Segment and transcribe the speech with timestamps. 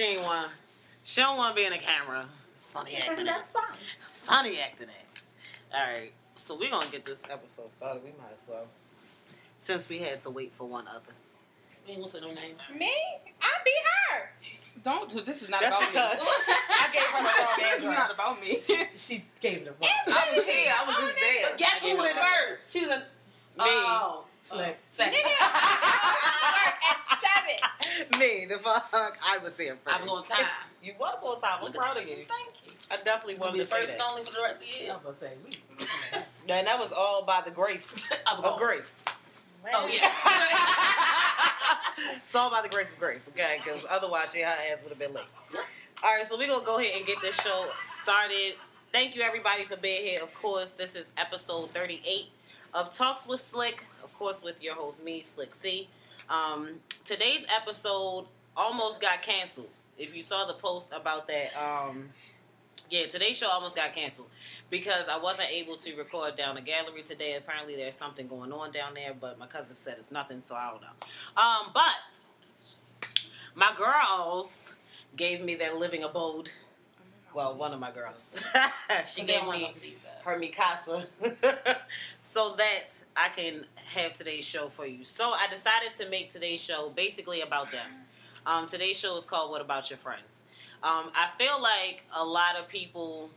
[0.00, 0.50] She ain't want.
[1.04, 2.24] She don't want to be in the camera.
[2.72, 3.26] Funny acting.
[3.26, 3.64] That's fine.
[4.22, 5.22] Funny acting ass.
[5.74, 8.02] All right, so we're gonna get this episode started.
[8.02, 8.66] We might as well,
[9.58, 11.12] since we had to wait for one other.
[11.86, 12.56] Man, what's her name?
[12.78, 12.90] Me?
[13.42, 14.30] I be her.
[14.82, 15.26] Don't.
[15.26, 16.00] This is not That's about me.
[16.00, 17.98] I gave her the wrong This is address.
[17.98, 18.60] not about me.
[18.96, 19.90] She gave it a wrong.
[20.06, 20.72] I was here.
[20.78, 21.50] I was just there.
[21.50, 22.72] But guess who was first?
[22.72, 23.04] She was a Me.
[23.58, 24.78] Oh, slick.
[24.88, 25.12] second.
[25.18, 28.06] Nigga, I work at seven.
[28.28, 29.18] Me, the fuck.
[29.24, 29.96] I was here first.
[29.96, 30.46] I was on time.
[30.82, 31.58] You was on time.
[31.62, 32.24] I'm proud of you.
[32.24, 32.72] Thank you.
[32.90, 34.02] I definitely wanted be to the first that.
[34.02, 34.76] only for the rest of the year.
[34.80, 34.94] I year.
[34.94, 36.52] was gonna say we.
[36.54, 37.94] And that was all by the grace
[38.26, 38.90] I'm of grace.
[39.74, 40.10] Oh yeah.
[42.16, 43.60] it's all by the grace of grace, okay?
[43.62, 45.26] Because otherwise, she her ass would have been late.
[46.02, 47.66] All right, so we're gonna go ahead and get this show
[48.02, 48.54] started.
[48.90, 50.22] Thank you everybody for being here.
[50.22, 52.24] Of course, this is episode 38
[52.72, 53.84] of Talks with Slick.
[54.02, 55.88] Of course, with your host me, Slick C.
[56.30, 58.26] Um, today's episode
[58.56, 59.68] almost got canceled.
[59.98, 62.10] If you saw the post about that, um,
[62.88, 64.28] yeah, today's show almost got canceled
[64.70, 67.34] because I wasn't able to record down the gallery today.
[67.34, 70.70] Apparently, there's something going on down there, but my cousin said it's nothing, so I
[70.70, 71.42] don't know.
[71.42, 71.94] Um, but
[73.56, 74.50] my girls
[75.16, 76.50] gave me their living abode.
[77.34, 78.30] Well, one of my girls.
[79.06, 80.24] she gave me to go to these guys.
[80.24, 81.06] her Mikasa
[82.20, 82.84] so that
[83.16, 85.04] I can have today's show for you.
[85.04, 87.86] So I decided to make today's show basically about them.
[88.46, 90.42] Um, today's show is called What About Your Friends?
[90.82, 93.30] Um, I feel like a lot of people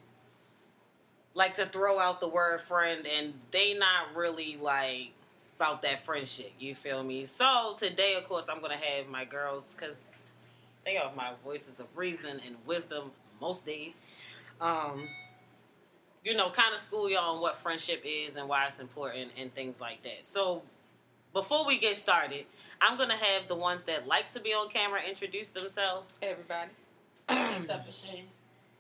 [1.34, 5.12] like to throw out the word friend and they not really like
[5.58, 6.52] about that friendship.
[6.60, 7.26] You feel me?
[7.26, 9.98] So today, of course, I'm going to have my girls because
[10.86, 14.02] they are my voices of reason and wisdom most days.
[14.62, 15.10] Um,
[16.24, 19.54] you know, kind of school y'all on what friendship is and why it's important and
[19.54, 20.26] things like that.
[20.26, 20.62] So,
[21.34, 22.46] before we get started,
[22.82, 26.18] I'm gonna have the ones that like to be on camera introduce themselves.
[26.22, 26.72] Everybody.
[27.30, 28.26] Except for Shane.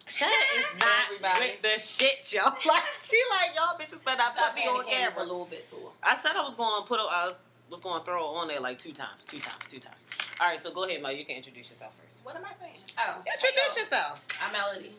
[0.07, 1.39] Shane is not Everybody.
[1.39, 2.53] with the shit, y'all.
[2.65, 5.45] Like she like y'all bitches better not Got put me on camera for a little
[5.45, 5.77] bit too.
[6.01, 6.99] I said I was going to put.
[6.99, 7.35] I was,
[7.69, 10.05] was going to throw it on there like two times, two times, two times.
[10.39, 11.09] All right, so go ahead, Mo.
[11.09, 12.25] You can introduce yourself first.
[12.25, 12.75] What am I saying?
[12.97, 14.25] Oh, Introduce hey, yourself.
[14.43, 14.91] I'm Melody.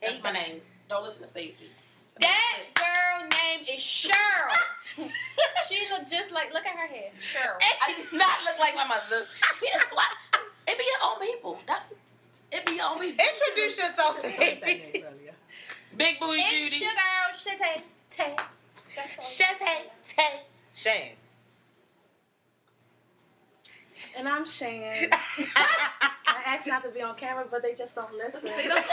[0.00, 0.60] Hey, That's my name.
[0.88, 1.70] Don't listen to Stacey.
[2.20, 4.56] That girl name is Cheryl.
[5.68, 7.10] she look just like, look at her hair.
[7.18, 7.56] Cheryl.
[7.60, 9.26] I do not look like my mother.
[9.60, 10.04] See, this why
[10.68, 11.58] it be your own people.
[11.66, 11.92] That's
[12.52, 13.24] it be your own people.
[13.24, 15.04] Introduce yourself to She me.
[15.96, 16.84] Big booty It's beauty.
[16.84, 17.82] your girl, Shante.
[18.10, 18.36] Tay.
[18.96, 19.24] That's all.
[19.24, 20.40] Shante, Tay,
[20.74, 21.10] Shane.
[24.16, 25.08] And I'm Shan.
[25.56, 28.40] I asked not to be on camera, but they just don't listen.
[28.40, 28.84] See what I'm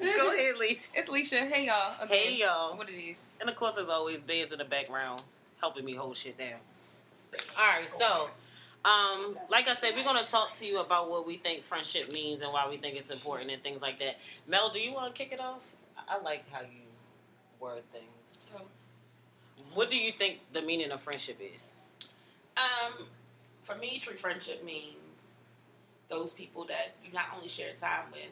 [0.00, 0.16] saying?
[0.16, 0.80] Go ahead, Lee.
[0.94, 1.48] It's Leisha.
[1.50, 1.94] Hey y'all.
[2.00, 2.18] Again.
[2.18, 2.76] Hey, y'all.
[2.76, 3.16] What it is?
[3.40, 5.22] And of course, as always, Biz in the background
[5.60, 6.58] helping me hold shit down.
[7.58, 8.28] All right, so,
[8.84, 12.42] um, like I said, we're gonna talk to you about what we think friendship means
[12.42, 14.18] and why we think it's important and things like that.
[14.46, 15.60] Mel, do you want to kick it off?
[15.98, 16.82] I I like how you
[17.58, 18.04] word things.
[18.52, 18.60] So,
[19.74, 21.70] What do you think the meaning of friendship is?
[22.56, 23.06] um,
[23.64, 24.94] for me, true friendship means
[26.08, 28.30] those people that you not only share time with,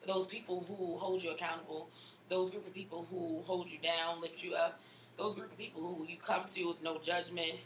[0.00, 1.88] but those people who hold you accountable,
[2.28, 4.80] those group of people who hold you down, lift you up,
[5.16, 7.58] those group of people who you come to with no judgment,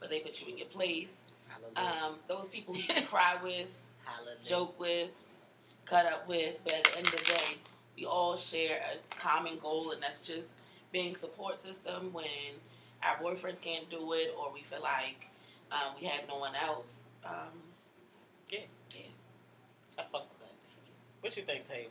[0.00, 1.14] but they put you in your place.
[1.48, 2.04] Hallelujah.
[2.04, 3.68] Um, those people who you can cry with,
[4.44, 5.10] joke with,
[5.86, 7.56] cut up with, but at the end of the day,
[7.96, 10.48] we all share a common goal, and that's just
[10.90, 12.26] being support system when
[13.02, 15.28] our boyfriends can't do it or we feel like
[15.74, 17.00] um, we have no one else.
[17.24, 17.50] Um,
[18.50, 18.60] Yeah.
[18.94, 19.02] yeah.
[19.98, 20.54] I fuck with that.
[21.20, 21.88] What you think, Tay?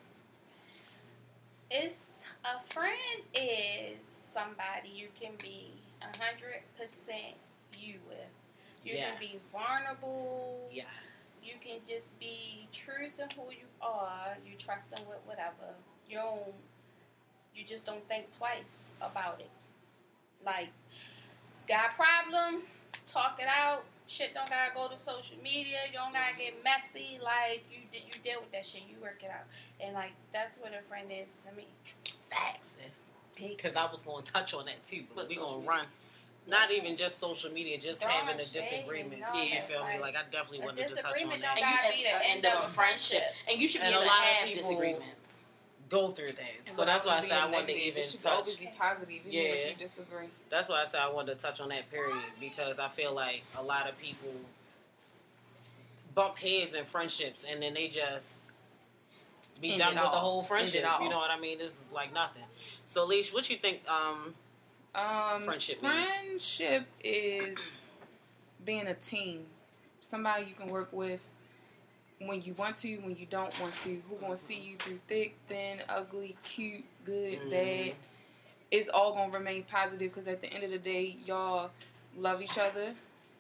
[1.69, 3.97] It's a friend is
[4.33, 5.71] somebody you can be
[6.01, 7.35] a hundred percent
[7.77, 8.17] you with.
[8.85, 10.69] You can be vulnerable.
[10.71, 10.85] Yes.
[11.43, 14.35] You can just be true to who you are.
[14.45, 15.73] You trust them with whatever.
[16.09, 16.53] You don't.
[17.55, 19.49] You just don't think twice about it.
[20.45, 20.69] Like,
[21.67, 22.63] got a problem?
[23.05, 23.83] Talk it out.
[24.07, 25.77] Shit don't gotta go to social media.
[25.91, 27.19] You don't gotta get messy.
[27.23, 28.81] Like you did, you deal with that shit.
[28.89, 29.45] You work it out,
[29.83, 31.65] and like that's what a friend is to me.
[32.29, 32.71] Facts.
[33.35, 35.69] Because I was going to touch on that too, but With we social going to
[35.71, 35.81] media.
[35.81, 35.85] run.
[36.47, 39.13] Not even just social media, just Throwing having a disagreement.
[39.15, 39.93] and all you that, feel me?
[39.93, 41.57] like, Like I definitely wanted to touch on that.
[41.57, 43.95] And you gotta be the the end of a friendship, and you should be And
[43.95, 45.22] a able to lot of have people- disagreements.
[45.93, 46.39] Go through that.
[46.65, 48.25] And So that's why I said I wanted to even touch.
[48.25, 49.69] always be positive, even if Yeah.
[49.69, 50.25] you disagree.
[50.49, 53.43] That's why I said I wanted to touch on that period because I feel like
[53.55, 54.33] a lot of people
[56.15, 58.47] bump heads in friendships and then they just
[59.61, 60.83] be End done it with the whole friendship.
[60.99, 61.59] You know what I mean?
[61.59, 62.43] This is like nothing.
[62.87, 63.87] So, Leash, what you think?
[63.87, 64.33] Um,
[64.95, 66.07] Um, Friendship means?
[66.09, 67.87] friendship is
[68.65, 69.45] being a team,
[69.99, 71.21] somebody you can work with
[72.27, 74.01] when you want to, when you don't want to.
[74.09, 77.49] Who gonna see you through thick, thin, ugly, cute, good, Mhm.
[77.49, 77.95] bad.
[78.71, 81.69] It's all gonna remain positive because at the end of the day, y'all
[82.15, 82.95] love each other.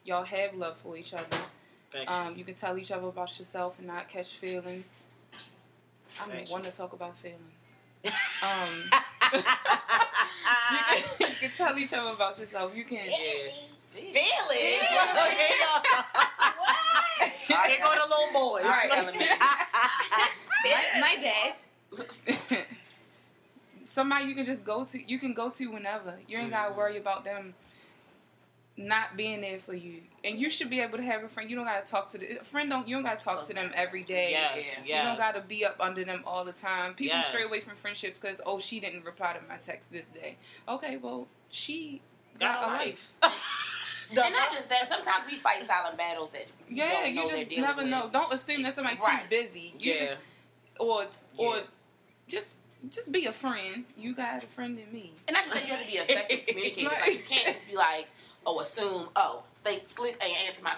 [0.05, 1.37] Y'all have love for each other.
[2.07, 4.87] Um, you can tell each other about yourself and not catch feelings.
[6.21, 7.39] I'm the one to talk about feelings.
[8.43, 8.91] Um,
[9.31, 9.39] you,
[10.79, 12.75] can, you can tell each other about yourself.
[12.75, 13.09] You can.
[13.09, 14.11] Feel
[14.51, 14.81] it.
[14.91, 16.29] What?
[17.19, 18.61] Here go the little boy.
[18.63, 19.27] All right, elementary.
[20.65, 22.65] my, my bad.
[23.85, 25.01] Somebody you can just go to.
[25.11, 26.15] You can go to whenever.
[26.27, 26.77] You ain't gotta Mhm.
[26.77, 27.53] worry about them
[28.75, 30.01] not being there for you.
[30.23, 31.47] And you should be able to have a friend.
[31.47, 32.69] You don't gotta talk to the a friend.
[32.71, 34.31] Don't you don't gotta talk to them every day.
[34.31, 34.77] Yes, yes.
[34.87, 36.95] You don't gotta be up under them all the time.
[36.95, 37.27] People Yes.
[37.27, 40.37] stray away from friendships because oh she didn't reply to my text this day.
[40.67, 42.01] Okay, well she
[42.39, 42.95] got, Got a
[43.27, 43.31] a
[44.21, 44.25] life.
[44.27, 47.45] and not just that, sometimes we fight silent battles that you Yeah, don't know you
[47.45, 47.89] just never with.
[47.91, 48.09] know.
[48.11, 49.23] Don't assume that somebody's Right.
[49.23, 49.73] too busy.
[49.79, 50.05] You yeah.
[50.05, 50.21] just
[50.79, 51.05] or
[51.37, 51.61] or Yeah.
[52.27, 52.47] just
[52.89, 53.85] just be a friend.
[53.97, 55.13] You got a friend in me.
[55.27, 56.91] And not just that you have to be effective communicators.
[56.91, 57.01] Right.
[57.01, 58.07] Like you can't just be like,
[58.45, 60.75] oh, assume, oh, stay slick and answer my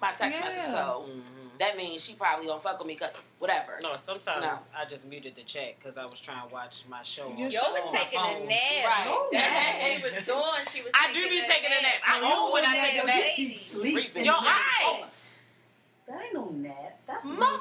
[0.00, 0.48] my text Yeah.
[0.48, 0.64] message.
[0.66, 1.22] So Mhm.
[1.58, 3.78] That means she probably don't fuck with me because whatever.
[3.82, 4.58] No, sometimes No.
[4.76, 7.26] I just muted the chat because I was trying to watch my show.
[7.36, 8.84] Your on- show Yo was on my taking a nap.
[8.84, 9.28] Right.
[9.32, 10.66] That's what oh, she was doing.
[10.72, 10.92] She was.
[10.94, 12.00] I do be taking a nap.
[12.06, 13.22] I own when I take a nap.
[13.36, 13.96] Deep sleep.
[13.96, 14.24] Reaping.
[14.24, 17.00] Yo, That ain't no nap.
[17.06, 17.58] That's no Mother.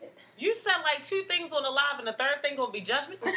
[0.00, 0.10] sleep.
[0.38, 3.20] you said like two things on the live, and the third thing gonna be judgment.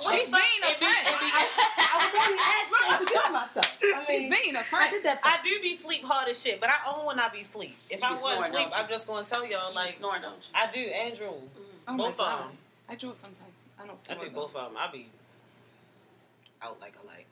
[0.00, 1.04] She's being a It be- friend.
[1.06, 1.32] it be-
[1.76, 3.78] I was only asked to introduce myself.
[3.82, 4.90] I She's mean, being a I friend.
[4.90, 5.20] did that.
[5.22, 7.76] I do be sleep hard as shit, but I own when I be sleep.
[7.90, 8.68] If You I be wasn't snoring, sleep.
[8.74, 10.54] I'm just gonna tell y'all You like snore, don't you?
[10.54, 10.80] I do.
[10.80, 11.60] Andrew, mm-hmm.
[11.88, 12.48] Oh both of them.
[12.88, 13.64] I draw sometimes.
[13.82, 14.24] I don't I snore.
[14.24, 14.40] do though.
[14.42, 14.76] both of them.
[14.78, 15.06] I be
[16.62, 17.26] out like a light.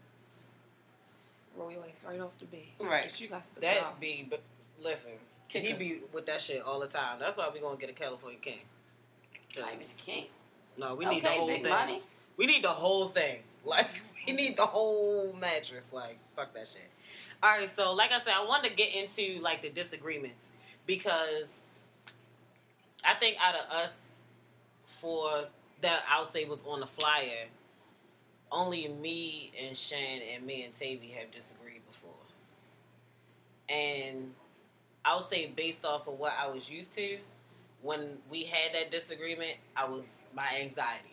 [1.57, 2.61] Roll your ass right off the bed.
[2.81, 3.05] Right.
[3.05, 3.61] But you got to go.
[3.61, 4.41] That be, but
[4.83, 5.13] listen,
[5.49, 7.19] Kick he be with that shit all the time.
[7.19, 8.61] That's why we gonna get a California king.
[9.55, 10.27] 'Cause- Like the king.
[10.79, 11.71] No, we need the whole big thing.
[11.73, 12.03] money.
[12.37, 13.41] We need the whole thing.
[13.65, 13.91] Like
[14.27, 15.93] we need the whole mattress.
[15.93, 16.89] Like fuck that shit.
[17.43, 20.53] All right, so like I said, I wanted to get into like the disagreements
[20.87, 21.63] because
[23.05, 23.97] I think out of us
[24.85, 25.45] for
[25.81, 27.47] that I'll say was on the flyer,
[28.53, 32.11] only me and Shan and me and Tavy have disagreed before.
[33.71, 34.33] And
[35.05, 37.19] I'll say based off of what I was used to,
[37.81, 41.10] when we had that disagreement, I was my anxiety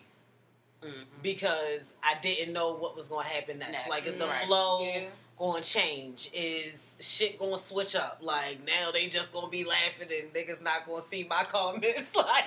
[0.87, 1.05] Mhm.
[1.21, 3.71] because I didn't know what was going to happen next.
[3.71, 4.45] Next, Like, is the right.
[4.45, 5.07] flow Yeah.
[5.37, 6.29] going to change?
[6.33, 8.19] Is shit going to switch up?
[8.21, 11.43] Like, now they just going to be laughing and niggas not going to see my
[11.43, 12.13] comments.
[12.15, 12.45] Like,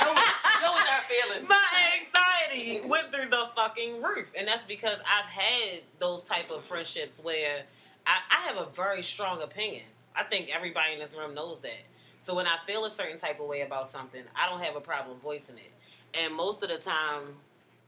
[0.00, 1.48] No, no our feelings.
[1.48, 1.64] my
[2.00, 7.20] anxiety went through the fucking roof, and that's because I've had those type of friendships
[7.22, 7.62] where
[8.06, 9.84] I, I have a very strong opinion.
[10.16, 11.78] I think everybody in this room knows that.
[12.18, 14.80] So when I feel a certain type of way about something, I don't have a
[14.80, 15.72] problem voicing it.
[16.20, 17.36] And most of the time,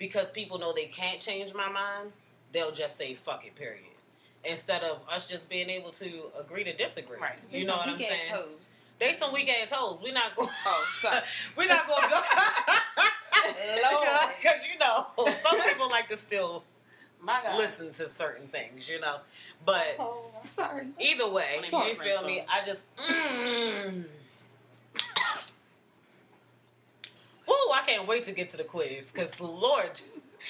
[0.03, 2.11] because people know they can't change my mind,
[2.53, 3.85] they'll just say "fuck it," period.
[4.45, 7.19] Instead of us just being able to agree to disagree.
[7.21, 7.39] Right.
[7.53, 8.33] You know what I'm saying?
[8.33, 8.73] Hoes.
[8.99, 10.01] They some weak ass hoes.
[10.03, 10.49] We're not going.
[10.67, 11.21] Oh, sorry.
[11.57, 12.21] we not going to go.
[13.93, 14.07] Lord.
[14.41, 15.07] Because you know,
[15.45, 16.65] some people like to still
[17.21, 17.59] My God.
[17.59, 19.19] listen to certain things, you know.
[19.65, 20.89] But Oh, sorry.
[20.99, 22.39] either way, Only you feel friends me?
[22.39, 22.45] know.
[22.51, 22.83] I just.
[22.97, 24.05] Mm.
[27.49, 30.01] Ooh, I can't wait to get to the quiz because Lord,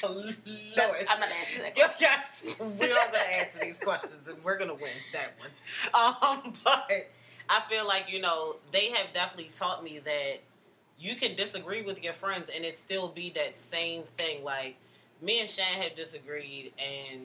[0.02, 0.36] Lord,
[0.76, 1.76] That's- I'm not answering that.
[1.76, 5.32] Yo, yes, we are going to answer these questions and we're going to win that
[5.38, 6.44] one.
[6.46, 7.10] Um, but
[7.48, 10.40] I feel like, you know, they have definitely taught me that
[10.98, 14.44] you can disagree with your friends and it still be that same thing.
[14.44, 14.76] Like,
[15.20, 17.22] me and Shan have disagreed and,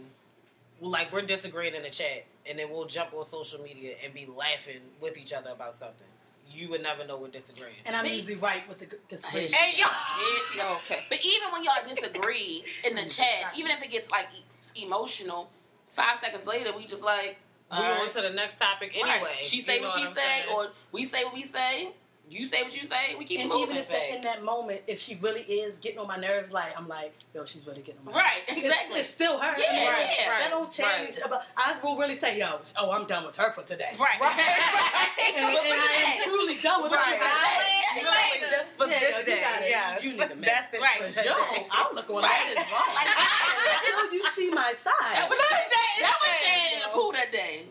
[0.82, 4.26] like, we're disagreeing in the chat and then we'll jump on social media and be
[4.26, 6.07] laughing with each other about something.
[6.52, 7.76] You would never know we're disagreeing.
[7.86, 8.16] And I'm Me.
[8.16, 9.54] usually right with the g- disagreement.
[9.54, 9.86] Hey, yo!
[9.88, 10.74] Here she go.
[10.86, 11.04] Okay.
[11.10, 14.28] But even when y'all disagree in the chat, even if it gets like
[14.76, 15.50] e- emotional,
[15.90, 17.38] five seconds later we just like
[17.72, 19.16] We all on to the next topic Right.
[19.16, 19.32] anyway.
[19.44, 20.56] She say know what she I'm say, saying?
[20.56, 21.90] or we say what we say.
[22.30, 23.16] You say what you say.
[23.18, 23.64] We keep And moving.
[23.70, 26.78] even if that, in that moment, if she really is getting on my nerves, like
[26.78, 28.24] I'm like, yo, she's really getting on my nerves.
[28.24, 29.00] right, exactly.
[29.00, 29.56] It's, it's still her.
[29.58, 30.37] Yeah, I mean, right, That right,
[30.68, 31.18] don't change.
[31.18, 31.30] right.
[31.30, 33.96] But I will really say, yo, oh, I'm done with her for today.
[34.00, 34.36] right, Right.
[35.18, 37.18] And, and I am truly done with Right.
[37.18, 37.28] her.
[37.28, 38.08] for today.
[38.08, 38.40] Right.
[38.50, 39.42] Just for Yeah, this you day.
[39.42, 40.04] gotta- yes.
[40.04, 40.82] you need to make- That's it.
[40.82, 41.26] Right.
[41.26, 41.34] Yo.
[41.72, 42.24] I'm looking Right.
[42.24, 42.92] that is wrong.
[42.96, 43.12] Like,
[44.04, 45.16] Until you see my side.
[45.16, 45.70] that was Not that
[46.02, 47.66] that was insane, Shan in the pool that day.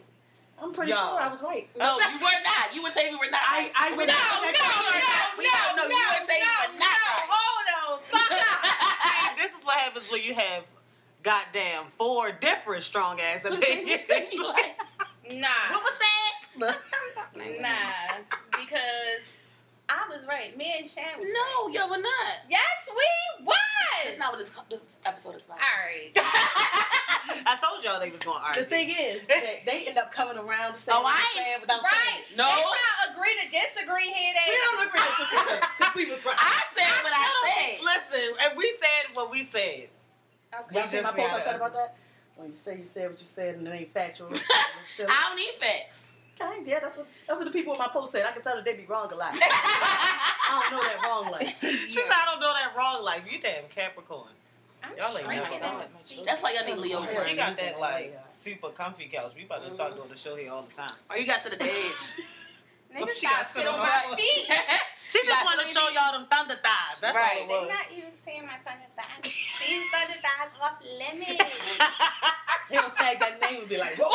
[0.60, 0.96] I'm pretty Yo.
[0.96, 1.68] sure I was right.
[1.76, 2.74] No, you were not.
[2.74, 3.42] You and Tavy were not.
[3.46, 4.66] I- I no, would- no, no, no, no,
[5.36, 6.96] no, no, no, you and Tavy were not.
[6.96, 7.28] right.
[7.30, 7.98] Hold on.
[8.04, 8.60] Fuck up.
[9.04, 10.64] See, this is what happens when you have
[11.26, 14.02] goddamn four different strong ass opinions.
[14.32, 14.76] You like,
[15.28, 15.48] Nah.
[15.70, 16.78] what was that?
[17.36, 18.24] Nah.
[18.52, 19.26] Because
[19.88, 20.56] I was right.
[20.56, 21.74] Me and Shan was No, right.
[21.74, 22.32] yo, we're not.
[22.48, 23.56] Yes, we was.
[24.04, 25.58] That's not what this, this episode is about.
[25.58, 26.10] All right.
[27.46, 28.62] I told y'all they was going to argue.
[28.62, 31.58] The thing is, that they end up coming around to say Oh, I they're saying
[31.60, 31.92] without right.
[32.08, 32.36] saying it.
[32.38, 32.46] No.
[32.46, 34.32] They try to agree to disagree here.
[34.32, 36.38] They We don't agree with you because we was right.
[36.38, 37.74] I said what I said.
[37.84, 39.88] Listen, and we said what we said,
[40.64, 40.78] Okay.
[40.80, 41.96] Y'all see my post I said about that?
[42.36, 44.28] When you say you said what you said and it ain't factual.
[45.08, 46.08] I don't need facts.
[46.40, 48.26] okay, yeah, that's what that's what the people in my post said.
[48.26, 49.34] I can tell that they be wrong a lot.
[49.40, 51.54] I don't know that wrong life.
[51.60, 53.22] she said, I don't know that wrong life.
[53.30, 54.26] You damn Capricorns.
[54.84, 56.24] I'm Y'all ain't shrinking never gone.
[56.24, 57.24] That's why y'all need Leo Yeah.
[57.24, 59.32] She got that like super comfy couch.
[59.36, 59.96] We about to start Mhm.
[59.96, 60.92] doing the show here all the time.
[61.10, 62.20] Or you got to the edge.
[62.96, 64.46] Niggas She got got sit sit on on my my feet.
[65.08, 66.98] She just got want to show y'all them thunder thighs.
[67.00, 67.46] That's Right.
[67.48, 69.22] all it They're not even seeing my thunder thighs.
[69.22, 71.44] These thunder thighs off limits.
[72.70, 74.10] He'll tag that name and be like, "Whoa."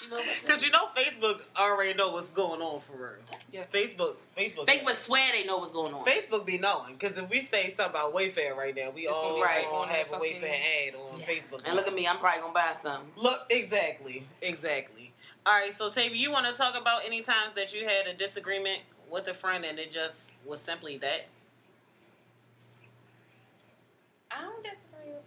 [0.00, 3.16] She know Because you know Facebook already know what's going on for real.
[3.52, 3.70] Yes.
[3.70, 6.04] Facebook, Facebook, Facebook swear they know what's going on.
[6.04, 6.94] Facebook be knowing.
[6.94, 9.64] Because if we say something about Wayfair right now, we It's gonna all be right
[9.70, 11.26] all on have a the Wayfair ad on Yeah.
[11.26, 11.62] Facebook.
[11.64, 13.02] And look at me, I'm probably gonna buy some.
[13.16, 15.01] Look, exactly, exactly.
[15.44, 18.14] All right, so Tavy, you want to talk about any times that you had a
[18.14, 18.80] disagreement
[19.10, 21.26] with a friend and it just was simply that?
[24.30, 25.22] I don't disagree with.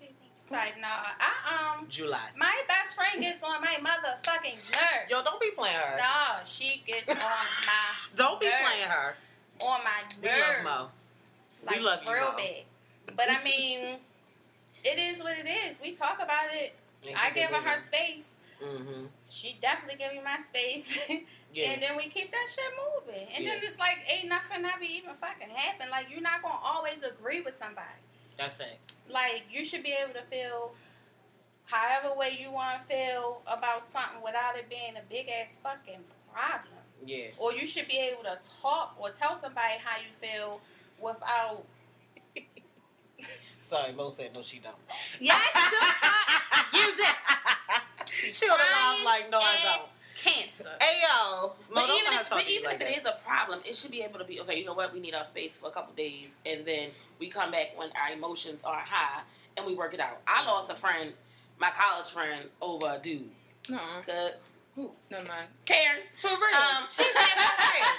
[0.46, 0.88] It's like, nah,
[1.20, 2.20] I um, July.
[2.38, 5.10] my best friend gets on my motherfucking nerves.
[5.10, 5.98] Yo, don't be playing her.
[5.98, 7.24] Nah, she gets on my
[8.16, 8.58] Don't be nerves.
[8.62, 9.16] playing her.
[9.62, 10.22] on my nerves.
[10.22, 11.04] We love Mouse.
[11.66, 12.38] like we love you, real Mo.
[12.38, 13.16] bad.
[13.18, 13.98] But I mean,
[14.84, 15.78] it is what it is.
[15.82, 16.74] We talk about it.
[17.18, 18.35] I give her her space.
[18.64, 19.06] Mm-hmm.
[19.30, 21.00] She definitely give me my space.
[21.56, 21.72] Yeah.
[21.72, 23.30] And then we keep that shit moving.
[23.34, 25.90] And then it's like ain't nothing ever even fucking happen.
[25.90, 27.96] Like you're not gonna always agree with somebody.
[28.38, 28.96] That's facts.
[29.10, 30.74] Like you should be able to feel
[31.64, 36.02] however way you want to feel about something without it being a big ass fucking
[36.30, 36.84] problem.
[37.06, 37.28] Yeah.
[37.38, 40.60] Or you should be able to talk or tell somebody how you feel
[41.00, 41.64] without.
[43.62, 44.76] Sorry, Mo said no, she don't.
[45.22, 45.42] Yes,
[46.74, 47.16] you did.
[48.16, 49.90] She on the line like, no, I don't.
[50.16, 50.70] Cancer.
[50.80, 51.48] Hey, yo.
[51.50, 52.98] Mo, But even, if, but even like if it that.
[53.02, 54.58] is a problem, it should be able to be okay.
[54.58, 54.94] You know what?
[54.94, 58.14] We need our space for a couple days, and then we come back when our
[58.16, 59.22] emotions are high,
[59.58, 60.22] and we work it out.
[60.26, 61.12] I lost a friend,
[61.60, 63.30] my college friend, over a dude.
[63.70, 64.02] Nuh-uh.
[64.06, 64.40] Cause
[64.76, 64.92] Who?
[65.12, 65.48] Never mind.
[65.66, 66.00] Karen.
[66.16, 66.38] For real.
[66.58, 67.36] Um, she said.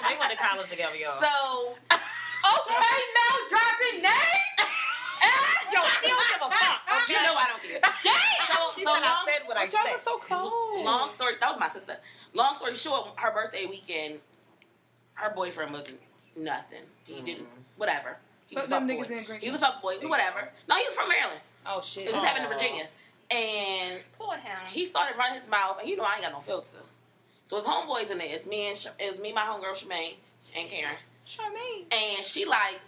[0.09, 1.13] They went to college together, y'all.
[1.21, 4.57] So Okay, no dropping names.
[5.73, 6.81] yo, she don't give a fuck.
[7.03, 7.13] Okay?
[7.13, 7.79] you know I don't care.
[8.87, 9.91] So, She so said long, I said what I But y'all said.
[9.91, 10.85] were so close.
[10.85, 11.33] long story.
[11.39, 11.97] That was my sister.
[12.33, 14.19] Long story short, her birthday weekend,
[15.15, 15.87] her boyfriend was
[16.35, 16.83] nothing.
[17.05, 17.25] He Mm.
[17.25, 17.47] didn't.
[17.77, 18.17] Whatever.
[18.47, 19.17] He was Fuck a them fuck niggas boy.
[19.17, 19.97] in Green He was a fuck boy.
[20.07, 20.51] Whatever.
[20.69, 21.41] No, he was from Maryland.
[21.65, 22.05] Oh shit.
[22.05, 22.87] It was just happened in Virginia.
[23.29, 24.57] And Poor him.
[24.69, 26.77] he started running his mouth, and you know I ain't got no filter.
[27.47, 28.27] So his homeboys in there.
[28.27, 30.15] It's me and Sh- it's me, my homegirl Shemaine,
[30.55, 30.95] and Karen.
[31.25, 31.93] Charmaine.
[31.93, 32.79] And she like,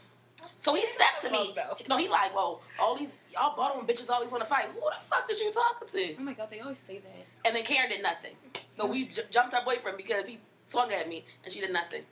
[0.58, 1.54] so he stepped to me.
[1.90, 4.66] No, he like, well, all these y'all bottom bitches always want to fight.
[4.66, 6.16] Who the fuck did you talking to?
[6.20, 7.26] Oh my god, they always say that.
[7.46, 8.34] And then Karen did nothing.
[8.72, 12.04] So we j- jumped her boyfriend because he swung at me, and she did nothing.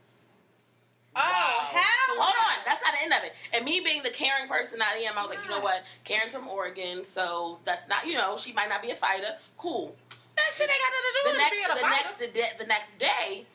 [1.16, 1.68] Oh Wow.
[1.72, 2.16] hell.
[2.16, 3.34] So hold on, that's not the end of it.
[3.54, 5.82] And me being the caring person I am, I was like, you know what?
[6.04, 9.38] Karen's from Oregon, so that's not, you know, she might not be a fighter.
[9.58, 9.96] Cool.
[10.36, 12.04] that shit ain't got nothing to do the with next, being a the fighter.
[12.04, 13.46] next, the, de- the next day,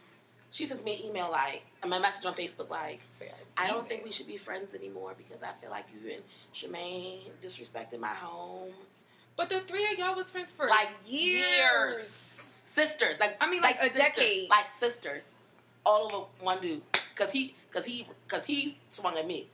[0.53, 3.01] she sends me an email like, and my message on Facebook like,
[3.57, 6.23] I don't think we should be friends anymore because I feel like you and
[6.55, 8.71] Shemaine disrespected my home.
[9.35, 11.41] But the three of y'all was friends for Like years.
[11.47, 12.39] years.
[12.67, 14.51] Sisters, like I mean, like a sisters, decade.
[14.51, 15.31] like sisters,
[15.85, 16.83] all over one dude.
[17.17, 19.49] Cause he, cause he, cause he swung at me.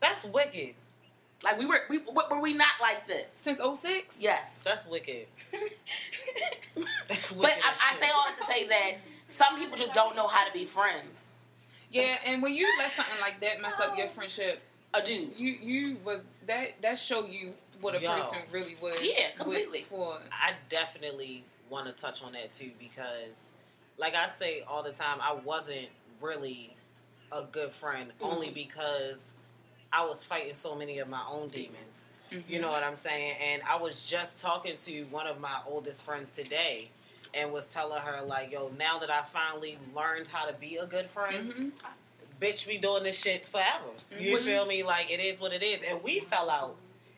[0.00, 0.74] That's wicked.
[1.44, 3.26] Like we were, we were we not like this?
[3.36, 4.16] Since 06?
[4.20, 4.60] Yes.
[4.64, 5.26] That's wicked.
[7.08, 7.42] That's wicked.
[7.42, 8.92] But I, I say all that to say that
[9.26, 11.28] some people just don't know how to be friends.
[11.90, 14.60] Yeah, and when you let something like that mess up your friendship,
[14.94, 15.30] A dude.
[15.36, 18.12] you you was that that show you what a Yo.
[18.20, 18.98] person really was.
[19.02, 19.84] Yeah, completely.
[19.88, 23.50] For I definitely want to touch on that too because,
[23.98, 25.88] like I say all the time, I wasn't
[26.20, 26.74] really
[27.32, 28.54] a good friend only Mhm.
[28.54, 29.32] because
[29.92, 32.06] I was fighting so many of my own demons.
[32.32, 32.52] Mm-hmm.
[32.52, 33.36] You know what I'm saying?
[33.40, 36.88] And I was just talking to one of my oldest friends today
[37.34, 40.86] and was telling her, like, yo, now that I finally learned how to be a
[40.86, 41.72] good friend, Mhm.
[42.40, 43.90] bitch, we doing this shit forever.
[44.18, 44.42] You Mhm.
[44.42, 44.82] feel me?
[44.82, 45.82] Like, it is what it is.
[45.82, 46.76] And we fell out.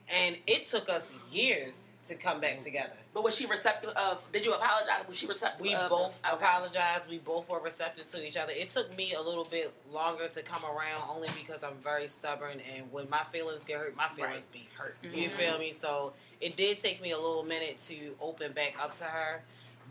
[0.08, 2.96] And it took us years to come back together.
[3.12, 4.22] But was she receptive of?
[4.32, 5.06] Did you apologize?
[5.06, 5.60] Was she receptive?
[5.60, 6.34] We of, both okay.
[6.36, 7.06] apologized.
[7.10, 8.52] We both were receptive to each other.
[8.52, 12.60] It took me a little bit longer to come around, only because I'm very stubborn,
[12.74, 14.96] and when my feelings get hurt, my feelings be hurt.
[15.02, 15.32] You Mhm.
[15.36, 15.72] feel me?
[15.74, 19.42] So it did take me a little minute to open back up to her,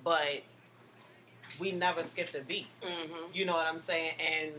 [0.04, 0.44] but
[1.60, 2.68] we never skipped a beat.
[2.82, 3.16] Mm-hmm.
[3.34, 4.14] You know what I'm saying?
[4.20, 4.52] And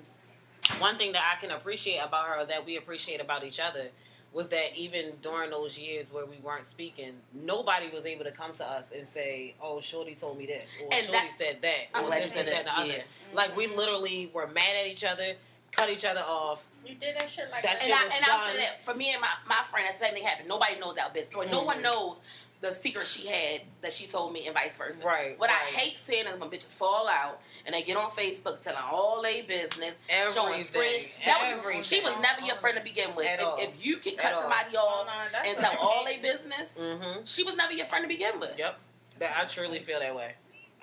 [0.80, 3.88] one thing that I can appreciate about her that we appreciate about each other
[4.33, 8.52] was that even during those years where we weren't speaking, nobody was able to come
[8.52, 11.87] to us and say, "Oh, Shorty told me this," or And "Shorty that- said that,"
[11.95, 12.87] I'm or this, you this, said that, and the other.
[12.88, 13.02] yeah.
[13.33, 15.35] Like we literally were mad at each other,
[15.73, 16.66] cut each other off.
[16.85, 17.83] You did that shit like That that.
[17.83, 19.97] shit And, I, was and I'll say that for me and my, my friend, the
[19.97, 20.49] same thing happened.
[20.49, 21.35] Nobody knows that business.
[21.35, 22.21] Or no one knows
[22.61, 24.99] the secret she had that she told me, and vice versa.
[25.05, 25.38] Right.
[25.38, 25.59] What right.
[25.62, 29.23] I hate seeing is when bitches fall out and they get on Facebook telling all
[29.23, 29.99] their business,
[30.35, 31.05] showing Every screens.
[31.05, 31.11] day.
[31.27, 33.27] That was, Every she was never your friend to begin with.
[33.27, 33.57] At If, all.
[33.61, 34.41] if you can At cut all.
[34.43, 36.21] somebody Oh, off no, that's and tell all hate.
[36.23, 37.21] their business, Mm-hmm.
[37.25, 38.53] she was never your friend to begin with.
[38.59, 38.79] Yep.
[39.21, 40.33] That I truly feel that way.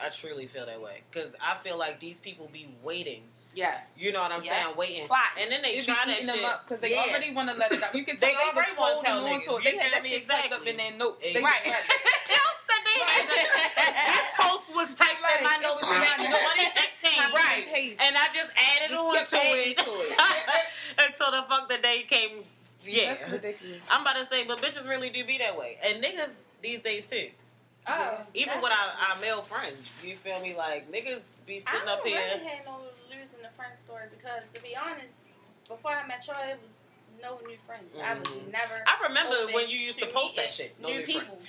[0.01, 3.23] I truly feel that way because I feel like these people be waiting.
[3.55, 3.91] Yes.
[3.97, 4.65] You know what I'm Yeah.
[4.65, 4.75] saying?
[4.77, 5.43] Waiting, Plotting.
[5.43, 6.25] and then they try that shit.
[6.27, 7.05] them up because they Yeah.
[7.09, 7.95] already want to let it out.
[7.95, 9.59] You can tell They they, was wanna holding tell on to niggas.
[9.59, 9.63] it.
[9.63, 11.23] They had that shit typed up in their notes.
[11.23, 11.63] They Right.
[11.63, 11.75] this
[14.37, 17.11] post was typed in my notes in 2016.
[17.35, 17.95] Right.
[17.99, 19.77] And I just added Just on to it.
[19.77, 20.17] to it.
[20.97, 22.43] Until the fuck the day came.
[22.81, 23.13] Yeah.
[23.15, 23.85] That's ridiculous.
[23.89, 25.77] I'm about to say, but bitches really do be that way.
[25.83, 27.29] And niggas these days too.
[27.87, 29.93] Oh, Even with our, our male friends.
[30.03, 30.55] You feel me?
[30.55, 32.17] Like, niggas be I sitting up here.
[32.19, 35.13] really have no losing the friend story because, to be honest,
[35.67, 36.74] before I met y'all, it was
[37.21, 37.95] no new friends.
[38.03, 38.51] I was Mhm.
[38.51, 38.83] never.
[38.85, 40.79] I remember open when you used to post that shit.
[40.79, 41.39] No new new people.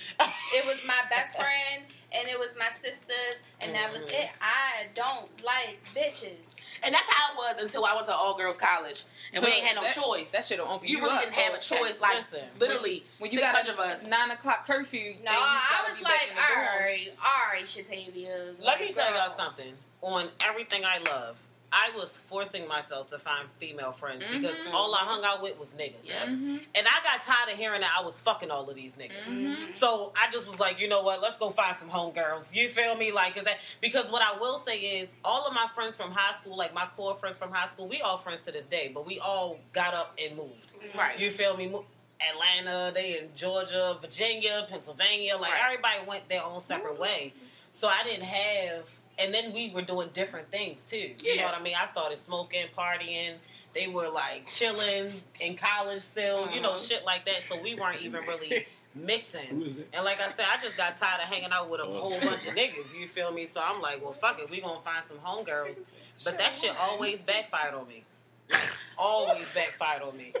[0.53, 4.13] It was my best friend and it was my sisters, and that was Mhm.
[4.23, 4.29] it.
[4.41, 6.55] I don't like bitches.
[6.83, 9.03] And that's how it was until I went to all girls college.
[9.33, 10.31] And we ain't had no That- choice.
[10.31, 11.21] That shit will open you you, really up.
[11.23, 11.99] didn't have a choice.
[11.99, 14.07] Like, Listen, literally, when you 600 got of us.
[14.07, 15.15] nine o'clock curfew.
[15.21, 16.59] No, I was like, in the dorm.
[16.59, 18.55] all right, all right, Shatavia.
[18.59, 19.75] Let me like, tell y'all something.
[20.01, 21.37] On everything I love,
[21.71, 24.73] I was forcing myself to find female friends because Mhm.
[24.73, 26.05] all I hung out with was niggas.
[26.05, 26.25] Yeah.
[26.25, 26.65] Mhm.
[26.73, 29.25] And I got tired of hearing that I was fucking all of these niggas.
[29.25, 29.71] Mhm.
[29.71, 31.21] So I just was like, you know what?
[31.21, 32.55] Let's go find some homegirls.
[32.55, 33.11] You feel me?
[33.11, 36.33] Like, is that because what I will say is all of my friends from high
[36.37, 39.05] school, like my core friends from high school, we all friends to this day, but
[39.05, 40.73] we all got up and moved.
[40.95, 41.19] Right.
[41.19, 41.67] You feel me?
[41.67, 41.85] Mo-
[42.19, 45.35] Atlanta, they in Georgia, Virginia, Pennsylvania.
[45.37, 45.61] Like Right.
[45.65, 47.33] everybody went their own separate way.
[47.71, 48.85] So I didn't have,
[49.19, 51.13] and then we were doing different things too.
[51.23, 51.75] You know what I mean?
[51.81, 53.33] I started smoking, partying.
[53.73, 56.87] They were like chilling in college still, you know, Mhm.
[56.87, 57.41] shit like that.
[57.43, 59.45] So we weren't even really mixing.
[59.47, 59.87] Who is it?
[59.93, 62.47] And like I said, I just got tired of hanging out with a whole bunch
[62.47, 62.97] of niggas.
[62.99, 63.45] You feel me?
[63.45, 64.49] So I'm like, well, fuck it.
[64.49, 65.83] We gonna find some homegirls.
[66.23, 68.03] But that shit always backfired on me.
[68.49, 68.61] Like,
[68.97, 70.33] always backfired on me.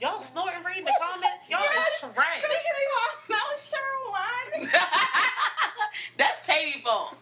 [0.00, 1.50] Y'all snorting reading the comments?
[1.50, 2.42] Y'all is trash.
[3.28, 4.70] No, sure, why?
[6.16, 7.16] That's Tavy fault.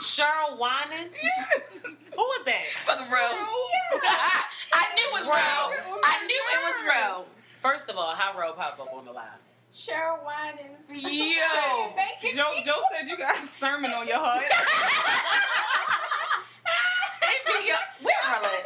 [0.00, 1.08] Cheryl whining?
[2.14, 2.62] Who was that?
[2.86, 3.18] Fucking bro.
[3.20, 5.70] I knew it was real.
[6.04, 7.26] I knew it was real.
[7.60, 9.26] First of all, how Ro pop up on the line?
[9.72, 11.04] Cheryl Winans.
[11.04, 11.92] Yo.
[12.34, 14.44] Joe, Joe said you got a sermon on your heart.
[18.02, 18.60] Where are they?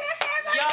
[0.55, 0.67] Yo.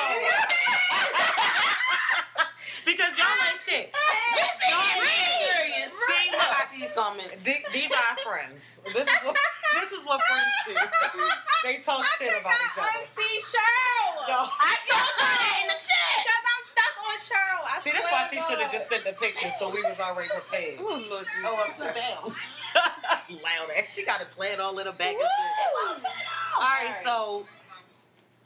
[2.86, 3.92] because y'all ain't shit.
[4.34, 5.10] Listen, Y'all get ain't real
[5.54, 5.90] serious.
[6.08, 6.42] See, look.
[6.42, 7.44] I see these comments.
[7.44, 8.62] Th- These are friends.
[8.92, 9.36] This is what
[9.74, 10.74] this is what friends do.
[11.64, 13.04] They talk shit about each other.
[13.04, 14.28] see Cheryl.
[14.28, 14.46] Yo.
[14.46, 16.14] I told her that in the chat.
[16.22, 17.64] Because I'm stuck on Cheryl.
[17.66, 20.28] I See, that's why she should have just sent the picture so we was already
[20.28, 20.76] prepared.
[20.78, 21.42] Oh, Lord Jesus.
[21.44, 22.34] Oh, I'm so down.
[23.42, 23.92] Loud ass.
[23.92, 26.06] She got it planned all in the back and shit.
[26.56, 27.44] All right, so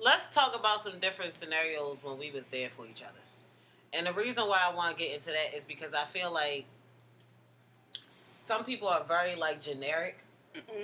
[0.01, 3.21] let's talk about some different scenarios when we was there for each other.
[3.93, 6.65] And the reason why I want to get into that is because I feel like
[8.53, 10.19] some people are very like generic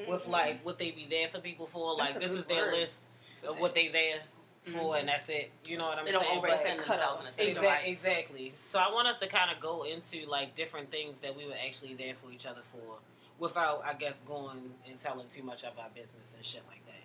[0.09, 1.97] with like what they be there for people for.
[1.97, 3.01] That's Like this is their list
[3.47, 4.21] of what they there
[4.65, 5.51] for, and that's it.
[5.67, 6.41] You know what I'm They don't saying?
[6.41, 7.57] But- overextend themselves in a sense.
[7.57, 8.53] Exactly, exactly.
[8.61, 11.59] So I want us to kind of go into like different things that we were
[11.67, 12.97] actually there for each other for,
[13.39, 17.05] without I guess going and telling too much of our business and shit like that.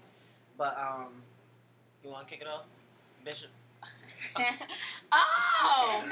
[0.58, 1.12] But um,
[2.04, 2.64] you want to kick it off,
[3.26, 3.50] Bishop?
[5.16, 6.04] Oh.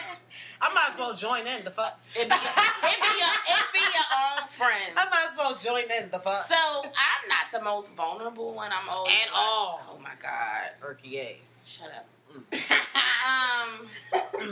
[0.61, 1.99] I might as well join in the fuck.
[2.15, 4.93] It be, it be, your, it be your own friend.
[4.95, 6.45] I might as well join in the fuck.
[6.47, 9.81] So I'm not the most vulnerable when I'm always At all.
[9.89, 10.73] Oh my god.
[10.83, 11.49] Erky ass.
[11.65, 12.07] Shut up.
[12.53, 13.87] um.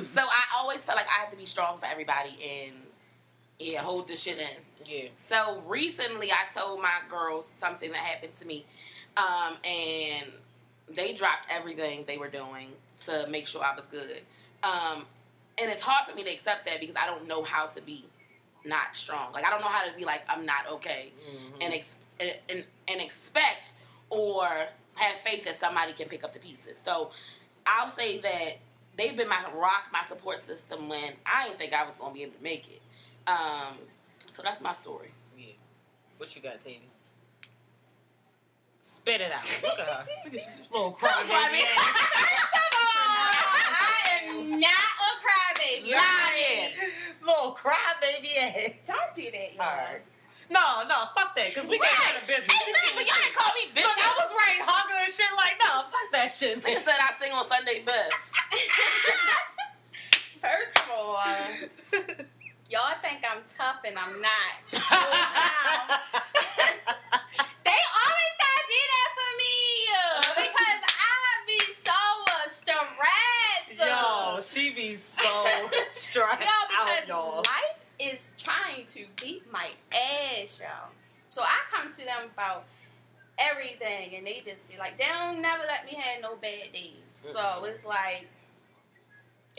[0.04, 2.76] So I always felt like I have to be strong for everybody and
[3.60, 4.48] yeah, hold this shit in.
[4.86, 5.10] Yeah.
[5.14, 8.66] So recently, I told my girls something that happened to me,
[9.18, 10.28] um, and
[10.90, 12.70] they dropped everything they were doing
[13.06, 14.22] to make sure I was good.
[14.64, 15.06] Um,
[15.62, 18.06] and it's hard for me to accept that because I don't know how to be
[18.66, 19.32] not strong.
[19.34, 21.54] Like I don't know how to be like I'm not okay Mhm.
[21.62, 23.74] and ex- and, and and expect
[24.10, 24.46] or
[24.96, 26.82] have faith that somebody can pick up the pieces.
[26.84, 27.12] So
[27.66, 28.58] I'll say that
[28.98, 32.14] they've been my rock, my support system when I didn't think I was going to
[32.16, 32.82] be able to make it.
[33.28, 33.78] Um,
[34.32, 35.12] so that's my story.
[35.38, 35.46] yeah.
[36.18, 36.82] What you got, Tavy?
[38.82, 39.44] Spit it out.
[39.64, 40.06] Look at her.
[40.72, 41.64] Little crybaby
[43.00, 44.14] ass.
[44.14, 45.92] am not a crybaby.
[45.94, 46.72] Lying.
[47.22, 48.72] Little crybaby ass.
[48.88, 49.64] Don't do that, y'all.
[49.64, 50.02] All right.
[50.52, 51.92] No, no, fuck that, because we Right.
[51.94, 52.50] got out of business.
[52.50, 53.06] Exactly.
[53.06, 53.84] Y'all didn't call me bitch.
[53.86, 56.58] Look, I was writing hugger and shit like, no, fuck that shit.
[56.64, 58.10] Nigga said I sing on Sunday best.
[60.42, 61.22] First of all,
[62.70, 64.52] y'all think I'm tough and I'm not.
[64.90, 66.02] Whole time.
[67.62, 69.54] they always gotta be there for me
[70.50, 72.02] because I be so
[72.50, 73.78] stressed.
[73.78, 75.22] Yo, she be so
[75.94, 77.38] stressed Yo, out, because y'all.
[77.38, 80.90] life is trying to beat my ass, y'all.
[81.30, 82.66] So I come to them about
[83.38, 86.94] everything, and they just be like, they don't never let me have no bad days.
[87.32, 88.28] So it's like, And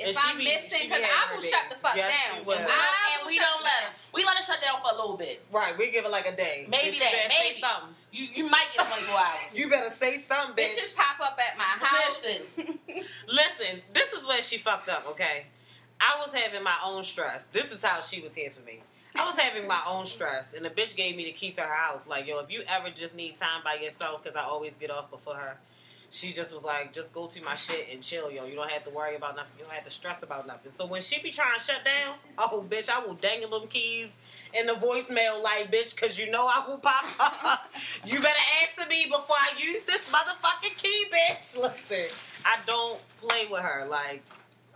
[0.09, 2.39] if I'm be- missing, because I will shut the fuck Yes, down.
[2.41, 2.55] she will.
[2.55, 3.97] And And, I will we shut don't let fuck her.
[4.15, 5.45] We let her shut down for a little bit.
[5.53, 6.67] Right, we give it like a day.
[6.69, 7.61] Maybe Bitch, that, you better say maybe.
[7.61, 7.95] something.
[8.13, 9.55] You you might get 24 hours.
[9.55, 10.71] You better say something, bitch.
[10.77, 12.17] Bitches pop up at my house.
[12.25, 12.79] Listen.
[13.29, 15.47] Listen, this is where she fucked up, okay?
[16.01, 17.47] I was having my own stress.
[17.53, 18.81] This is how she was here for me.
[19.17, 21.75] I was having my own stress, and the bitch gave me the key to her
[21.75, 22.09] house.
[22.09, 25.11] Like, yo, if you ever just need time by yourself, because I always get off
[25.11, 25.59] before her,
[26.11, 28.45] she just was like, just go to my shit and chill, yo.
[28.45, 29.53] You don't have to worry about nothing.
[29.59, 30.73] You don't have to stress about nothing.
[30.73, 34.09] So when she be trying to shut down, oh, bitch, I will dangle them keys
[34.53, 37.71] in the voicemail like, bitch, because you know I will pop up.
[38.05, 41.57] you better answer me before I use this motherfucking key, bitch.
[41.57, 43.87] Listen, I don't play with her.
[43.89, 44.25] Like,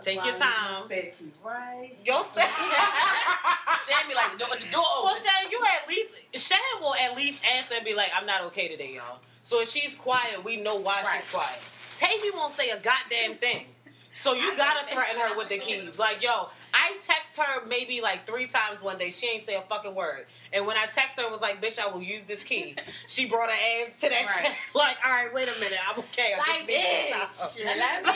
[0.03, 0.85] take your time.
[0.85, 1.13] Spare
[1.45, 1.97] right?
[2.05, 2.43] Yo, say.
[3.87, 5.17] Shane be like, the door, the door Well.
[5.17, 8.69] Shan, you at least Shan will at least answer and be like, "I'm not okay
[8.69, 11.21] today, y'all." So if she's quiet, we know why Right.
[11.23, 11.61] she's quiet.
[11.99, 13.67] Tavy won't say a goddamn thing.
[14.15, 15.99] So you gotta threaten her with the keys.
[15.99, 19.11] Like, yo, I text her maybe like three times one day.
[19.11, 20.27] She ain't say a fucking word.
[20.53, 22.75] And when I text her and was like, "Bitch, I will use this key,"
[23.07, 23.55] she brought her
[23.85, 24.47] ass to that Right.
[24.47, 24.57] shit.
[24.75, 26.33] Like, all right, wait a minute, I'm okay.
[26.35, 27.67] I Like, just need some bitch.
[27.67, 28.09] time." Let's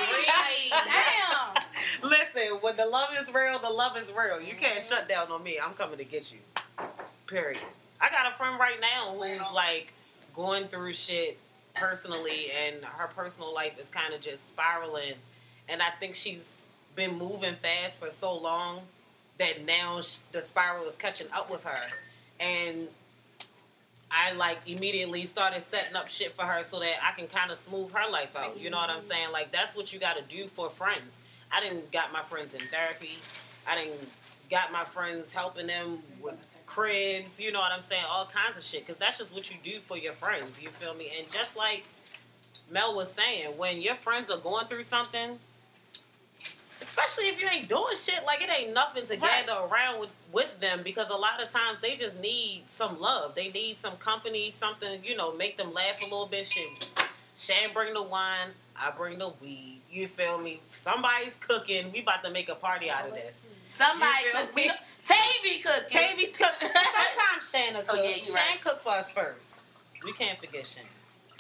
[0.71, 1.63] Damn.
[2.11, 4.41] Listen, when the love is real, the love is real.
[4.41, 5.59] You can't shut down on me.
[5.63, 6.39] I'm coming to get you.
[7.27, 7.59] Period.
[8.01, 9.93] I got a friend right now who's like
[10.39, 11.37] going through shit
[11.75, 15.15] personally, and her personal life is kind of just spiraling.
[15.69, 16.49] And I think she's
[16.95, 18.83] been moving fast for so long
[19.39, 21.81] that now the spiral is catching up with her.
[22.39, 22.87] And
[24.13, 27.59] I like immediately started setting up shit for her so that I can kind of
[27.59, 28.61] smooth her life out.
[28.61, 29.33] You know what I'm saying?
[29.33, 31.17] Like that's what you got to do for friends.
[31.53, 33.19] I didn't got my friends in therapy.
[33.67, 34.09] I didn't
[34.51, 36.37] got my friends helping them with
[36.79, 37.41] cribs.
[37.41, 38.05] You know what I'm saying?
[38.09, 40.53] All kinds of shit because that's just what you do for your friends.
[40.61, 41.11] You feel me?
[41.19, 41.85] And just like
[42.71, 45.39] Mel was saying, when your friends are going through something.
[46.81, 49.45] Especially if you ain't doing shit, like it ain't nothing to Right.
[49.47, 53.35] gather around with, with them because a lot of times they just need some love.
[53.35, 56.53] They need some company, something, you know, make them laugh a little bit.
[56.53, 56.89] Shit.
[57.37, 59.81] Shan bring the wine, I bring the weed.
[59.91, 60.61] You feel me?
[60.69, 61.91] Somebody's cooking.
[61.93, 63.41] We about to make a party out of this.
[63.79, 64.67] Somebody You feel cook me?
[64.69, 64.73] me.
[65.07, 65.89] Tavy cook.
[65.91, 66.69] Tavy's cooking.
[66.69, 68.05] Sometimes Shan will Oh, cook.
[68.05, 68.61] yeah, you Shan right.
[68.63, 69.51] cook for us first.
[70.05, 70.85] We can't forget Shan.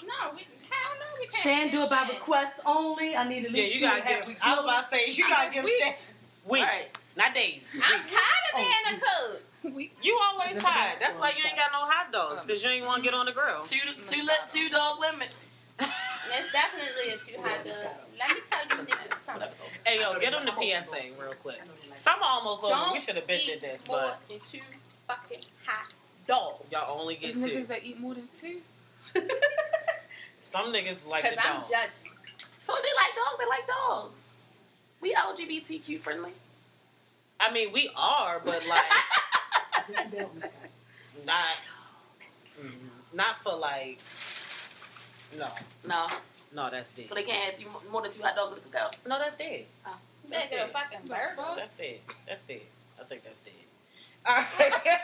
[0.07, 1.35] No, we hell no, we can't.
[1.43, 2.15] Shan do do it by Shan.
[2.15, 3.17] request only.
[3.17, 4.29] I need at Yeah, least you two gotta and a half give.
[4.29, 4.91] weeks I was about notice.
[4.91, 5.79] to say you gotta give Weeks.
[5.81, 5.95] Shan
[6.47, 6.89] weeks, Right.
[7.17, 7.63] not days.
[7.75, 9.31] I'm tired of being a oh.
[9.33, 9.75] cook.
[9.75, 10.99] We You always tired.
[11.01, 13.13] That's why you ain't got no hot dogs um, because you ain't want to get
[13.15, 13.63] on the grill.
[13.63, 15.29] Two, two, li- two dog limit.
[15.81, 15.89] And
[16.45, 17.75] it's definitely a too hot dog.
[18.19, 19.49] Let me tell you niggas something.
[19.87, 21.61] Hey yo, get on the PSA real quick.
[21.97, 22.75] Some almost over.
[22.75, 24.61] Don't We should have been did eat this, more but than two
[25.07, 25.89] fucking hot
[26.27, 26.65] dogs.
[26.71, 27.57] y'all only get There's two.
[27.59, 28.61] niggas that eat more than two.
[30.45, 31.65] Some niggas like Because I'm dog.
[31.71, 32.13] judging.
[32.61, 34.25] So if they like dogs, they like dogs.
[35.01, 36.33] We LGBTQ friendly.
[37.41, 38.83] I mean, we are, but like
[41.25, 41.47] not,
[42.61, 42.73] mhm.
[43.15, 44.01] not for like.
[45.37, 45.49] No,
[45.87, 46.09] No.
[46.55, 47.09] no, that's dead.
[47.09, 48.93] So they can't have two, more than two hot dogs in the cookout.
[49.07, 49.65] No, that's dead.
[49.87, 49.91] Oh.
[50.25, 51.37] You better get a fucking burger.
[51.57, 51.99] That's dead.
[52.27, 52.61] That's dead.
[53.01, 53.55] I think that's dead.
[54.27, 54.99] All right.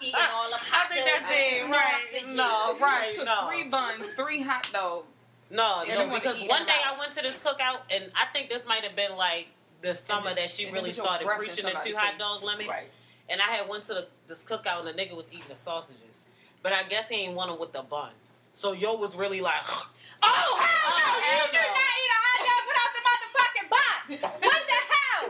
[0.00, 1.70] Eating all them I think that's it.
[1.70, 2.36] Right.
[2.36, 3.12] No, right.
[3.14, 3.48] Took No.
[3.50, 5.18] three buns, three hot dogs.
[5.50, 6.96] No, no, because one day out.
[6.96, 9.48] I went to this cookout, and I think this might have been like
[9.82, 12.18] the summer then- that she really started preaching the two hot face.
[12.18, 12.68] dog limit.
[12.68, 12.88] Right.
[13.28, 16.24] And I had went to the, this cookout, and the nigga was eating the sausages,
[16.62, 18.10] but I guess he ain't want them with the bun.
[18.52, 19.88] So yo was really like, oh
[20.22, 20.98] Oh, hell no!
[20.98, 21.68] Oh, hell you do no.
[21.78, 23.96] not eat a hot dog without the motherfucking bun!
[24.42, 25.22] What the hell?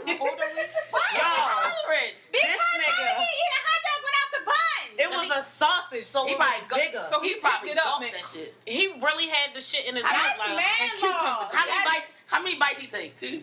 [0.91, 2.15] Why are you tolerant?
[2.33, 2.89] Because nigga.
[2.89, 4.87] how did he eat a hot dog without the bun?
[4.99, 7.07] it was a sausage, so He it was probably go- bigger.
[7.11, 8.13] So He he probably it up, gulped man.
[8.17, 8.55] that shit.
[8.65, 10.15] he really had the shit in his mouth.
[10.15, 11.49] That's Like, man law.
[11.53, 12.11] How many That's- bites?
[12.29, 13.17] How many bites he take?
[13.17, 13.43] Two.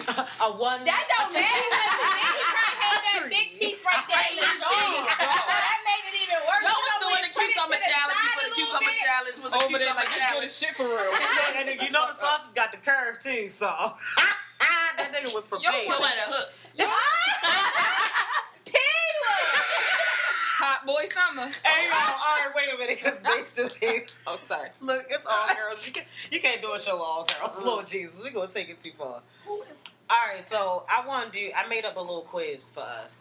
[0.00, 0.82] A one.
[0.84, 4.38] That don't matter because to me, he probably had that big piece right there in
[4.40, 6.62] his Cheese, So that made it even worse.
[6.64, 8.18] Yo You was know, doing the he put it cucumber challenge.
[8.18, 9.06] He side put the little cucumber bit.
[9.06, 11.12] challenge with the Over there like this good shit for real.
[11.60, 13.68] and you know the sausage got the curve too, so
[14.98, 15.86] that nigga was prepared.
[15.86, 16.48] Yo, at a hook.
[20.62, 21.50] Hot boy summer.
[21.64, 24.06] Hey, yo, all right, wait a minute, because they still here.
[24.26, 24.68] Oh, sorry.
[24.80, 25.84] Look, it's all girls.
[25.84, 27.64] You can't, you can't do a show with all girls.
[27.64, 29.22] Lord Jesus, we're going to take it too far.
[29.44, 29.68] Who is
[30.10, 33.16] All right, so I want to do, I made up a little quiz for us.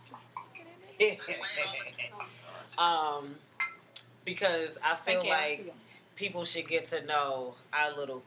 [2.78, 3.36] um,
[4.26, 5.30] because I feel Thank you.
[5.30, 5.74] like
[6.16, 8.22] people should get to know our little,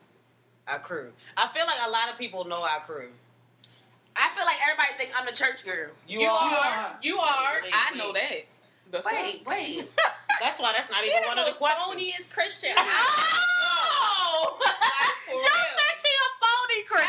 [0.66, 1.10] our crew.
[1.36, 3.10] I feel like a lot of people know our crew.
[4.16, 5.90] I feel like everybody think I'm the church girl.
[6.08, 6.54] You, You are.
[6.54, 6.96] are.
[7.02, 7.56] You are.
[7.72, 8.44] I know that.
[8.90, 9.12] The fuck?
[9.12, 9.88] Wait, wait.
[10.40, 11.86] That's why that's not She even one of the most questions.
[12.28, 12.70] phoniest Christian.
[14.26, 14.58] Oh!
[15.26, 15.46] For Y'all real.
[15.46, 17.06] said she a phony, Chris.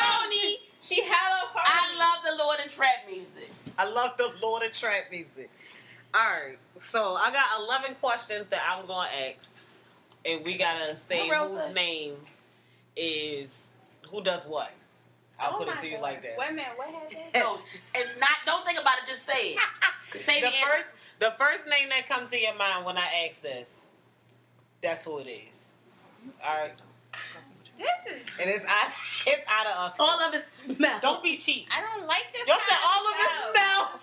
[0.00, 0.58] Phony.
[0.80, 1.64] She hella phony.
[1.64, 3.50] I love the Lord and trap music.
[3.78, 5.50] I love the Lord of trap music.
[6.14, 9.50] All right, so I got eleven questions that I'm gonna ask,
[10.24, 12.14] and we gotta say What whose name
[12.96, 13.72] is
[14.10, 14.70] who does what.
[15.40, 16.02] I'll Oh put it my to you God.
[16.02, 16.36] like that.
[16.38, 17.18] Wait a minute, what happened?
[17.34, 17.58] No,
[17.94, 18.30] and not.
[18.46, 19.08] Don't think about it.
[19.08, 19.58] Just say it.
[20.20, 20.66] Say the the answer.
[20.70, 20.84] first,
[21.18, 23.80] the first name that comes to your mind when I ask this,
[24.80, 25.70] that's who it is.
[26.46, 26.72] All right,
[27.78, 28.22] This is.
[28.40, 28.90] and it's out,
[29.26, 29.92] it's out of us.
[29.98, 31.02] All of his mouth.
[31.02, 31.66] Don't be cheap.
[31.70, 32.46] I don't like this.
[32.46, 33.32] Y'all said all of stuff.
[33.32, 34.00] it smell.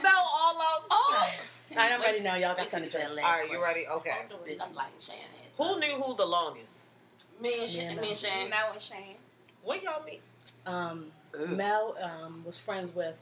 [0.00, 0.84] smell all of.
[0.90, 1.28] Oh.
[1.72, 2.36] All right, I'm ready now.
[2.36, 3.16] Y'all got something to see drink.
[3.16, 3.86] that All you ready?
[3.90, 4.12] Okay.
[4.60, 5.24] I'm like Shannon.
[5.56, 6.86] Who knew who the longest?
[7.40, 8.50] Me and Shan- Yeah, me and Shan.
[8.50, 9.16] Mel and Shane.
[9.62, 10.18] What y'all mean?
[10.66, 11.06] Um,
[11.48, 13.16] Mel um, was friends with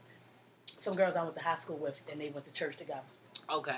[0.79, 3.03] some girls I went to high school with, and they went to church together.
[3.48, 3.76] Okay.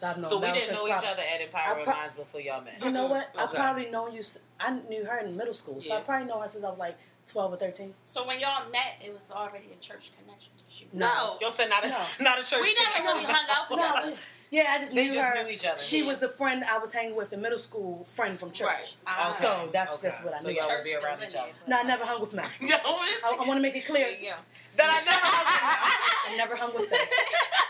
[0.00, 2.14] So I've known So we didn't since know each other at I Empower pro- Minds
[2.14, 2.82] before y'all met.
[2.82, 3.28] You know what?
[3.38, 4.22] I probably know you.
[4.58, 6.96] I knew her in middle school, so I probably know her since I was like
[7.26, 7.92] twelve or thirteen.
[8.06, 10.52] So when y'all met, it was already a church connection.
[10.70, 11.36] She No.
[11.42, 11.98] Y'all said not a, No.
[12.20, 12.60] not a church.
[12.62, 13.04] We never connection.
[13.04, 14.18] really hung out No, together.
[14.50, 15.44] yeah, I just They knew just her.
[15.44, 15.78] knew each other.
[15.78, 16.06] She Yeah.
[16.06, 18.68] was the friend I was hanging with in middle school, friend from church.
[18.68, 18.96] Right.
[19.06, 19.32] Ah.
[19.32, 19.42] Okay.
[19.42, 20.08] So that's okay.
[20.08, 20.54] just what I So knew.
[20.56, 21.52] y'all would be around in each there, other.
[21.66, 22.46] No, I never hung with Mel.
[22.58, 24.08] You know what I, I want to make it clear.
[24.18, 24.36] Yeah.
[24.78, 27.00] That I never hung with Mac.
[27.02, 27.06] I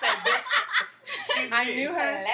[0.06, 0.46] never hung with her.
[1.26, 1.42] Say, bitch.
[1.42, 2.24] She's I knew her.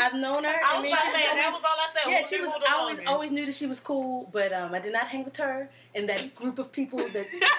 [0.00, 0.54] I've known her.
[0.64, 2.10] I was mean, about to she's say always- that was all I said.
[2.12, 2.52] Yeah, she was.
[2.52, 5.06] who the I always always knew that she was cool, but um, I did not
[5.08, 7.50] hang with her and that group of people that she was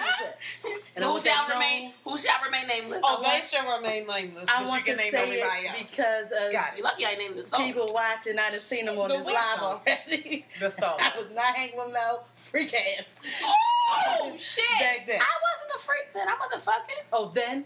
[0.64, 0.74] with.
[0.96, 1.92] And who want shall that known- remain?
[2.04, 3.00] Who shall remain nameless?
[3.04, 4.44] Oh, they should remain nameless.
[4.48, 5.78] I but want you to can say name everybody it else.
[5.90, 7.64] because of Got You lucky I named the song.
[7.64, 8.38] people watching.
[8.38, 9.42] I done seen them on The this wisdom.
[9.52, 10.44] live already.
[10.58, 10.96] The star.
[11.00, 12.24] I was not hanging with Mel.
[12.34, 13.16] Freak ass.
[13.42, 14.64] Oh shit!
[14.80, 15.20] Back then.
[15.20, 16.28] I wasn't a freak then.
[16.28, 16.96] I wasn't fucking.
[17.12, 17.64] Oh, then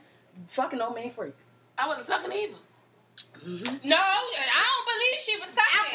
[0.48, 1.35] fucking no mean freak.
[1.79, 2.55] I wasn't sucking either.
[3.45, 3.89] Mm-hmm.
[3.89, 5.95] No, I don't believe she was sucking.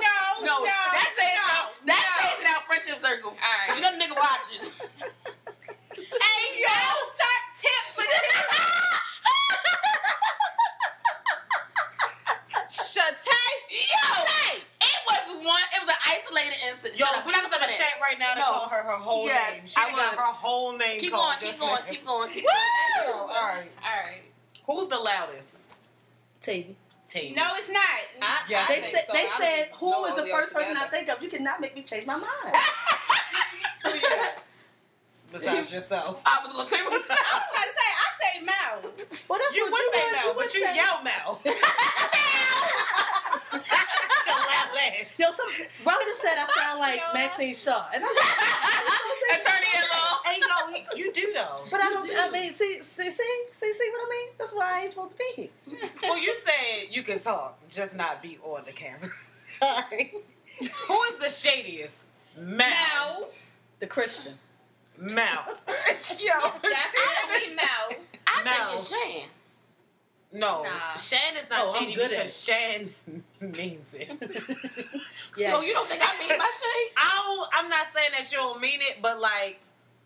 [0.00, 1.70] no, No, no, no, out.
[1.86, 2.22] That no.
[2.22, 3.30] stays in our friendship circle.
[3.30, 3.76] All right.
[3.76, 4.72] You know the nigga watching.
[5.98, 6.66] Hey, yo!
[6.68, 8.08] Mel sucked tips with
[12.70, 13.52] Shatay.
[13.70, 14.62] Yo, it
[15.08, 15.62] was one.
[15.74, 16.98] It was an isolated incident.
[16.98, 17.26] Yo, Shut up.
[17.26, 18.46] we We're was not gonna the say chat right now to No.
[18.46, 19.68] call her her whole Yes, name.
[19.68, 21.40] She I got her whole name Keep called.
[21.40, 23.14] going, keep going, keep going, keep going.
[23.14, 23.70] All right.
[23.84, 24.22] All right.
[24.66, 25.56] Who's the loudest?
[26.40, 26.76] Tavy.
[27.08, 27.34] Team.
[27.34, 27.80] No, it's not.
[28.20, 29.12] I, Yeah, I They said so.
[29.14, 31.22] they I said don't who was the first person I think of.
[31.22, 32.54] You cannot make me change my mind.
[33.84, 33.90] Who?
[35.32, 36.20] Besides yourself.
[36.26, 37.08] I was gonna say I was myself.
[37.08, 38.92] about to say, I say Mel.
[39.28, 41.40] Well, that's You what would you say would- Mel, but you yell Mel.
[45.18, 45.38] Your loud ass.
[45.38, 47.12] Yo, some Rosa said I sound like Yo.
[47.14, 50.18] Maxine Shaw, and I'm like, Attorney at law.
[50.24, 51.64] Hey, no, you do though.
[51.70, 52.10] but I don't.
[52.18, 53.10] I mean, see, see, see,
[53.52, 54.28] see, see what I mean?
[54.38, 55.78] That's why I ain't supposed to be here.
[56.02, 59.10] Well, you said you can talk, just not be on the camera.
[59.62, 60.12] All right.
[60.60, 61.94] Who is the shadiest?
[62.36, 62.68] Mel.
[62.68, 63.30] Mel.
[63.80, 64.34] The Christian.
[64.96, 65.44] Mel.
[66.18, 66.32] Yo.
[66.62, 67.98] Definitely Mel.
[68.26, 68.52] I No.
[68.52, 69.28] think it's Shan.
[70.32, 70.96] No, Nah.
[70.98, 72.94] Shan is not Oh, I'm shady good at because Shan
[73.40, 74.08] means it.
[75.36, 75.52] yeah.
[75.52, 76.92] So you don't think I mean my shade?
[76.96, 79.58] I don't, I'm not saying that you don't mean it, but like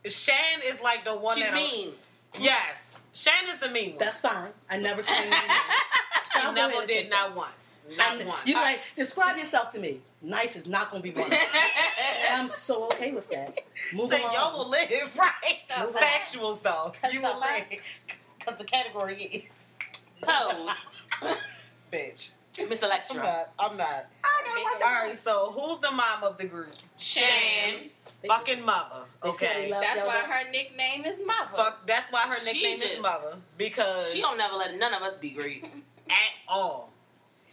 [0.06, 1.94] Shan is like the one She's that mean.
[2.38, 3.98] Yes, Shan is the mean one.
[3.98, 4.50] That's fine.
[4.70, 5.34] I never changed.
[6.32, 7.74] she I'll go ahead never did take not once.
[7.96, 8.46] Not I'm- once.
[8.46, 10.00] You like describe yourself to me.
[10.22, 11.28] Nice is not gonna be one.
[12.30, 13.58] I'm so okay with that.
[13.92, 14.34] Move Say along.
[14.34, 15.58] y'all will live, right?
[15.80, 16.02] Move on.
[16.02, 17.64] Factuals though, you will live
[18.38, 19.42] because the category is
[20.22, 21.36] Pose.
[21.92, 22.32] bitch.
[22.68, 23.52] Miss I'm not.
[23.58, 24.06] I'm not.
[24.24, 26.72] I don't like All right, so who's the mom of the group?
[26.98, 27.90] Shan.
[28.26, 29.04] Fucking mother.
[29.22, 29.70] They said they Okay.
[29.70, 31.56] That's y'all, why her nickname is Mother.
[31.56, 31.86] Fuck.
[31.86, 35.16] That's why her She nickname is mother because She don't never let none of us
[35.16, 35.64] be great.
[36.10, 36.14] at
[36.48, 36.92] all.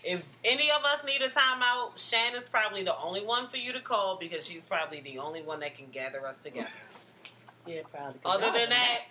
[0.03, 3.73] If any of us need a timeout, Shan is probably the only one for you
[3.73, 6.67] to call because she's probably the only one that can gather us together.
[7.65, 8.19] Yeah, probably.
[8.25, 9.01] Other than are that,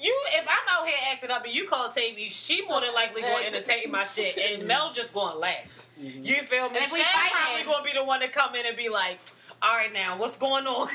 [0.00, 3.22] you if I'm out here acting up and you call Tavy, she more than likely
[3.22, 5.86] going to entertain my shit, and Mel just going to laugh.
[6.00, 6.24] Mhm.
[6.24, 6.76] You feel me?
[6.78, 9.18] And if we probably going to be the one to come in and be like,
[9.60, 10.88] All right, now what's going on?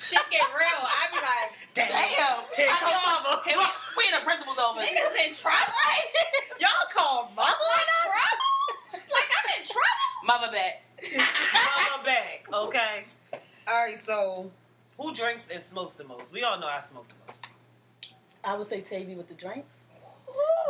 [0.00, 0.82] Shit get real.
[0.82, 1.88] I be like, Damn.
[1.88, 2.44] Damn.
[2.56, 3.30] Here I come know.
[3.30, 3.42] mama.
[3.44, 3.64] Hey, we,
[3.96, 4.82] we in the principal's office.
[4.84, 5.58] niggas in trouble.
[5.58, 6.04] Right?
[6.60, 7.86] Y'all call mama on us?
[8.02, 9.08] trouble?
[9.12, 10.24] Like I'm in trouble.
[10.24, 10.82] Mama back.
[11.16, 12.48] Mama back.
[12.52, 13.04] Okay.
[13.68, 13.98] All right.
[13.98, 14.50] So,
[14.98, 16.32] who drinks and smokes the most?
[16.32, 17.46] We all know I smoke the most.
[18.44, 19.84] I would say Tavy with the drinks,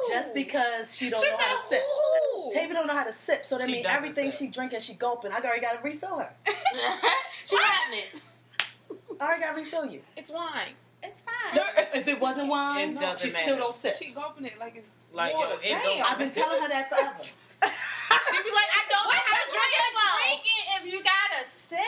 [0.09, 1.83] just because she don't She know how to sip.
[2.37, 4.39] "Ooh." Tavy don't know how to sip, so that means everything sip.
[4.41, 5.33] she drinking, she gulping.
[5.33, 6.31] I already got to refill her.
[7.47, 8.23] she hiding it.
[9.21, 10.01] I already got to refill you.
[10.17, 10.75] It's wine.
[11.03, 11.57] It's fine.
[11.57, 13.45] No, if it wasn't wine, It doesn't she matter.
[13.47, 13.95] still don't sip.
[13.97, 15.55] She gulping it like it's Like, yo, water.
[15.63, 16.07] it Damn.
[16.07, 17.23] I've been telling her that forever.
[17.23, 20.19] She'd be like, I don't know What's how to drink point it of slow.
[20.23, 21.79] drinking if you gotta sip?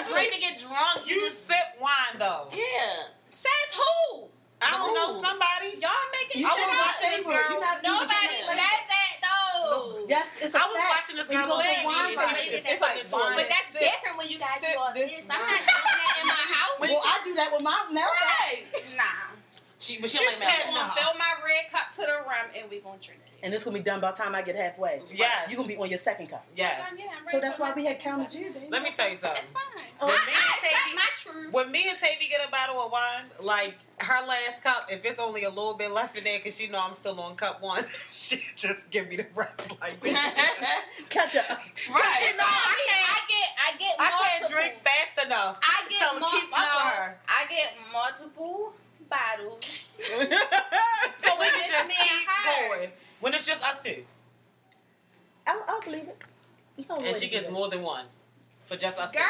[0.00, 1.08] It's great to get drunk.
[1.08, 2.48] You, You just sip wine though.
[2.52, 3.08] yeah.
[3.30, 4.28] Says who?
[4.60, 5.78] I don't know somebody.
[5.78, 7.38] Y'all making You I shit was shouldn't watching say this for it.
[7.38, 7.50] girl.
[7.54, 10.04] You're not Nobody even said getting that though.
[10.08, 10.90] Yes, it's a I was fact.
[10.98, 11.84] watching this When you girl go on to TV.
[11.86, 13.36] wine and bar, she it's just like fucking wine.
[13.38, 15.28] But that's Sip- different when you guys sip do all this this.
[15.30, 16.74] I'm not doing that in my house.
[16.82, 18.08] Well, I do that with my now.
[18.10, 18.66] Right.
[18.98, 19.36] Nah.
[19.78, 20.80] She, but she She don't like said I'm me.
[20.80, 21.00] gonna no.
[21.02, 23.28] fill my red cup to the rim and we're gonna drink it.
[23.44, 25.00] And this gonna be done by the time I get halfway.
[25.14, 25.48] Yes.
[25.48, 26.44] You're gonna be on your second cup.
[26.56, 26.80] Yes.
[26.98, 28.66] Yeah, So that's why we had counted you, baby.
[28.68, 29.38] Let me tell you something.
[29.40, 29.62] It's fine.
[30.00, 31.52] Oh, I, me I and Tavy- my truth.
[31.52, 35.20] When me and Tavy get a bottle of wine, like her last cup, if it's
[35.20, 37.84] only a little bit left in there because she know I'm still on cup one,
[38.10, 40.18] she just give me the rest like bitch.
[41.08, 41.48] Catch up.
[41.50, 42.28] right.
[42.30, 44.26] You know, I I can't, get, I get I multiple.
[44.26, 45.58] can't drink fast enough.
[45.62, 47.18] I get Tell mul- keep up no, with her.
[47.28, 48.72] I get multiple
[49.08, 49.64] bottles.
[50.06, 50.20] so we
[51.38, 52.90] When it's just me and her.
[53.20, 54.04] When it's just us two.
[55.46, 56.18] I'll, I'll believe it.
[56.88, 58.04] No way And she gets do more than one.
[58.66, 59.22] For just us Girl,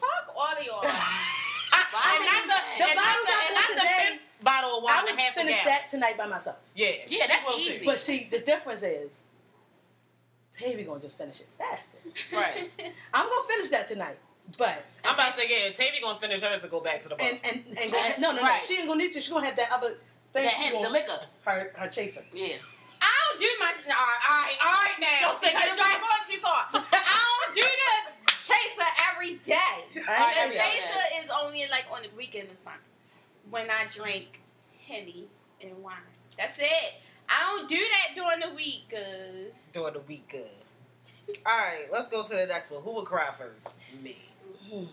[0.00, 0.82] fuck all of y'all.
[0.82, 0.88] two.
[1.70, 4.84] and not the, The and not the, I and bought not the fifth bottle of
[4.84, 4.90] that.
[4.90, 6.56] I wine and would half finish that tonight by myself.
[6.74, 6.88] Yeah.
[7.08, 7.60] Yeah, she that's will too.
[7.60, 7.82] easy.
[7.84, 9.20] But see, the difference is,
[10.52, 11.98] Tavy gonna just finish it faster.
[12.32, 12.70] Right.
[13.14, 14.18] I'm gonna finish that tonight,
[14.56, 17.16] but I'm about to say, yeah, Tavy gonna finish hers to go back to the
[17.16, 17.26] bar.
[17.28, 18.62] and and, and go, no, no, no, Right.
[18.66, 19.20] she ain't gonna need to.
[19.20, 19.88] She gonna have that other
[20.32, 20.44] thing.
[20.44, 21.20] That she hand, the liquor.
[21.44, 22.24] her her chaser.
[22.32, 22.54] Yeah.
[23.00, 23.66] I don't do my.
[23.66, 25.28] All right, all right, all right now.
[25.30, 26.00] Don't say Because that.
[26.00, 26.88] y'all going too far.
[26.92, 29.54] I don't do the chaser every day.
[30.08, 32.80] I The ain't yeah, chaser is only like on the weekend or something.
[33.50, 34.40] When I drink
[34.86, 35.28] henny
[35.62, 35.94] and wine.
[36.36, 36.94] That's it.
[37.28, 38.92] I don't do that during the week.
[38.94, 41.36] Uh, During the week, good.
[41.46, 42.82] All right, let's go to the next one.
[42.82, 43.70] Who would cry first?
[44.02, 44.16] Me.
[44.70, 44.84] Hmm.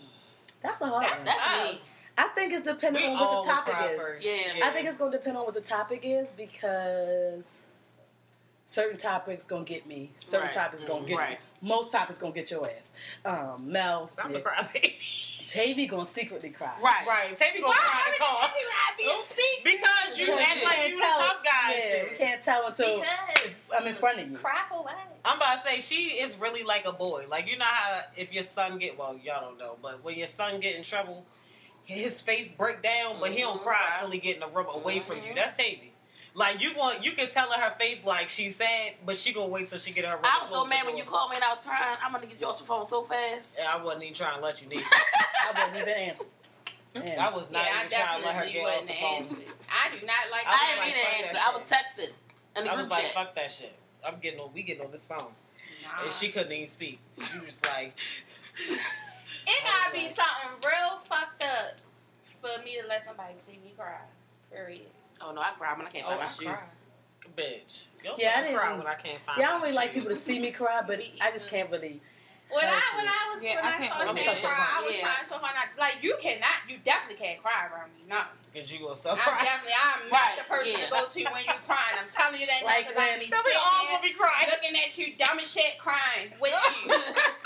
[0.62, 1.34] That's a hard That's one.
[1.36, 1.80] That's me.
[2.18, 3.98] I think it's depending We on what the topic is.
[4.00, 4.26] first.
[4.26, 4.66] Yeah.
[4.66, 7.58] I think it's gonna depend on what the topic is because
[8.64, 10.10] certain topics gonna get me.
[10.18, 10.54] Certain Right.
[10.54, 11.30] topics gonna get Right.
[11.62, 11.68] me.
[11.68, 12.90] Most topics gonna get your ass.
[13.24, 14.38] Um, Mel, I'm yeah.
[14.38, 14.98] a cry baby.
[15.48, 16.72] Tavy gonna secretly cry.
[16.82, 17.06] Right.
[17.06, 18.50] Right, Tavy gonna cry in the car
[19.64, 21.72] because you act like can't you the tough guy.
[21.72, 22.10] and Yeah, shit.
[22.10, 24.36] we can't tell until Because I'm in front of you.
[24.36, 24.96] Cry for what?
[25.24, 27.26] I'm about to say she is really like a boy.
[27.28, 30.28] Like you know how if your son get well, y'all don't know, but when your
[30.28, 31.24] son get in trouble,
[31.84, 33.64] his face break down, but he don't Mhm.
[33.64, 35.32] cry until he get in the room away from you.
[35.32, 35.36] Mhm.
[35.36, 35.92] That's Tavy.
[36.36, 39.48] Like you want, you can tell in her face like she's sad, but she gonna
[39.48, 40.24] wait till she get her room.
[40.24, 41.96] I was so mad when you called me and I was crying.
[42.04, 43.54] I'm gonna get you off the phone so fast.
[43.58, 44.82] Yeah, I wasn't even trying to let you need.
[44.84, 46.24] I wasn't even answer.
[46.94, 48.94] And I was not yeah, I even trying to let her get off wouldn't the
[48.94, 49.56] phone.
[49.72, 50.44] I do not like.
[50.46, 51.42] I I, didn't like, mean to that answer.
[51.48, 52.12] I was texting
[52.58, 53.12] in the I group was like, chat.
[53.12, 53.72] fuck that shit.
[54.06, 54.50] I'm getting on.
[54.52, 56.04] We getting on this phone, Nah.
[56.04, 56.98] and she couldn't even speak.
[57.22, 57.94] She was like,
[58.68, 61.80] It gotta be something real fucked up
[62.42, 64.00] for me to let somebody see me cry.
[64.52, 64.82] Period.
[65.20, 66.44] Oh no, I cry when I can't Oh, find I my shoe.
[66.46, 66.62] cry.
[67.36, 69.66] "Bitch, your Yeah, I son didn't- cry when I can't find." yeah, I don't my
[69.66, 72.00] really like shoes." people to see me cry, but I just can't believe.
[72.48, 74.94] When I when I was Yeah, when I I, can't I'm saying cry, I was
[74.94, 75.02] Yeah.
[75.10, 75.50] trying so hard.
[75.58, 78.06] Not, like you cannot, you definitely can't cry around me.
[78.06, 78.22] No,
[78.54, 79.42] Cause you gonna start I'm crying.
[79.50, 80.86] definitely I'm not Right, the person yeah.
[80.86, 81.96] to go to when you're crying.
[81.98, 84.06] I'm telling you that Like because I'm when- be Then we sitting all there gonna
[84.06, 84.46] be crying.
[84.46, 86.54] looking at you dumb as shit crying with
[86.86, 86.94] you.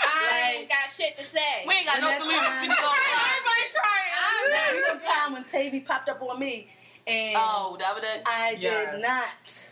[0.05, 1.65] I ain't got shit to say.
[1.65, 2.45] We ain't got When no that solution.
[2.45, 2.93] time- We just gonna
[3.81, 4.03] cry.
[4.21, 6.69] I'm There not was some time when Tavy popped up on me,
[7.11, 8.23] and Oh, that was that.
[8.25, 8.93] I Yes.
[8.95, 9.69] did not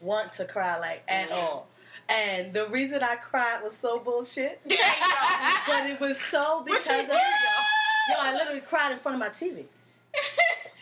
[0.00, 1.68] want to cry like at all.
[2.08, 7.12] And the reason I cried was so bullshit, but it was so because of do,
[7.12, 7.18] yo?
[8.10, 8.14] yo.
[8.18, 9.64] I literally cried in front of my TV.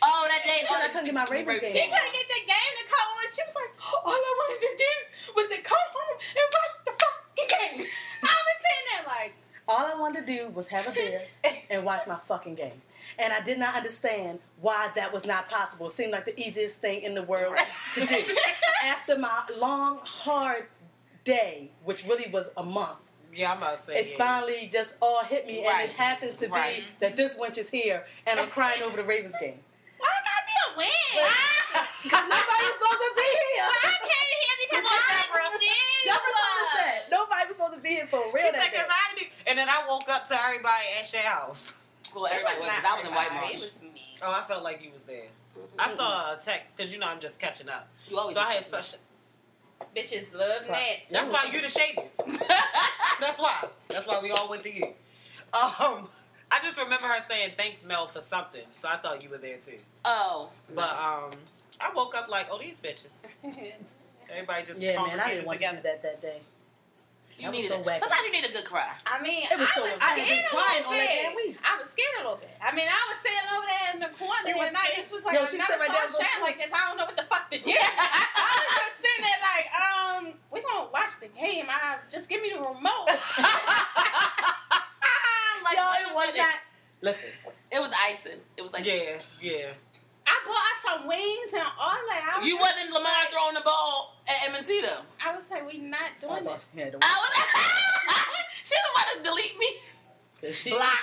[0.04, 0.58] Oh, that day.
[0.62, 1.70] Because I couldn't get my Ravens game.
[1.70, 3.32] She couldn't get the game to come on.
[3.32, 6.92] She was like, all I wanted to do was to come home and watch the
[6.98, 7.86] fucking game.
[8.24, 9.34] I was sitting there like,
[9.68, 11.22] All I wanted to do was have a beer
[11.70, 12.82] and watch my fucking game.
[13.18, 15.86] And I did not understand why that was not possible.
[15.88, 17.56] It seemed like the easiest thing in the world
[17.94, 18.16] to do.
[18.84, 20.66] After my long, hard
[21.24, 22.98] day, which really was a month,
[23.34, 23.94] Yeah, I'm about to say.
[23.96, 24.18] it yeah.
[24.18, 25.64] finally just all hit me.
[25.66, 25.82] Right.
[25.82, 26.78] And it happened to Right.
[26.78, 29.58] be that this wench is here and I'm crying over the Ravens game.
[29.98, 31.28] why I gotta be a win?
[32.02, 33.62] Because nobody's supposed to be here.
[33.62, 35.58] I came here because I Deborah.
[35.58, 36.10] knew.
[36.10, 36.98] Never told us that.
[37.10, 39.68] Nobody was supposed to be here for real that said, "Cause I knew." and then
[39.68, 41.74] I woke up to everybody at Shea House.
[42.14, 42.70] Well, everybody was.
[42.84, 43.52] I was in White Marsh.
[43.54, 44.14] It was me.
[44.22, 45.26] Oh, I felt like you was there.
[45.78, 47.88] I saw a text because you know I'm just catching up.
[48.08, 48.94] You always So I had such.
[49.96, 50.96] Bitches love that.
[51.10, 52.16] That's why you the shadiest.
[53.20, 53.64] That's why.
[53.88, 54.84] That's why we all went to you.
[55.52, 56.08] Um,
[56.50, 58.62] I just remember her saying thanks, Mel, for something.
[58.72, 59.78] So I thought you were there too.
[60.04, 61.30] oh, But um,
[61.80, 63.24] I woke up like, oh, these bitches.
[64.30, 65.76] Everybody just Yeah, man, I didn't want together.
[65.78, 66.40] to do that that day.
[67.42, 67.98] You That was need so a.
[67.98, 68.86] Sometimes you need a good cry.
[69.02, 71.34] I mean, It was I so was I scared been a crying little on that
[71.34, 71.58] bit.
[71.58, 72.54] I was scared a little bit.
[72.62, 75.10] I mean, I was sitting over there in the corner, You was and I just
[75.10, 76.70] was like, Yo, I she never saw there, Shan like this.
[76.70, 77.66] I don't know what the fuck to do.
[77.74, 81.66] I was just sitting there like, um, we gonna watch the game.
[81.66, 83.10] I just give me the remote.
[85.66, 86.62] like, Yo, it was not.
[87.02, 87.34] Listen,
[87.74, 88.38] It was icing.
[88.56, 89.74] It was like Yeah, yeah.
[90.26, 92.34] I bought some wings and all that.
[92.36, 95.02] I was You wasn't Lamar like, throwing the ball at M&T though.
[95.24, 96.68] I was like, we not doing thought this.
[96.74, 96.96] she I was.
[98.64, 99.66] she was about to delete me.
[100.40, 100.98] Cause she, Block.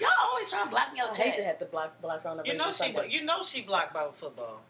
[0.00, 2.38] Y'all always trying to block me I on hate to have to block block on
[2.38, 2.72] the You know she.
[2.78, 3.08] Sunday.
[3.10, 4.60] You know she blocked about football.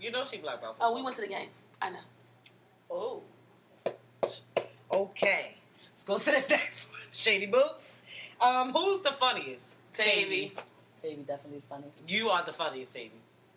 [0.00, 0.92] You know she blocked about football.
[0.92, 1.48] Oh, we went to the game.
[1.80, 1.98] I know.
[2.90, 3.22] Oh,
[4.92, 5.54] Okay,
[5.88, 7.00] let's go to the next one.
[7.12, 8.00] Shady Boots.
[8.40, 9.64] Um, who's the funniest?
[9.94, 10.52] Tavy.
[11.02, 11.84] Baby, definitely funny.
[12.06, 13.12] You are the funniest, Tavy.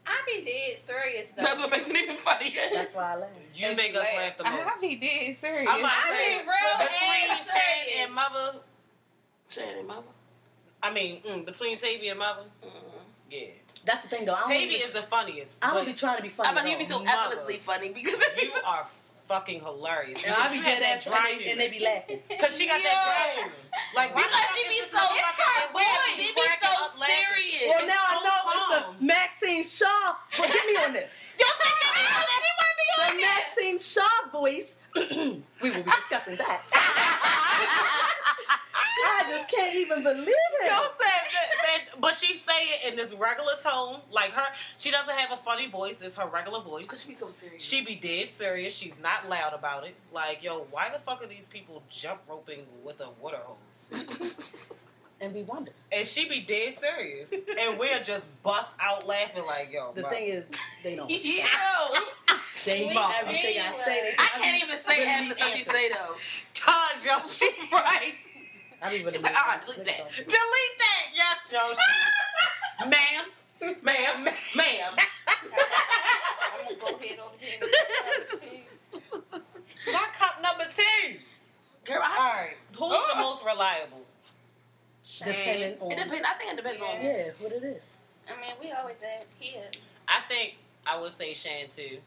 [0.08, 1.42] I be dead serious though.
[1.42, 2.52] That's what makes it even funnier.
[2.74, 3.30] That's why I laugh.
[3.56, 4.18] You And make us laughed.
[4.18, 4.78] laugh the most.
[4.78, 5.70] I be dead serious.
[5.70, 8.06] I'm about to I say, mean, real between and Shane serious.
[8.06, 8.60] and Mother.
[9.50, 10.04] Shannon, mama.
[10.84, 12.98] I mean, mm, between Tavy and Mother, Mm-hmm.
[13.32, 13.48] yeah.
[13.86, 14.34] That's the thing though.
[14.36, 15.58] I Tavy is the funniest.
[15.62, 16.50] I don't but be trying to be funny.
[16.50, 17.10] I bet at you be so Mother.
[17.12, 18.86] effortlessly funny because you are
[19.28, 20.24] fucking hilarious.
[20.26, 22.20] And I be You dead that ass dry and they, and they be laughing.
[22.40, 23.44] Cause she got that Yo.
[23.46, 23.50] dry
[23.96, 26.16] Like why Because she is be so- it's her and we have voice.
[26.16, 27.68] She be so serious.
[27.70, 28.68] Well, now I know it's
[29.00, 30.16] the Maxine Shaw.
[30.38, 31.12] But get me on this.
[31.40, 32.28] Yo, take it out.
[32.30, 33.26] She might be The on there.
[33.26, 34.76] Maxine Shaw voice.
[35.62, 36.62] we will be discussing that.
[38.50, 40.66] I just can't even believe it.
[40.66, 41.22] Yo said that,
[41.92, 44.00] that- but she say it in this regular tone.
[44.12, 44.46] Like her,
[44.78, 45.98] she doesn't have a funny voice.
[46.02, 46.84] It's her regular voice.
[46.84, 47.64] Because she be so serious.
[47.64, 48.74] She be dead serious.
[48.76, 49.96] She's not loud about it.
[50.14, 54.72] Like, yo, why the fuck are these people jump roping with a water hose?
[55.22, 55.72] And we wonder.
[55.94, 57.32] And she be dead serious.
[57.32, 60.10] And we'll just bust out laughing like, yo, The bro.
[60.10, 60.44] thing is,
[60.84, 61.10] they don't.
[61.10, 61.18] Yo.
[62.66, 64.02] They We- eat everything I say.
[64.02, 66.16] They, I can't even say really half the she say though.
[66.66, 68.16] God, yo, she right.
[68.82, 70.16] I be really She's like, making "Ah, it delete that." off.
[70.16, 71.06] Delete that.
[71.14, 71.74] Yes, yo.
[71.74, 73.26] She, ma'am.
[73.84, 74.24] Ma'am.
[74.56, 74.94] Ma'am.
[75.28, 77.60] I'm gonna go ahead over here.
[77.62, 78.64] and see.
[79.92, 81.18] My cup number two.
[81.86, 82.56] Girl, I, right.
[82.78, 84.02] Who's the most reliable?
[85.20, 85.92] Depending on.
[85.92, 86.28] it depends.
[86.28, 86.88] I think it depends on.
[87.02, 87.96] Yeah, what it is.
[88.28, 89.64] I mean, we always ask here.
[90.08, 90.56] I think
[90.86, 91.98] I would say Shan too.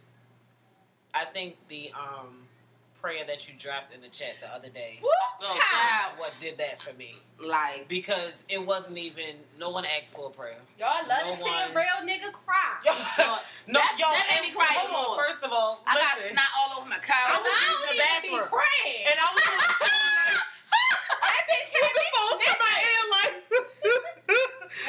[1.15, 2.37] I think the um
[3.01, 6.13] prayer that you dropped in the chat the other day Woo, oh, was child.
[6.19, 10.31] what did that for me Like, because it wasn't even no one asked for a
[10.31, 10.59] prayer.
[10.79, 12.75] Y'all love No to see a real nigga cry.
[12.85, 12.93] Yo,
[13.71, 15.27] no, that, that made me cry hold on.
[15.27, 17.95] First of all, I got listen, snot all over my I was I in the
[17.95, 18.51] need be bathroom.
[18.51, 19.03] praying.
[19.07, 19.43] and I was
[21.23, 23.35] that bitch had me phone to my ear like,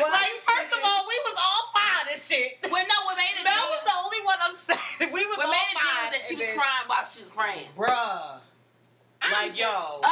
[0.01, 2.57] Well, like first of all, we was all fine and shit.
[2.73, 4.78] well, no, what made it Mel was the only one upset.
[5.13, 7.29] We was what all made it deep that she was then- crying while she was
[7.31, 7.67] praying.
[7.77, 8.39] Bruh.
[9.21, 9.69] I'm Like, yo.
[10.01, 10.07] so-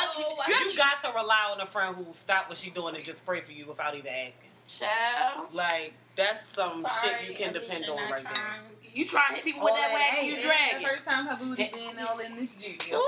[0.50, 3.26] You got to rely on a friend who will stop what she doing and just
[3.26, 4.50] pray for you without even asking.
[4.68, 5.54] Child.
[5.54, 8.34] Like that's some Sorry, shit you can depend on right there.
[8.94, 10.28] You try to hit people with Oh, that it wagon, ain't.
[10.28, 10.90] you It's drag the it.
[10.90, 13.02] first time her booty been all in this studio.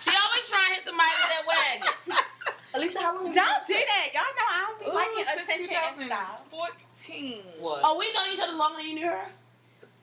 [0.00, 1.88] She always trying to hit somebody with that wagon.
[2.84, 3.32] Alicia, how long?
[3.32, 4.08] Don't do that.
[4.12, 6.50] Y'all know I don't be Ooh, liking since attention and stuff.
[6.50, 7.42] 2014.
[7.60, 7.80] What?
[7.84, 9.26] Oh, we known each other longer than you knew her?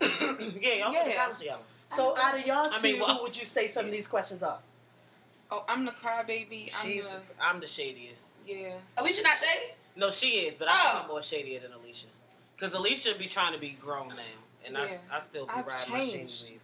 [0.62, 1.24] yeah, y'all went to Yeah.
[1.24, 1.62] college together.
[1.96, 4.08] So out of y'all two, I mean, well- who would you say some of these
[4.08, 4.60] questions are?
[5.54, 6.72] Oh, I'm the crybaby.
[6.80, 8.24] I'm She's the I'm the shadiest.
[8.48, 8.76] yeah.
[8.98, 9.74] Alicia not shady?
[9.98, 11.08] No, she is, but I'm Oh.
[11.10, 12.08] more shadier than Alicia.
[12.56, 14.16] Because Alicia be trying to be grown now,
[14.66, 14.98] and I, Yeah.
[15.12, 16.40] I still be I've riding my changed.
[16.42, 16.62] shady wave.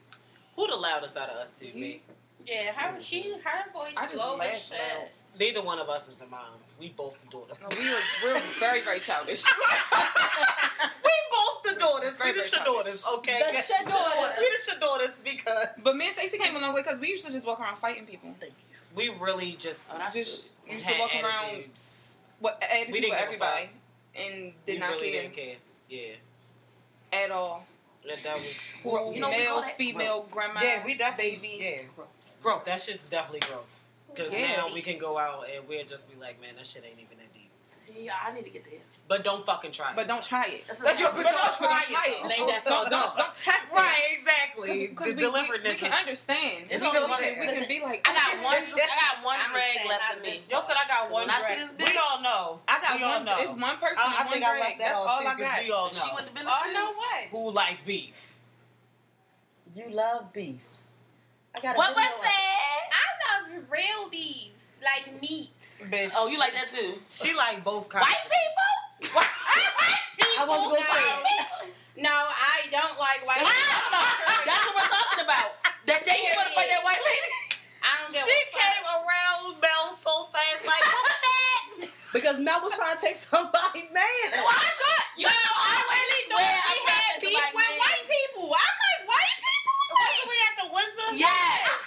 [0.55, 1.67] Who the loudest out of us two?
[1.67, 1.73] You.
[1.73, 2.01] Me.
[2.45, 5.11] Yeah, her she her voice I just low as shit.
[5.33, 5.39] Loud.
[5.39, 6.41] Neither one of us is the mom.
[6.79, 7.53] We both the daughter.
[7.61, 9.43] No, oh, we were we're very very childish.
[11.03, 12.17] we both the daughters.
[12.17, 13.39] Very, we the very daughters, okay?
[13.39, 14.37] The Shadoras.
[14.39, 17.25] We the daughters because But me and Stacey came a long way because we used
[17.25, 18.33] to just walk around fighting people.
[18.39, 18.57] Thank you.
[18.95, 20.73] We really just Oh, Just good.
[20.73, 22.17] used to had walk around attitudes.
[22.39, 23.69] what We didn't with give everybody
[24.15, 25.55] and did we not really care didn't care.
[25.89, 27.65] Yeah, at all.
[28.07, 28.57] that, that was.
[28.83, 31.35] Gro- You know male, female, grandma, yeah, we definitely.
[31.37, 31.57] baby.
[31.61, 32.05] Yeah,
[32.41, 32.65] Growth.
[32.65, 33.65] that shit's definitely growth.
[34.13, 34.55] Because Yeah.
[34.57, 37.17] now we can go out and we'll just be like, man, that shit ain't even
[37.17, 37.51] that deep.
[37.63, 38.79] See, I need to get there.
[39.07, 39.95] But don't fucking try it.
[39.95, 40.63] But don't try it.
[40.67, 42.19] That's But don't, don't try try it.
[42.19, 42.25] it.
[42.27, 43.73] It ain't that Don't, don't, don't test it.
[43.73, 44.87] Right, exactly.
[44.91, 46.67] Because The we, we, we can understand.
[46.69, 48.59] It's we, only can, we, can, we be like, I got one.
[48.59, 50.31] I got one I'm drag left in of me.
[50.31, 51.71] this Yo said I got one When drag.
[51.79, 52.59] We all know.
[52.67, 53.23] I got we one.
[53.23, 53.37] know.
[53.39, 54.59] It's one person I, I and one think I drag.
[54.59, 55.63] left that That's off all too I because got.
[55.63, 56.73] we all And she know went to Oh benefit.
[56.75, 57.21] no what?
[57.31, 58.33] who like beef.
[59.75, 60.59] You love beef.
[61.55, 62.83] I got What was video said?
[62.91, 63.07] I
[63.53, 65.55] love real beef, like meat.
[65.89, 66.11] Bitch.
[66.15, 66.95] Oh, you like that too?
[67.09, 68.05] She like both kinds.
[68.05, 69.15] White people?
[69.15, 69.37] White
[70.39, 71.23] I wasn't gonna say it.
[71.25, 71.73] people?
[71.97, 74.45] No, I don't like white ah, people.
[74.45, 75.49] That's what we're talking about.
[75.89, 77.31] That day you want to fight that white lady?
[77.81, 81.17] I don't get She came around Mel so fast, like, what?
[82.13, 84.27] Because Mel was trying to take somebody's man.
[84.33, 85.03] Why not?
[85.17, 88.47] Yo, I really thought swear I'm had beef with white people.
[88.49, 89.77] I'm like white people.
[89.93, 91.09] Wasn't we at the Windsor?
[91.17, 91.86] Yes.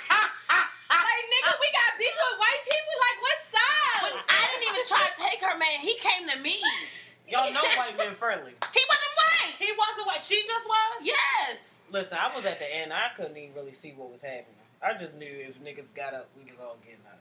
[1.51, 2.94] Like we got beef with white people.
[2.94, 3.98] Like what side?
[4.07, 5.82] But I didn't even try to take her man.
[5.82, 6.62] He came to me.
[7.26, 8.55] Y'all know white men friendly.
[8.55, 9.55] He wasn't white.
[9.59, 10.22] He wasn't white.
[10.22, 11.03] She just was?
[11.03, 11.74] Yes.
[11.90, 12.92] Listen, I was at the end.
[12.92, 14.55] I couldn't even really see what was happening.
[14.82, 17.18] I just knew if niggas got up, we was all getting up.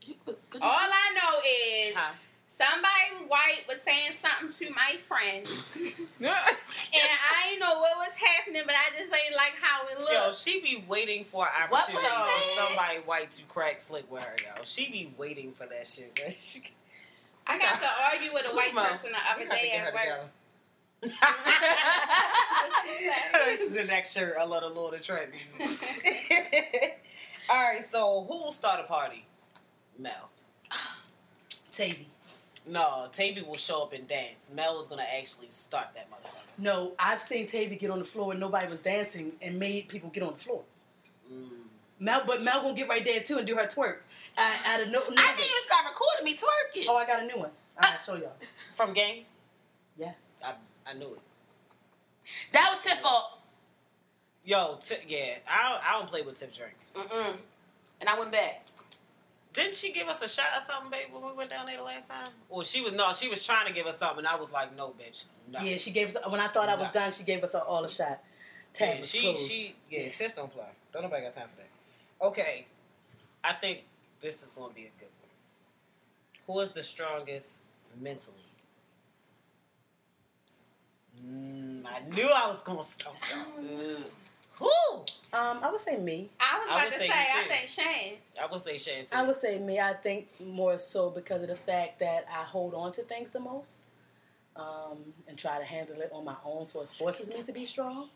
[0.00, 0.36] He was.
[0.60, 2.12] All I know is Huh.
[2.50, 5.46] Somebody white was saying something to my friend,
[6.18, 6.30] Yeah.
[6.48, 10.12] and I didn't know what was happening, but I just ain't like how it looked.
[10.12, 12.66] Yo, she be waiting for an What opportunity was for that?
[12.66, 14.62] somebody white to crack slick with her, yo.
[14.64, 16.34] She be waiting for that shit, man.
[16.40, 16.62] She,
[17.46, 20.02] I got to argue with a white Come person the other day at work.
[20.02, 20.30] together.
[22.60, 23.68] What she say?
[23.68, 26.98] the next shirt, I love the Lord of Trap music.
[27.48, 29.24] All right, so who will start a party?
[29.98, 30.28] Mel.
[31.72, 32.08] Tavy.
[32.68, 34.50] No, Tavy will show up and dance.
[34.54, 36.34] Mel is gonna actually start that motherfucker.
[36.58, 40.10] No, I've seen Tavy get on the floor and nobody was dancing and made people
[40.10, 40.62] get on the floor.
[41.32, 41.48] Mm.
[41.98, 43.98] Mel, but Mel gonna get right there too and do her twerk.
[44.36, 46.86] I, out of no, no I think you start recording me twerking.
[46.88, 47.50] Oh, I got a new one.
[47.78, 48.32] I'll show y'all.
[48.74, 49.24] From game,
[49.96, 50.14] Yes.
[50.44, 50.54] I
[50.86, 51.20] I knew it.
[52.52, 53.38] That was Tiff fault.
[54.44, 56.90] Yo, t- yeah, I don't, I don't play with Tiff drinks.
[56.94, 57.34] Mm-mm.
[58.00, 58.66] And I went back.
[59.54, 61.82] Didn't she give us a shot or something, babe, when we went down there the
[61.82, 62.28] last time?
[62.48, 64.18] Well, she was no, she was trying to give us something.
[64.18, 65.60] and I was like, no, bitch, no.
[65.60, 66.16] Yeah, she gave us.
[66.28, 68.20] When I thought I was done, she gave us all a shot.
[68.74, 69.48] Tab Yeah, she closed.
[69.50, 70.68] she yeah, Tiff don't play.
[70.92, 72.26] Don't nobody got time for that.
[72.28, 72.66] Okay,
[73.42, 73.84] I think
[74.20, 76.54] this is going to be a good one.
[76.56, 77.60] Who is the strongest
[78.00, 78.36] mentally?
[81.24, 83.96] Mm, I knew I was going to stump y'all.
[84.58, 84.68] Who?
[85.32, 86.30] Um, I would say me.
[86.40, 87.48] I was about would to say say, I too.
[87.48, 88.14] think Shane.
[88.40, 89.16] I would say Shan too.
[89.16, 89.78] I would say me.
[89.78, 93.40] I think more so because of the fact that I hold on to things the
[93.40, 93.82] most,
[94.56, 94.98] um,
[95.28, 98.08] and try to handle it on my own, so it forces me to be strong.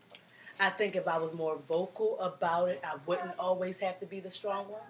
[0.60, 4.20] I think if I was more vocal about it, I wouldn't always have to be
[4.20, 4.80] the strong one.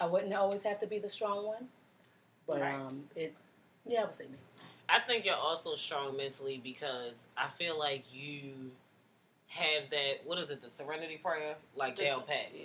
[0.00, 1.68] I wouldn't always have to be the strong one,
[2.46, 2.74] but Right.
[2.74, 3.34] um, it.
[3.86, 4.38] Yeah, I would say me.
[4.88, 8.70] I think you're also strong mentally because I feel like you
[9.52, 10.20] have that.
[10.24, 10.62] What is it?
[10.62, 12.48] The Serenity Prayer, like This- down pat.
[12.54, 12.64] Yeah.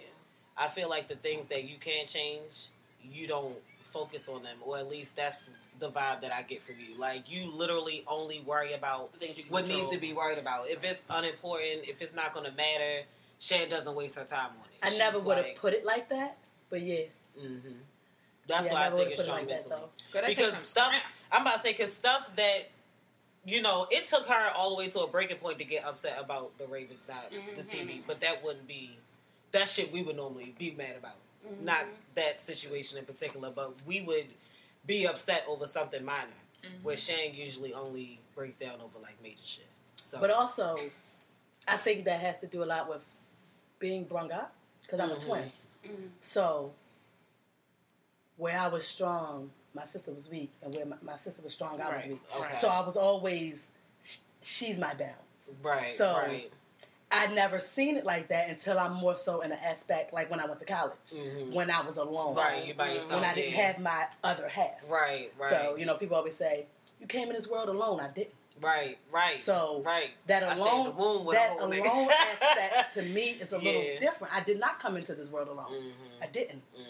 [0.58, 2.70] I feel like the things that you can't change,
[3.04, 6.76] you don't focus on them, or at least that's the vibe that I get from
[6.80, 6.98] you.
[6.98, 9.82] Like you literally only worry about The things you can what control.
[9.84, 10.68] needs to be worried about.
[10.70, 13.04] If it's unimportant, if it's not going to matter,
[13.40, 14.80] Shan doesn't waste her time on it.
[14.82, 16.38] I She's never would have like, put it like that,
[16.72, 17.04] but yeah.
[17.40, 17.58] hmm
[18.48, 19.70] That's yeah, why I, never think it's put it strong like mentally.
[19.70, 19.90] though.
[20.12, 21.24] Girl, that because stuff strength.
[21.32, 22.70] I'm about to say because stuff that
[23.48, 26.20] you know it took her all the way to a breaking point to get upset
[26.20, 27.70] about the Ravens not the Mhm.
[27.70, 28.98] TV, but that wouldn't be
[29.54, 31.16] that shit we would normally be mad about.
[31.46, 31.62] Mhm.
[31.62, 31.86] Not
[32.16, 34.28] that situation in particular, but we would
[34.86, 36.30] be upset over something minor.
[36.62, 36.84] Mhm.
[36.84, 39.68] Where Shane usually only breaks down over like major shit.
[39.96, 40.92] So, But also,
[41.68, 43.04] I think that has to do a lot with
[43.80, 45.52] being brung up because I'm a twin.
[45.84, 46.10] Mhm.
[46.22, 46.74] So,
[48.36, 51.80] where I was strong, my sister was weak, and where my, my sister was strong,
[51.82, 52.22] I was weak.
[52.36, 52.54] Okay.
[52.56, 53.70] So I was always,
[54.04, 55.50] sh- she's my balance.
[55.64, 56.52] right, so- right.
[57.10, 60.42] I'd never seen it like that until I'm more so in an aspect like when
[60.42, 61.54] I went to college, Mhm.
[61.54, 63.14] when I was alone, Right, you by yourself.
[63.14, 63.62] when I didn't yeah.
[63.68, 64.82] have my other half.
[64.90, 65.50] Right, right.
[65.50, 66.66] So you know, people always say,
[67.00, 68.34] "You came in this world alone." I didn't.
[68.60, 69.38] right, right.
[69.38, 70.10] So right.
[70.26, 70.88] that alone,
[71.32, 74.00] that alone aspect to me is a little Yeah.
[74.00, 74.34] different.
[74.36, 75.72] I did not come into this world alone.
[75.72, 75.94] Mhm.
[76.22, 76.62] I didn't.
[76.78, 76.86] Mhm.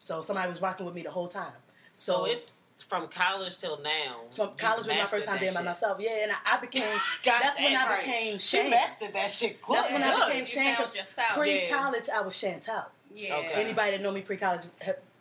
[0.00, 1.54] So somebody was rocking with me the whole time.
[1.94, 2.52] So So, it
[2.88, 4.22] from college till now.
[4.34, 5.98] from college was my first time that being by myself.
[6.00, 6.82] Yeah, and I, I became.
[7.24, 8.04] God that's when I right.
[8.04, 8.70] became She Shan.
[8.70, 9.62] mastered that shit.
[9.62, 9.76] Good.
[9.76, 10.64] That's when I became You Shan.
[10.64, 11.28] found 'cause yourself.
[11.34, 12.84] Pre-college, I was Chantal.
[13.14, 13.36] yeah.
[13.36, 13.52] Okay.
[13.54, 14.62] Anybody that know me pre-college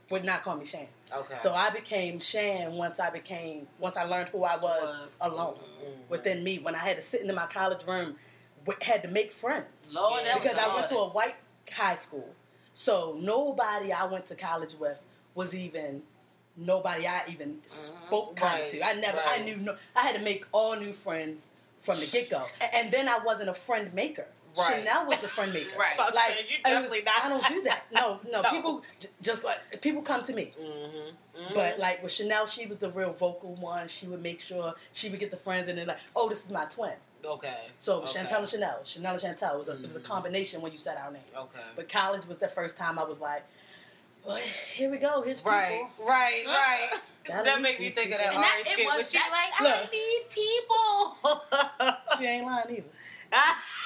[0.10, 0.88] would not call me Shan.
[1.14, 1.38] Okay.
[1.38, 4.64] So I became Shan once I became once I learned who I was,
[4.96, 5.18] Was.
[5.22, 6.10] alone Mhm.
[6.10, 6.60] within me.
[6.60, 8.18] When I had to sit in my college room,
[8.66, 10.34] w- had to make friends Lord, Yeah.
[10.40, 11.36] because was I went to a white
[11.72, 12.34] high school.
[12.74, 15.02] So nobody I went to college with
[15.36, 16.04] was even
[16.58, 17.68] nobody I even Mm-hmm.
[18.08, 18.86] spoke kind Right, to.
[18.86, 22.30] I never, I knew, no, I had to make all new friends from the get
[22.30, 24.28] go, and then I wasn't a friend maker.
[24.58, 24.80] Right.
[24.84, 25.70] Chanel was the friend maker.
[25.80, 25.96] Right.
[25.98, 27.24] I Like you it was- not.
[27.26, 27.84] I don't do that.
[27.94, 28.42] No, no.
[28.44, 28.50] No.
[28.50, 30.54] People j- just like people come to me.
[30.62, 31.54] Mm-hmm.
[31.56, 33.88] But like with Chanel, she was the real vocal one.
[33.88, 36.52] She would make sure she would get the friends and then like, oh, this is
[36.52, 36.94] my twin.
[37.26, 37.68] okay.
[37.78, 38.20] So okay.
[38.20, 40.78] Chantel and Chanel, Chanel and Chantel it was a it was a combination when you
[40.78, 41.24] said our names.
[41.34, 41.60] Okay.
[41.78, 43.46] But college was the first time I was like,
[44.26, 45.22] well, here we go.
[45.22, 46.06] Here's Right, people.
[46.06, 46.88] right, right.
[46.94, 47.02] Ah.
[47.24, 49.04] Gotta that made me these think of that And that- Ari it skit was- when
[49.06, 49.92] she that- like, I Look.
[49.92, 51.98] need people.
[52.18, 52.84] She ain't lying either.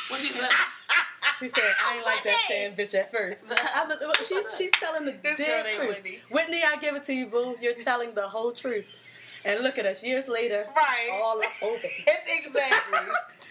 [0.09, 0.51] When she's like,
[1.39, 3.43] He said, I ain't like that saying bitch at first.
[3.49, 5.89] I, was- she's, she's telling the This dead named truth.
[5.95, 6.19] Whitney.
[6.31, 7.55] Whitney, I give it to you, boo.
[7.61, 8.85] You're telling the whole truth.
[9.43, 11.09] And look at us years later, right.
[11.13, 11.77] all over.
[12.27, 12.99] exactly.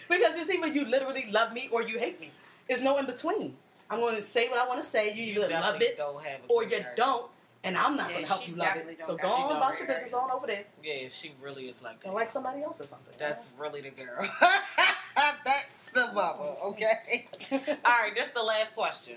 [0.09, 2.31] Because you see, when you literally love me or you hate me,
[2.67, 3.55] there's no in between.
[3.89, 5.13] I'm going to say what I want to say.
[5.13, 6.93] You either love definitely it don't have or you character.
[6.97, 7.31] don't,
[7.63, 8.99] and I'm not Yeah, going to help you love it.
[9.05, 10.63] So go on about your business on over there.
[10.83, 12.07] Yeah, she really is like that.
[12.07, 13.13] Don't like somebody else or something.
[13.19, 14.27] That's really the girl.
[15.45, 17.27] That's the bubble, okay?
[17.51, 17.57] All
[18.01, 19.15] right, that's the last question.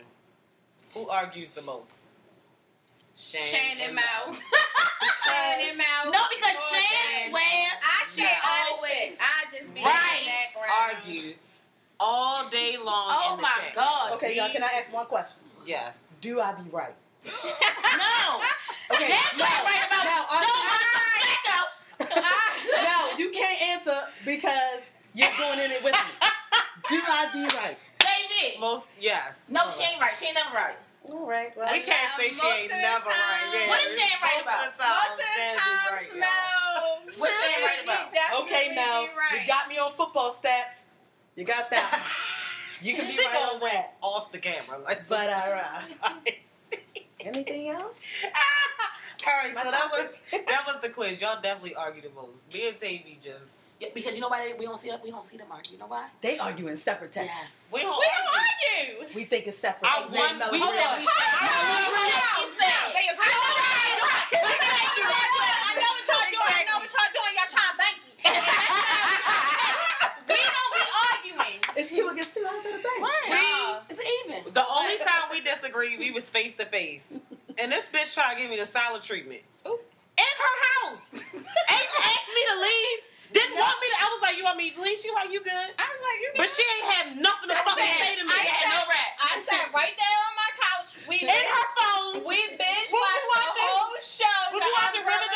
[0.95, 2.05] Who argues the most?
[3.17, 4.41] Shane, Shannon and Mouse.
[5.27, 6.05] Shannon Mouse.
[6.07, 7.35] no, because Or Shan Shan.
[7.35, 8.71] I Shan Yeah.
[8.71, 9.19] always.
[9.21, 10.21] I just be Right.
[10.21, 11.07] in the background.
[11.07, 11.35] Argue
[12.01, 13.75] all day long Oh in the my chat.
[13.75, 14.13] God.
[14.15, 15.41] Okay, y'all, can I ask one question?
[15.67, 16.05] Yes.
[16.21, 16.95] Do I be right?
[17.25, 18.41] No.
[18.91, 20.41] Okay, That's no, right about no, no, I-
[22.01, 22.89] motherfucker.
[22.89, 24.81] no, you can't answer because
[25.13, 26.29] you're going in it with me.
[26.89, 27.77] Do I be right?
[28.01, 28.57] Baby.
[28.59, 29.35] Most yes.
[29.51, 30.17] No, All she ain't right.
[30.17, 30.77] She ain't never right.
[31.05, 31.55] All right.
[31.55, 33.13] Well, We can't say she ain't the never right.
[33.13, 33.69] time- Yeah.
[33.69, 34.69] What is Shane right about?
[34.69, 36.17] Of the time, Most of the time, right, y'all.
[36.17, 37.21] Smell.
[37.21, 38.43] What Shan right about?
[38.45, 40.85] okay, now you got me on football stats.
[41.39, 42.03] You got that.
[42.83, 43.95] You can be She right on that.
[44.03, 44.79] off the camera.
[44.85, 45.83] Like, But uh,
[47.21, 48.01] anything else?
[48.25, 51.21] All right, My so that was that was the quiz.
[51.21, 52.53] Y'all definitely argue the most.
[52.53, 55.23] Me and Tavy just Yeah, because you know why we don't see that we don't
[55.23, 55.75] see them argue.
[55.75, 56.09] You know why?
[56.23, 57.31] They argue in separate texts.
[57.31, 57.71] Yes.
[57.73, 58.99] we don't We argue.
[58.99, 59.15] don't argue.
[59.15, 59.87] We think it's separate.
[59.89, 60.99] I Like, won- Mel- we hold said on.
[60.99, 62.91] we- No, No, no, no, no, no.
[62.99, 65.15] Babe, I know what y'all doing.
[65.63, 66.51] I know what y'all doing.
[66.51, 67.33] I know what y'all doing.
[67.39, 68.11] Y'all trying to bank me.
[70.29, 71.59] We don't be arguing.
[71.77, 72.45] It's two against two.
[72.49, 73.01] How's that a bang?
[73.03, 73.81] Right.
[73.91, 74.45] It's even.
[74.53, 77.07] The only time we disagreed, we was face to face,
[77.57, 79.81] and this bitch tried to give me the silent treatment Ooh.
[80.19, 81.09] in her house.
[81.15, 82.99] Ain't asked me to leave.
[83.29, 83.97] Didn't want me to.
[84.01, 86.19] I was like, "You want me to leave?" She like, "You good?" I was like,
[86.25, 88.33] you But she ain't have nothing to I fucking said- say to me.
[88.33, 89.11] I Yeah, no rap.
[89.21, 90.91] I sat right there on my couch.
[91.05, 92.25] We in her phone.
[92.25, 93.69] we binge What was watched you the watching?
[93.69, 94.41] whole show.
[94.49, 95.29] Was the you watching Umbrella-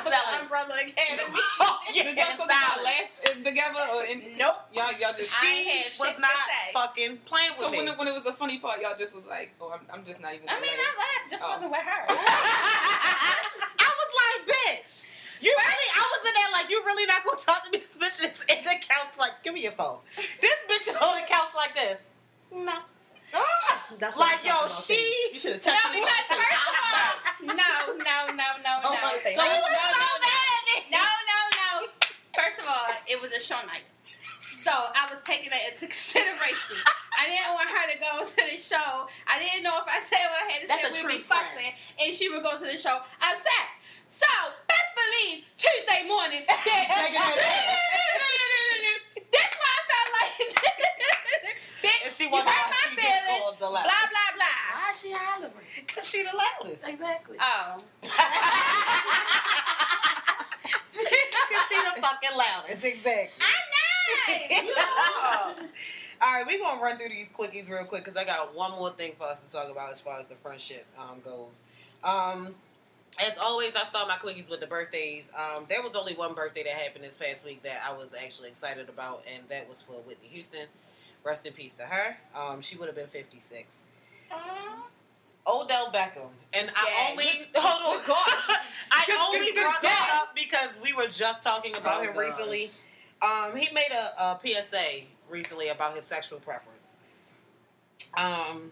[0.00, 0.24] Riverdale?
[0.24, 0.48] No, the Silence.
[0.48, 1.40] Umbrella Academy.
[1.60, 4.56] Oh, Did y'all yeah, talk laugh together or in, Nope.
[4.72, 6.30] y'all y'all just she was not
[6.72, 7.78] fucking playing with so me.
[7.78, 9.80] So when it, when it was a funny part, y'all just was like, oh, I'm,
[9.92, 10.48] I'm just not even.
[10.48, 11.50] I mean, let I laughed, just Oh.
[11.52, 12.02] wasn't with her.
[12.10, 15.04] I was like, bitch.
[15.40, 15.88] You really?
[15.96, 17.82] I was in there like, you really not gonna talk to me?
[17.82, 19.98] This bitch is in the couch like, give me your phone.
[20.40, 21.98] This bitch is on the couch like this.
[22.52, 22.78] No.
[23.98, 26.00] That's what Like, yo, she- You should have No, me.
[26.00, 27.12] because first of all,
[27.54, 29.16] no, no, no, no, Oh, no.
[29.18, 29.34] okay.
[29.36, 30.12] No, She no, was no, so no.
[30.22, 30.76] mad at me.
[30.90, 31.70] No, no, no.
[32.38, 33.84] First of all, it was a show night.
[34.56, 36.76] So I was taking that into consideration.
[37.16, 39.08] I didn't want her to go to the show.
[39.26, 41.24] I didn't know if I said what I had to That's say, a we'd be
[41.24, 43.66] fussing, and she would go to the show upset.
[44.12, 44.26] So
[44.68, 46.42] best believe Tuesday morning.
[46.46, 46.60] that-
[49.30, 50.36] That's why I felt like,
[51.82, 53.58] bitch, And she you wondered hurt why my she feelings.
[53.58, 54.56] Blah blah blah.
[54.74, 55.52] Why is she hollering?
[55.88, 56.84] Cause she the loudest.
[56.86, 57.36] Exactly.
[57.40, 57.76] Oh.
[60.90, 62.84] Cause she the fucking loudest.
[62.84, 63.44] Exactly.
[66.22, 68.90] All right, we're gonna run through these quickies real quick because I got one more
[68.90, 71.64] thing for us to talk about as far as the friendship um, goes.
[72.04, 72.54] Um,
[73.26, 75.30] as always, I start my quickies with the birthdays.
[75.36, 78.48] Um, there was only one birthday that happened this past week that I was actually
[78.50, 80.66] excited about, and that was for Whitney Houston.
[81.22, 82.16] Rest in peace to her.
[82.34, 83.84] Um, she would have been 56.
[85.46, 88.06] Odell Beckham, and I only good- hold on.
[88.06, 88.16] God.
[88.92, 89.88] I Good- only good- good brought God.
[89.90, 92.26] that up because we were just talking about Oh, him gosh.
[92.26, 92.70] recently.
[93.22, 96.96] Um, he made a, a PSA recently about his sexual preference.
[98.16, 98.70] Um,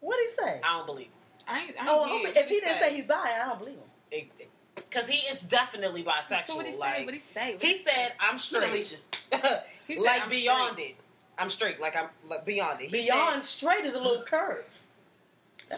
[0.00, 0.60] What did he say?
[0.64, 1.12] I don't believe him.
[1.48, 2.44] I ain't, I Oh, ain't if hear.
[2.46, 4.20] he didn't say he's bi, I don't believe him.
[4.20, 4.26] him
[4.76, 6.46] because he is definitely bisexual.
[6.46, 6.78] so what he say?
[6.78, 7.52] like What he say?
[7.54, 8.98] What he said, "I'm straight."
[9.86, 10.96] He said, like "I'm beyond straight." it.
[11.38, 11.80] I'm straight.
[11.80, 12.86] Like I'm like beyond it.
[12.90, 14.64] He Beyond said- straight is a little curve.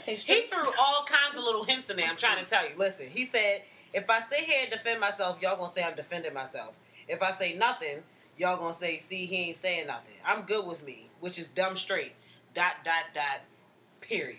[0.04, 2.06] He threw all kinds of little hints in there.
[2.06, 2.72] I'm trying to tell you.
[2.76, 3.62] Listen, he said,
[3.94, 6.74] if I sit here and defend myself, y'all gonna say I'm defending myself.
[7.08, 7.98] If I say nothing,
[8.36, 10.14] y'all gonna say, see, he ain't saying nothing.
[10.26, 12.12] I'm good with me, which is dumb straight.
[12.52, 13.40] Dot dot dot.
[14.00, 14.38] Period.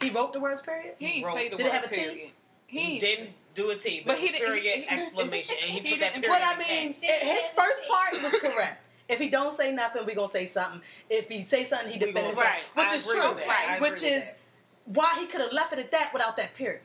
[0.00, 0.94] He wrote the words period.
[0.98, 1.94] He didn't Wrote- say the Did it word have a T?
[1.96, 2.30] period.
[2.66, 5.56] He ain't- didn't do a T, but, But he he didn't- period he- he- exclamation,
[5.62, 6.40] and he, he put that didn't- period.
[6.40, 8.82] But I in mean, his first part was correct.
[9.08, 10.80] If he don't say nothing, we gonna say something.
[11.10, 12.62] If he say something, he We defend gonna- himself, right.
[12.74, 13.28] which I is agree true.
[13.30, 13.48] with that.
[13.68, 14.38] I agree Which with is that.
[14.86, 16.82] why he could have left it at that without that period.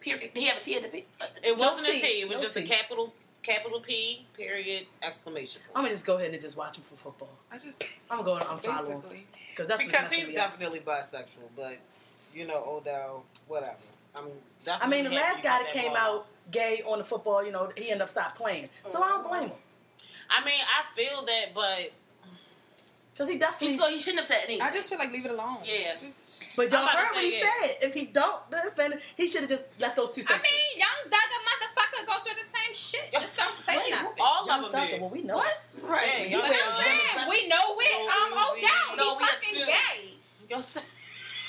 [0.00, 0.32] Period.
[0.34, 1.04] Did he have a T at the P?
[1.20, 2.06] Uh, it no wasn't a T, T.
[2.22, 2.68] It was no just a T.
[2.68, 3.12] capital
[3.42, 5.76] capital P period exclamation Point.
[5.76, 7.30] I'm gonna just go ahead and just watch him for football.
[7.52, 11.78] I just I'm going to unfollow him because that's because he's definitely bisexual, but
[12.34, 13.74] you know, Odell, whatever.
[14.16, 14.24] I'm
[14.82, 17.70] I mean, the last guy that came ball out gay on the football, you know,
[17.76, 18.68] he ended up stopped playing.
[18.88, 19.52] So I don't blame him
[20.30, 21.92] I mean, I feel that, but
[23.12, 23.76] because he definitely.
[23.78, 24.60] so he shouldn't have said anything.
[24.62, 25.58] I just feel like leave it alone.
[25.64, 25.94] Yeah.
[26.00, 27.78] Just but y'all I'm about to heard what he say it.
[27.80, 27.88] said.
[27.88, 30.52] If he don't defend he should have just left those two I sentences.
[30.52, 33.12] mean, young Thugger motherfucker go through the same shit.
[33.12, 34.10] Yo, Just don't say Wait, nothing.
[34.20, 35.00] all Young of them Thugger.
[35.00, 35.36] Well, we know.
[35.36, 35.58] what?
[35.82, 36.08] Right.
[36.18, 38.06] Yeah, You y'all But I'm saying, we know it.
[38.06, 40.10] No, Um, we- Odell, no, he fucking gay.
[40.50, 40.86] you're saying,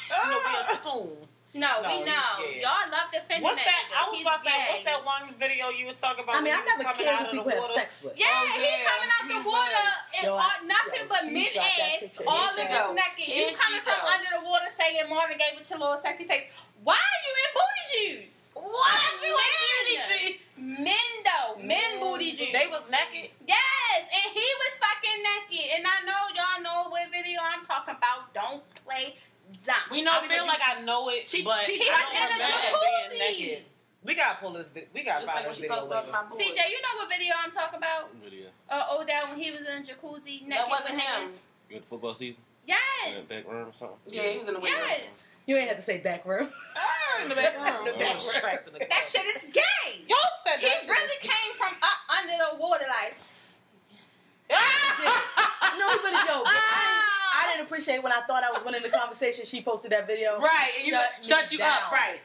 [0.10, 0.74] you know, we ah!
[0.74, 1.18] assume.
[1.49, 2.30] No, No, we know.
[2.62, 3.74] Y'all love defending What's that?
[3.89, 3.97] nigga.
[3.97, 6.38] I was He's about to say, what's that one video you was talking about?
[6.38, 7.66] I mean, when I he was never coming cared out who of the people have
[7.66, 7.74] water?
[7.82, 8.14] sex with.
[8.22, 10.14] Yeah, Oh, he yeah, coming out he the water was.
[10.14, 12.93] and Yo, all, nothing yo, but mid ass, all of she us go.
[12.93, 13.26] naked.
[13.34, 14.14] Here you coming from go.
[14.14, 16.45] under the water saying Marvin Gaye with your little sexy face.
[16.86, 18.53] Why are you in booty juice?
[18.53, 20.38] Why are you in booty juice?
[20.86, 22.01] Men though, men mm.
[22.05, 22.53] booty juice.
[22.53, 23.34] They was naked.
[23.49, 25.66] Yes, and he was fucking naked.
[25.82, 28.30] And I know y'all know what video I'm talking about.
[28.38, 29.18] Don't play
[29.66, 29.76] dumb.
[29.91, 32.39] We know I feel like I know it, She- but she- I he don't was
[32.39, 33.20] in a jacuzzi.
[33.20, 33.66] naked.
[34.04, 34.70] We gotta pull this.
[34.70, 36.30] vi- We gotta Just find like this when she video talked about later.
[36.30, 36.43] my.
[36.56, 38.14] CJ, you know what video I'm talking about?
[38.24, 38.47] Video.
[38.70, 41.28] Uh, Odell when he was in a jacuzzi naked That wasn't him.
[41.28, 41.39] niggas.
[41.70, 42.41] Good football season.
[42.66, 43.26] Yes.
[43.28, 43.97] Back room or something.
[44.08, 44.84] Yeah, he was in the weight room.
[44.88, 45.26] Yes.
[45.45, 46.50] You ain't have to say back room.
[46.78, 47.86] Ah, in the back room.
[47.91, 50.06] The back trapped in That shit is gay.
[50.08, 50.82] Y'all said He that.
[50.82, 53.16] shit really came from up under the water, like
[54.50, 58.90] no, but yo, but I, I didn't appreciate when I thought I was winning the
[58.90, 59.46] conversation.
[59.46, 60.40] She posted that video.
[60.40, 62.20] Right, and you Shut shut, me you up, right?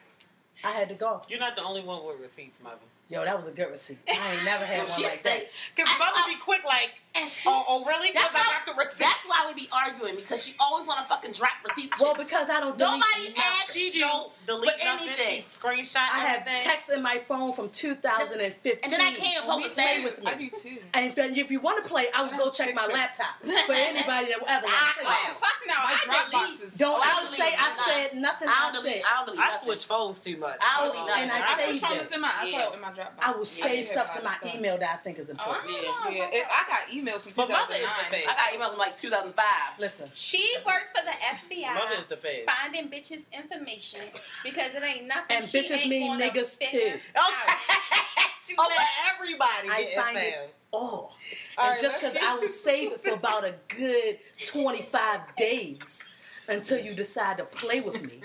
[0.65, 1.23] I had to go.
[1.29, 2.77] You're not the only one with receipts, mother.
[3.11, 3.99] Yo, that was a good receipt.
[4.09, 5.43] I ain't never had one she like that.
[5.77, 7.49] Because mother I- be quick, like, and she.
[7.49, 8.11] oh, oh really?
[8.13, 8.99] Because That's I why- got the receipts.
[8.99, 12.01] That's why we be arguing because she always want to fucking drop receipts.
[12.01, 13.35] Well, because I don't delete Nobody nothing.
[13.61, 15.09] asked She you don't delete for nothing.
[15.09, 15.37] anything.
[15.37, 16.63] She screenshot I have everything.
[16.65, 18.73] text in my phone from 2015.
[18.83, 20.01] And then I can't Play post that.
[20.05, 20.51] with I me.
[20.51, 20.79] do too.
[20.95, 24.29] And if, if you want to play, I will go check my laptop for anybody
[24.33, 24.77] that will ever want.
[24.77, 25.75] I- Oh fuck no!
[25.75, 26.63] My I Dropbox delete.
[26.63, 26.75] is.
[26.77, 27.51] Don't Oh, I I'll say.
[27.57, 28.49] I said nothing.
[28.49, 29.03] I I, don't delete.
[29.05, 30.57] I don't delete I switch phones too much.
[30.61, 32.15] I don't delete And I I saved it.
[32.15, 32.33] in my.
[32.35, 32.65] I Yeah.
[32.67, 33.11] put it in my Dropbox.
[33.21, 35.71] I will save stuff to my email that I think is Oh, important.
[35.73, 36.29] Yeah, yeah.
[36.33, 38.05] It, I got emails from But mother is 2009.
[38.11, 38.27] the face.
[38.29, 39.45] I got emails from like 2005.
[39.79, 41.75] Listen, She works for the FBI.
[41.75, 42.47] Mother is the face.
[42.47, 44.01] Finding bitches information
[44.43, 45.37] because it ain't nothing.
[45.37, 46.95] And she bitches ain't mean niggas too.
[47.17, 47.31] out.
[48.47, 50.51] she Oh, but- everybody I find it found.
[50.73, 50.81] all.
[50.81, 51.15] All
[51.59, 56.03] and right, just because I will save it for about a good 25 days
[56.49, 58.21] until you decide to play with me,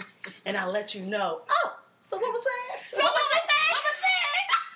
[0.45, 1.41] and I'll let you know.
[1.49, 2.81] Oh, so what was that?
[2.91, 3.55] So what was that?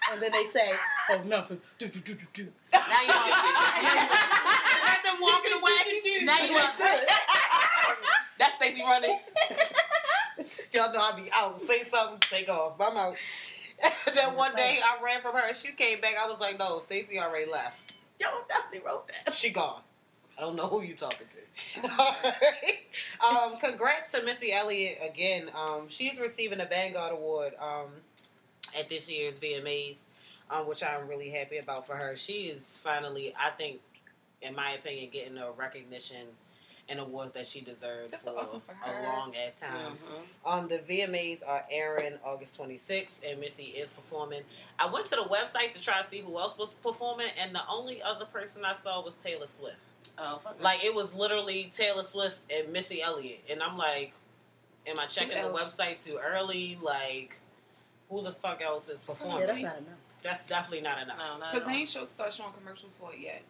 [0.10, 0.22] What was that?
[0.22, 0.74] And then they say,
[1.12, 1.62] oh, nothing.
[1.78, 2.48] Do, do, do, do, do.
[2.72, 3.30] Now you want
[4.84, 6.26] Let them walking away.
[6.26, 6.74] Now you want
[8.40, 9.20] That's Stacey running.
[10.74, 11.62] Y'all know I be out.
[11.62, 12.74] Say something, take off.
[12.80, 13.16] I'm out.
[14.14, 15.48] then one day I ran from her.
[15.48, 16.16] and She came back.
[16.20, 17.94] I was like, no, Stacy already left.
[18.20, 19.34] Yo, definitely wrote that.
[19.34, 19.82] She gone.
[20.38, 21.84] I don't know who you talking to.
[23.26, 25.50] um, congrats to Missy Elliott again.
[25.56, 27.90] Um, she's receiving a Vanguard Award um,
[28.78, 29.98] at this year's VMAs,
[30.50, 32.16] um, which I'm really happy about for her.
[32.16, 33.80] She is finally, I think,
[34.42, 36.28] in my opinion, getting the recognition
[36.90, 39.98] and awards that she deserved That's for, awesome for a long ass time.
[39.98, 40.24] Mhm.
[40.46, 44.44] Um, the VMAs are airing August 26th, and Missy is performing.
[44.78, 47.66] I went to the website to try to see who else was performing, and the
[47.70, 49.78] only other person I saw was Taylor Swift.
[50.18, 54.12] Oh, fuck Like it was literally Taylor Swift and Missy Elliott, and I'm like,
[54.86, 56.78] am I checking the website too early?
[56.82, 57.38] Like,
[58.14, 59.48] who the fuck else is Yeah, performing?
[59.48, 60.00] that's not enough.
[60.22, 61.18] That's definitely not enough.
[61.18, 61.80] No, Because at they all.
[61.80, 63.42] ain't show, start showing commercials for it yet.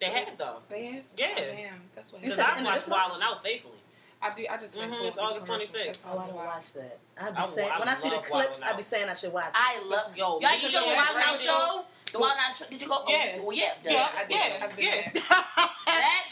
[0.00, 1.04] They have though, They have?
[1.16, 1.28] Yeah.
[1.38, 1.80] Oh, damn.
[1.94, 3.12] That's what You because said I watched this month?
[3.14, 3.74] Wildin' Out faithfully.
[4.20, 4.46] I do.
[4.50, 6.02] I just went Mhm, to it's August 26th.
[6.06, 6.98] Oh, I all don't watch that.
[7.20, 9.08] I'd be I- saying I when I see the clips, Wild 'N I be saying
[9.08, 9.46] I should watch.
[9.46, 9.52] it.
[9.54, 10.16] I love.
[10.16, 11.84] Yo, Y'all, niggas you go on Wild that Out show?
[12.12, 12.64] The Wild Out show?
[12.66, 13.04] Did you go?
[13.08, 13.38] Yeah.
[13.40, 13.72] Oh, yeah.
[13.84, 14.30] Yeah, I did.
[14.30, 15.66] yeah, I've yeah.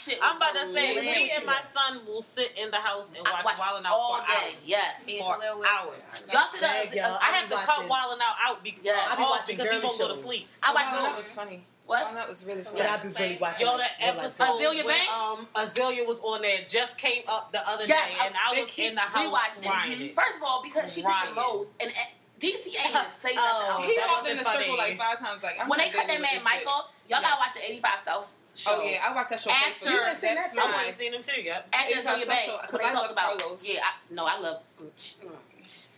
[0.06, 0.18] That shit.
[0.22, 3.32] I'm about to say, me and my son will sit in the house and I
[3.32, 4.32] watch, watch Wildin' Out all for day.
[4.54, 4.66] hours.
[4.66, 5.06] Yes.
[5.06, 6.24] He's For hours.
[6.24, 6.32] weird.
[6.32, 6.94] Y'all sit up.
[6.94, 7.18] y'all.
[7.20, 8.92] I I have to cut watching- Wildin' Out out because, Yeah.
[9.10, 10.48] I be off watching because he girly gonna go to sleep.
[10.62, 11.66] I Wow, watch that was funny.
[11.86, 12.04] What?
[12.06, 12.78] Wow, that was really funny.
[12.78, 13.66] But I be really watching.
[13.66, 13.78] Yo, it.
[13.78, 14.18] that Real life.
[14.40, 15.10] episode Azealia when, Banks?
[15.12, 18.60] um, Azealia was on there just came up the other Yes, day, and I- I
[18.62, 20.14] was in the house rewatching it.
[20.14, 21.34] First of all, because she did Ryan.
[21.34, 21.94] the most, and uh,
[22.40, 23.36] DC ain't even say nothing.
[23.36, 23.82] Oh.
[23.84, 24.58] He walked wasn't in the funny.
[24.60, 25.42] circle like five times.
[25.42, 28.00] Like I'm when they cut that man with Mike off, y'all gotta watch the 85
[28.02, 28.76] South Oh, show.
[28.80, 29.50] Oh yeah, I watched that show.
[29.50, 29.92] After- faithfully.
[29.92, 30.86] You haven't seen That's that I mine.
[30.88, 31.40] ain't seen him too.
[31.40, 31.68] Yep.
[31.72, 33.68] After It's on Your social- Bank, 'cause when I they love about Karlous.
[33.68, 34.62] yeah, I, no, I love.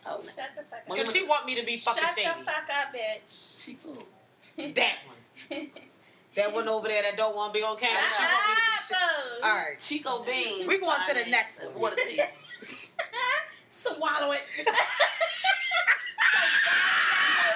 [0.05, 0.88] Oh, Shut the fuck up.
[0.88, 2.28] Because she want me to be fucking Shut shady.
[2.28, 3.62] the fuck up, bitch.
[3.64, 4.03] she cool.
[4.74, 5.70] That one.
[6.34, 8.00] That one over there that don't want to be on camera.
[8.03, 9.42] Shut She want me to be shady.
[9.42, 9.80] All right.
[9.80, 10.66] Chico Bean.
[10.66, 11.74] We going to the next one.
[11.74, 12.20] Water tea.
[13.70, 14.42] Swallow it.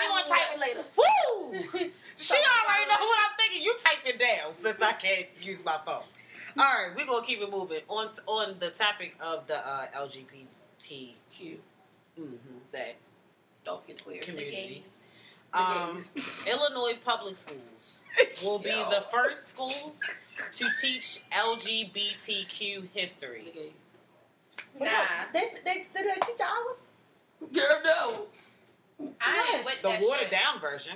[0.01, 0.85] She want to type it later.
[0.97, 1.91] Woo!
[2.17, 3.63] She already know what I'm thinking.
[3.63, 6.03] You type it down since I can't use my phone.
[6.59, 10.47] All right, we're gonna keep it moving on on the topic of the uh, LGBT
[11.31, 11.61] Cute.
[12.19, 12.39] mhm,
[12.73, 12.95] that
[13.65, 14.23] Don't forget the queer.
[14.23, 14.83] community.
[14.85, 14.91] gays.
[15.53, 16.03] Um,
[16.51, 18.05] Illinois public schools
[18.43, 18.89] will be Yo.
[18.91, 20.01] the first schools
[20.55, 23.53] to teach LGBTQ history.
[23.55, 23.73] gays.
[24.81, 24.87] Nah.
[25.33, 26.83] They, they, they, they teach hours?
[27.53, 28.27] Girl, no.
[29.21, 30.31] I ain't with The that watered shit.
[30.31, 30.95] down version.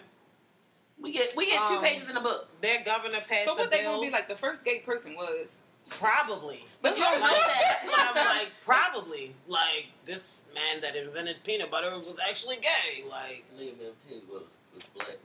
[1.02, 2.48] We get we get two Um, pages in the book.
[2.60, 3.92] Their governor passed So the what they bill.
[3.96, 4.28] gonna be like?
[4.28, 5.60] The first gay person was.
[5.88, 6.66] Probably.
[6.82, 7.78] But you know Like, that.
[7.82, 8.48] That's what I'm like.
[8.64, 9.34] Probably.
[9.48, 13.02] Like this man that invented peanut butter was actually gay.
[13.08, 14.42] Like Nigga man pig was
[14.74, 15.16] was black.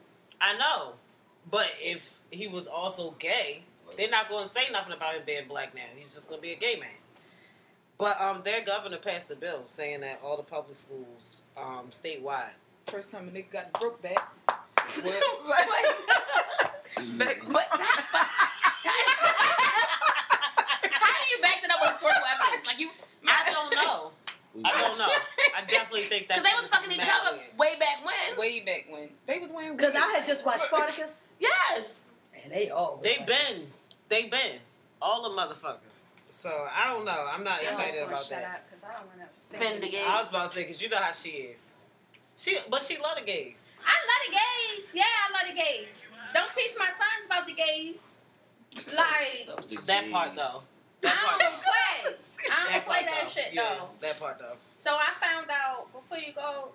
[0.41, 0.93] I know,
[1.51, 3.63] but if he was also gay,
[3.97, 5.81] they're not going to say nothing about him being black now.
[5.97, 6.89] He's just going to be a gay man.
[7.97, 12.49] But um, their governor passed a bill saying that all the public schools um, statewide.
[12.87, 14.29] First time a nigga got broke back.
[14.85, 15.13] Was,
[20.81, 22.67] But how do you back that up with historical evidence?
[22.67, 22.89] Like you,
[23.27, 24.11] I don't know.
[24.63, 25.07] I don't know.
[25.55, 28.37] I definitely think that's because they was fucking each other way back when.
[28.39, 29.75] way back when they was wearing.
[29.75, 32.03] Because I had just watched Spartacus, Yes.
[32.43, 32.99] and they all.
[33.03, 33.67] They been,
[34.09, 34.59] they been
[35.01, 36.11] all the motherfuckers.
[36.29, 37.27] So I don't know.
[37.31, 38.45] I'm not I excited about shut that.
[38.45, 39.25] up because I don't want to
[39.55, 40.05] Offend the gays.
[40.07, 41.69] I was about to say because you know how she is.
[42.37, 43.63] She, but she love the gays.
[43.85, 44.91] I love the gays.
[44.95, 46.07] Yeah, I love the gays.
[46.33, 48.17] Don't teach my sons about the gays.
[48.95, 49.47] Like,
[49.85, 50.43] That part though.
[50.43, 51.39] I That don't part.
[51.39, 52.15] play.
[52.51, 53.29] I don't play that though.
[53.29, 53.89] shit Yeah, though.
[54.01, 54.55] That part though.
[54.77, 56.69] So I found out before you go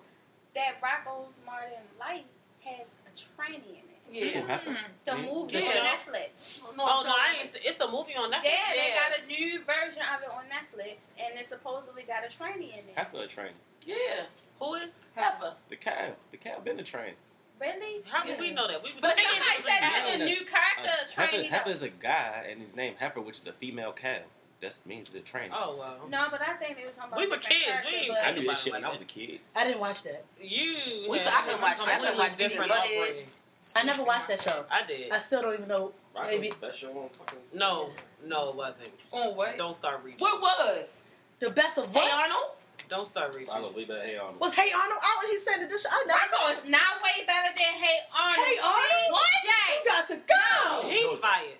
[0.55, 2.23] that Rocko's Modern Life
[2.63, 3.87] has a tranny in it.
[4.11, 4.57] Yeah.
[4.57, 4.75] Mm.
[5.05, 5.83] The movie The on show?
[5.83, 6.59] Netflix.
[6.75, 8.43] No, Oh no, I ain't, it's a movie on Netflix.
[8.43, 8.95] Yeah, they Yeah.
[8.99, 12.79] got a new version of it on Netflix, and it supposedly got a tranny in
[12.79, 12.93] it.
[12.95, 13.51] Half of a train.
[13.85, 14.25] Yeah.
[14.61, 15.01] Who is?
[15.15, 15.55] Heifer.
[15.69, 16.11] The cow.
[16.31, 17.13] The cow been a train.
[17.59, 18.01] Really?
[18.05, 18.83] How did we know that?
[18.83, 21.37] We was But the thing is, Somebody it's said a a new character Uh, Heifer,
[21.37, 21.49] tranny.
[21.49, 24.17] Heifer is a guy, and his name Heifer, which is a female cow.
[24.61, 25.49] That means the train.
[25.53, 26.07] Oh well.
[26.09, 27.65] No, but I think they was talking about We were kids.
[27.83, 29.39] We ain't- I knew that shit Like when I was a kid.
[29.55, 30.23] I didn't watch that.
[30.39, 31.07] You.
[31.09, 31.87] We- had I couldn't watch it.
[31.87, 33.27] I couldn't watch different But it- upbringing.
[33.75, 34.65] I never watched that show.
[34.71, 35.11] I did.
[35.11, 35.93] I still don't even know.
[36.25, 37.39] Maybe Rocko's best show on fucking.
[37.53, 37.91] No,
[38.23, 38.89] no, it wasn't.
[39.11, 39.57] On what?
[39.57, 40.19] Don't start reaching.
[40.19, 41.03] What was?
[41.39, 42.51] the best of Hey what Arnold.
[42.89, 43.53] Don't start reaching.
[43.53, 44.03] Rocko way better.
[44.03, 44.39] Hey Arnold.
[44.39, 45.23] was Hey Arnold out?
[45.29, 45.85] He said that this.
[45.89, 46.19] I never.
[46.19, 48.45] Rocko is not way better than Hey Arnold.
[48.45, 49.11] Hey Arnold, See?
[49.11, 49.37] what?
[49.45, 50.89] Jay, You got to go.
[50.89, 51.57] He's fired.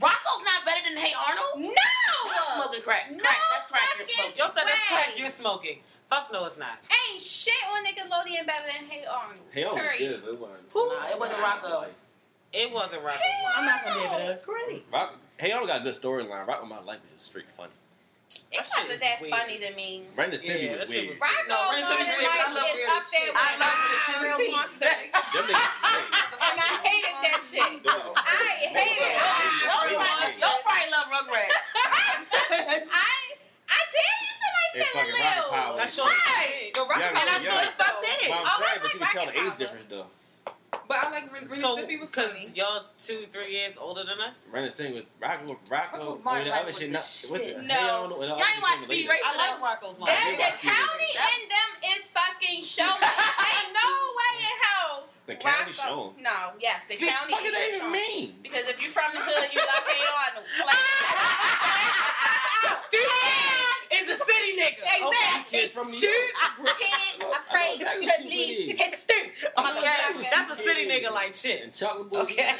[0.00, 1.60] Rocko's not better than Hey Arnold.
[1.60, 1.90] No!
[2.32, 3.10] That's smoking crack.
[3.12, 3.36] No Crack.
[3.52, 4.32] That's crack you're smoking.
[4.38, 5.78] Yo said that's crack you're smoking.
[6.08, 6.78] Fuck no, it's not.
[6.90, 9.40] Ain't shit on Nickelodeon better than Hey Arnold.
[9.50, 10.60] Hey Arnold was good, but it wasn't.
[10.72, 10.88] Who?
[10.88, 11.86] Nah, it wasn't Rocko.
[12.52, 13.52] It wasn't Rocko's Hey, line.
[13.56, 14.82] I'm not gonna be able to agree.
[14.92, 16.46] Rock, hey Arnold got a good storyline.
[16.46, 17.70] Rock with my life was just straight funny.
[18.30, 19.34] It That shit wasn't is that weird.
[19.34, 20.06] funny to me.
[20.14, 21.18] Ren and Stimpy Yeah, was that shit weird.
[21.18, 22.30] was- Rocko No, Ren Modern Stimpy's weird.
[22.30, 25.10] I love is Ren up there with I love Ren ah, real monsters.
[25.10, 27.62] And I hated that shit.
[27.62, 27.82] great.
[27.82, 29.18] Them niggas- I hate it.
[29.66, 30.38] Y'all probably, great.
[30.42, 31.54] y'all probably love Rugrats.
[32.90, 33.14] I
[33.70, 35.76] I did used to like And Finn fucking Rocket Power.
[35.76, 36.04] That's Shit.
[36.04, 36.50] your Right.
[36.50, 36.76] shit.
[36.76, 37.38] Yo, Rock Yeah, and I yeah.
[37.38, 38.32] should have fucked But in.
[38.32, 39.56] I'm Oh, saying, I but you can tell the age Power.
[39.62, 40.06] difference though.
[40.86, 42.50] But I like Ren Ren So, Stimpy was because funny.
[42.54, 44.34] y'all two, three years older than us.
[44.50, 46.88] Ren and Stimpy with Rocko, Rocko, Rocko's I mean, the Life other shit.
[46.90, 47.56] the Not, with the, shit.
[47.60, 47.90] hey No.
[48.06, 49.10] Arnold and all Y'all ain't watch Speed later.
[49.10, 49.24] Racer?
[49.26, 50.70] I like Rocko's Nah, That, the watch TV.
[50.70, 53.02] county and them is fucking showing.
[53.50, 54.94] Ain't no way in hell.
[55.26, 56.14] The county Rocko- show.
[56.18, 57.94] No, yes, the Speak- county What is does that showing.
[57.94, 58.34] even mean?
[58.42, 60.46] Because if you're from the hood, you love Hey Arnold.
[62.66, 62.90] Is
[64.10, 64.82] a city nigga.
[64.82, 65.58] Exactly.
[65.60, 66.12] kids from New Stoop,
[66.58, 66.78] York.
[66.78, 69.26] kids I know afraid exactly to what leave stupid his stoop.
[69.58, 71.74] Okay, that's a city nigga like And shit.
[71.74, 72.22] chocolate boys.
[72.22, 72.54] Okay.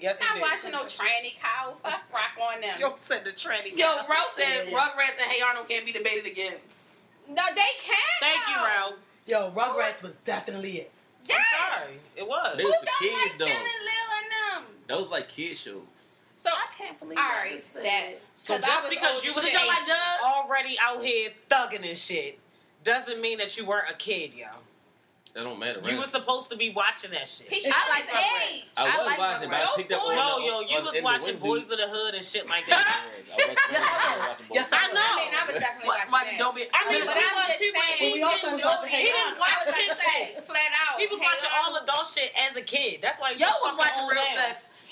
[0.00, 0.42] Yes, Not he did.
[0.42, 1.72] watching no tranny cow.
[1.82, 2.74] Fuck rock on them.
[2.78, 3.74] Yo said the tranny.
[3.74, 4.78] Yo, Rose said Yeah.
[4.78, 6.96] Rugrats and Hey Arnold can't be debated against.
[7.26, 7.98] No, they can't.
[8.20, 8.64] Thank you, though.
[8.64, 8.94] Ralph.
[9.24, 10.90] Yo, Rugrats was definitely it.
[11.26, 11.38] Yes.
[11.80, 12.22] I'm sorry.
[12.22, 12.56] It was.
[12.56, 13.44] They Who was don't kids like though.
[13.46, 14.74] And Lil and them?
[14.88, 15.82] Those like kid shows.
[16.38, 18.20] So I can't believe all I right, just said that.
[18.36, 20.20] So 'cause I just was because you was Was a like kid Doug?
[20.22, 22.38] already out here thugging and shit
[22.84, 24.46] doesn't mean that you weren't a kid, yo.
[25.34, 25.78] That don't matter.
[25.84, 27.52] You were supposed to be watching that shit.
[27.52, 28.64] He I like his age.
[28.78, 29.76] I was I like watching, but I Rugrats.
[29.76, 31.44] picked up No, on No, the- yo, you on- was watching window.
[31.46, 33.02] Boys of the Hood and shit like I that.
[33.12, 33.28] was.
[33.28, 33.58] I was.
[33.58, 34.56] I was watching Boys.
[34.56, 34.94] Yes, I I know.
[34.94, 35.04] was.
[35.04, 36.38] I mean, I was definitely watching what, that.
[36.38, 36.62] don't be.
[36.72, 37.82] I mean, but he I'm was just people.
[37.82, 39.94] saying, He, we also didn't, was watching he Hey didn't watch I this about to
[40.00, 40.46] say, shit.
[40.48, 40.94] flat out.
[41.02, 41.82] He was watching all Arnold.
[41.86, 42.94] adult shit as a kid.
[43.04, 44.38] That's why he's was watching real fucking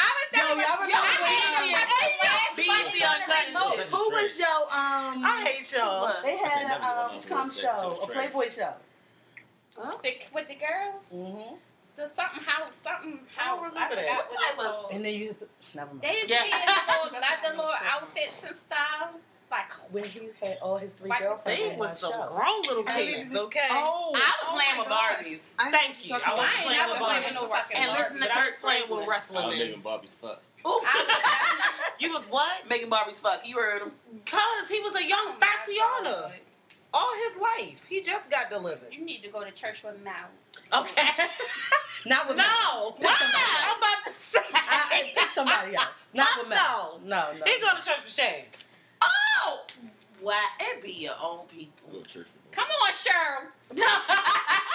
[0.00, 2.96] I was Yo, definitely y'all remember I when, had um, the last BET bunch on
[2.96, 3.74] the Uncut remote.
[3.76, 3.88] shit.
[3.90, 5.24] Who was your um?
[5.24, 6.00] I hate y'all.
[6.02, 6.22] What?
[6.22, 8.06] They had They a never um went on com real sex, show, it was a
[8.06, 8.16] trash.
[8.16, 8.74] Playboy show.
[10.02, 11.54] The, with the girls, Mm-hmm.
[11.96, 13.72] the something house, something I don't house.
[13.72, 14.04] remember that.
[14.04, 14.92] forgot What what type it's of- called.
[14.92, 16.02] And then you used to, never mind.
[16.02, 16.38] They used Yeah.
[16.38, 19.08] to be in the little, like the little outfits and stuff.
[19.50, 22.26] Like when he had all his three Like, girlfriends They was one some show.
[22.28, 23.66] grown little I kids, didn't- okay?
[23.70, 25.16] Oh, I was oh playing with gosh.
[25.16, 25.40] Barbies.
[25.58, 26.14] I Thank you.
[26.14, 27.34] I was I playing with Barbies.
[27.34, 29.42] no And listen to oh, But I was Kurt playing with Franklin.
[29.42, 30.42] I was making Barbie's fuck.
[30.66, 30.68] Ooh.
[30.70, 32.68] I was, You was what?
[32.68, 33.40] Making Barbies fuck.
[33.44, 33.92] You heard him.
[34.24, 36.32] Cause he was a young oh Tatiana
[36.94, 37.84] all his life.
[37.88, 38.92] He just got delivered.
[38.92, 40.30] You need to go to church with mouth.
[40.72, 41.08] Okay.
[42.06, 42.42] Not with me.
[42.44, 42.94] no.
[42.98, 43.16] Why?
[43.68, 44.38] I'm about to say.
[44.54, 45.88] I, I pick somebody else.
[46.14, 46.54] Not with me.
[46.56, 46.98] No.
[47.04, 47.44] No, no.
[47.44, 48.44] He go to church with shame.
[49.42, 49.60] Oh!
[50.20, 50.44] Why?
[50.60, 51.72] It be your own people.
[51.88, 52.52] I go to church with them.
[52.52, 53.76] Come on, Cheryl.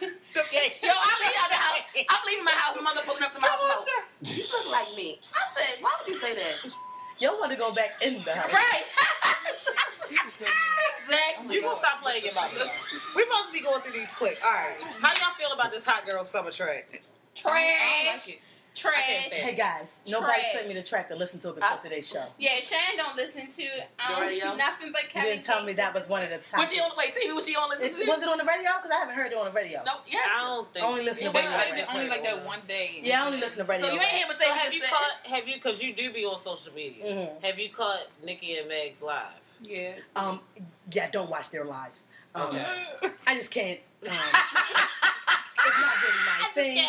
[0.00, 0.06] The.
[0.06, 1.78] Yo, I leave out the house.
[2.08, 2.74] I'm leaving my house.
[2.76, 3.84] My mother pulling up to my Come on, house.
[3.84, 4.34] sir.
[4.36, 5.18] You look like me.
[5.20, 6.72] I said, why would you say that?
[7.18, 8.52] Y'all want to go back in the house.
[8.52, 8.84] Right.
[10.10, 11.54] Exactly.
[11.54, 12.52] You gonna stop playing your mouth.
[13.14, 14.40] We're supposed to be going through these quick.
[14.44, 14.80] All right.
[15.00, 17.02] How y'all feel about this hot girl summer track?
[17.44, 18.42] I don't like
[18.80, 19.32] Trash.
[19.32, 20.52] Hey guys, nobody Trash.
[20.54, 22.24] sent me the track to listen to before I- today's show.
[22.38, 23.62] Yeah, Shane don't listen to
[24.08, 26.60] um, nothing but You didn't tell me that was one of the top.
[26.60, 27.34] Was she on wait, TV?
[27.34, 28.08] Was she on listen It- to?
[28.08, 28.70] was it on the radio?
[28.76, 29.82] Because I haven't heard it on the radio.
[29.84, 30.26] No, yes.
[30.26, 30.86] I don't think.
[30.86, 31.50] Only listen to radio.
[31.50, 33.00] like, only like that one day.
[33.02, 33.86] Yeah, I only listen to radio.
[33.88, 34.88] So you ain't here but So have you set.
[34.90, 35.12] caught?
[35.24, 35.54] Have you?
[35.56, 37.04] Because you do be on social media.
[37.04, 37.44] Mhm.
[37.44, 39.26] Have you caught Nikki and Meg's live?
[39.62, 39.92] Yeah.
[40.16, 40.40] Um,
[40.90, 42.04] yeah, don't watch their lives.
[42.34, 42.86] Um, Okay.
[43.26, 43.78] I just can't.
[44.08, 44.12] Um,
[45.66, 46.88] it's not really my thing.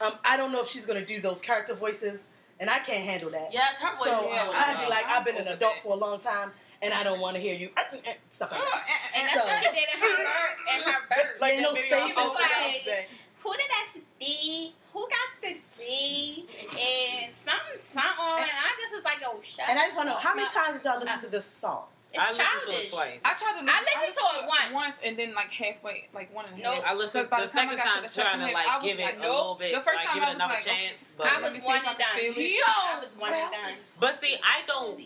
[0.00, 2.28] Um, I don't know if she's gonna do those character voices,
[2.60, 3.50] and I can't handle that.
[3.52, 4.50] Yes, her voice So is Yeah.
[4.54, 7.36] I'd be like, I've been an adult for a long time, and I don't want
[7.36, 8.86] to hear you eh, eh, stuff like oh, that.
[8.88, 11.40] Eh, and So- that's what she did in her ver- in her verse.
[11.40, 13.08] Like, no that space video is I posted like-
[13.42, 14.74] Who did I be?
[14.92, 16.46] Who got the D?
[16.60, 18.24] And something, something.
[18.38, 20.48] And I just was like, oh, shut And I just want to know how many
[20.48, 21.84] times did y'all listen to this song?
[22.14, 22.76] It's I listened childish.
[22.76, 23.20] to it twice.
[23.24, 23.66] I tried to.
[23.66, 24.72] I listened to it once.
[24.72, 26.82] once, and then like halfway, like one and a Nope.
[26.86, 28.54] I listened Because by the, the time I second got time the second trying to
[28.54, 29.30] like I give it like, a nope.
[29.34, 31.00] little bit, The first like time give I it was another like, chance.
[31.18, 32.16] But I was me see one and done.
[32.22, 33.74] Yo, I was one and done.
[33.98, 35.00] but see, I don't.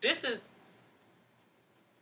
[0.00, 0.50] This is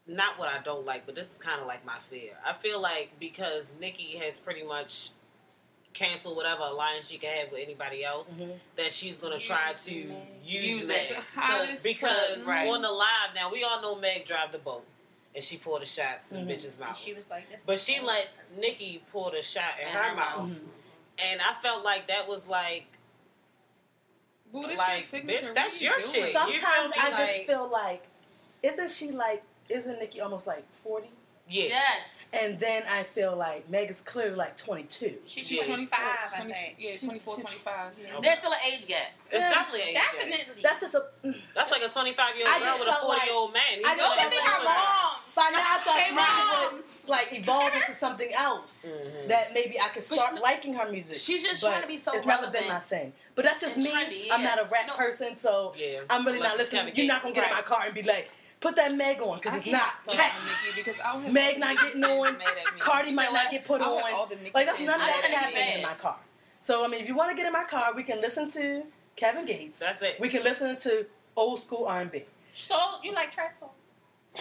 [0.06, 2.32] not what I don't like, but this is kind of like my fear.
[2.44, 5.10] I feel like because Nikki has pretty much
[5.94, 8.58] canceled whatever alliance she can have with anybody else, Mhm.
[8.76, 10.26] that she's gonna try to Use Meg.
[10.44, 11.10] use, Use Meg.
[11.12, 11.82] it.
[11.82, 12.46] Because person.
[12.46, 12.68] Right.
[12.68, 14.84] on the live now we all know Meg drive the boat
[15.34, 16.50] and she poured the shots in Mhm.
[16.50, 16.98] bitches' And mouths.
[17.00, 18.60] she was like, but she let person.
[18.60, 20.50] Nikki pour the shot in In her, her mouth, mouth.
[20.50, 20.68] Mhm.
[21.18, 22.86] and I felt like that was like,
[24.52, 25.46] Boo, this like, your signature.
[25.46, 26.12] bitch, that's you your doing?
[26.12, 26.32] shit.
[26.32, 27.12] Sometimes feel me?
[27.12, 28.04] I just feel like,
[28.62, 31.10] isn't she like, isn't Nikki almost like 40?
[31.48, 31.64] Yeah.
[31.64, 32.30] Yes.
[32.32, 35.18] And then I feel like Meg is clearly like 22.
[35.26, 35.62] She's Yeah.
[35.64, 36.76] 25, I 20 think.
[36.78, 37.92] Yeah, She- 24, 25.
[38.02, 38.18] Yeah.
[38.20, 39.06] There's still an age gap.
[39.30, 39.50] It's Yeah.
[39.50, 40.12] definitely a age gap.
[40.14, 40.62] Definitely.
[40.62, 41.04] That's just a.
[41.54, 43.62] That's like a 25 year old I girl with a 40 like- year old man.
[43.76, 45.34] He's I gonna just Those have be her moms.
[45.36, 47.02] By now I thought Hey, would moms.
[47.06, 48.86] like evolve into something else.
[48.88, 49.28] Mhm.
[49.28, 51.18] That maybe I could start she- liking her music.
[51.18, 53.12] She's just but trying to be so It's never been my thing.
[53.36, 53.90] But that's just and me.
[53.92, 54.94] trendy, I'm not a rap No.
[54.94, 56.00] person, so Yeah.
[56.10, 56.96] I'm really Unless not listening.
[56.96, 58.28] You're not gonna get in my car and be like,
[58.64, 60.06] put that Meg on because it's can't not.
[60.08, 60.32] cat.
[60.40, 62.38] on because I'll have Meg all not the getting on.
[62.38, 62.80] mad at.
[62.80, 64.02] Cardi might not get put on.
[64.12, 65.36] all the Nicki Like that's fans none of that at me.
[65.36, 66.16] happening in my car.
[66.60, 68.82] So I mean, if you want to get in my car, we can listen to
[69.16, 69.78] Kevin Gates.
[69.78, 70.18] That's it.
[70.18, 71.06] We can listen to
[71.36, 72.24] old school R&B.
[72.54, 73.70] So, you like track song?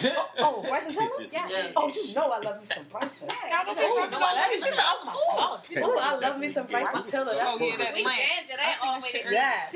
[0.04, 1.08] Oh, oh Bryson Tiller?
[1.32, 1.48] Yeah.
[1.50, 1.72] Yeah.
[1.76, 3.28] Oh, you know I love me some Bryson.
[3.28, 3.62] Yeah.
[3.62, 3.74] Ooh,
[4.10, 4.74] no, I love you.
[4.78, 7.26] Oh my Ooh, I love me some Bryson Tiller.
[7.30, 9.32] Oh, That's yeah, that We jammed to I that seen all the the shit to.
[9.32, 9.72] Yes.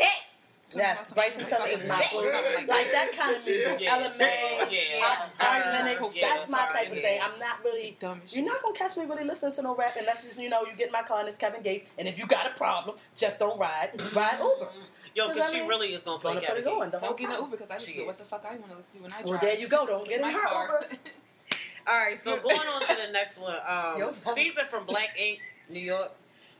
[0.68, 0.78] Set.
[0.80, 3.80] Yes, Bryson Tiller is my Or something like that kind of music.
[3.80, 3.94] Yeah.
[3.94, 5.28] Element, Yeah.
[5.40, 6.16] Ari Uh, Lennox.
[6.16, 7.20] yeah, that's my type of thing.
[7.22, 7.96] I'm not really.
[7.98, 10.62] Dumb You're not gonna catch me really listening to no rap unless it's, you know
[10.64, 11.86] you get in my car and it's Kevin Gates.
[11.98, 13.90] And if you got a problem, just don't ride.
[14.14, 14.68] Ride Uber.
[15.14, 16.92] Yo, because I she mean, really is gonna play Gonna put Kevin it on Gates.
[17.00, 17.38] the Don't get in time.
[17.38, 19.16] an Uber because I just She what the fuck I want to see when I
[19.22, 19.28] drive.
[19.30, 19.86] Well, there you go.
[19.86, 20.80] Don't get in my her car.
[20.90, 20.96] Uber.
[21.88, 23.54] All right, so going on to the next one.
[23.98, 24.08] Yo.
[24.08, 25.40] Um, Caesar from Black Ink,
[25.70, 26.12] New York,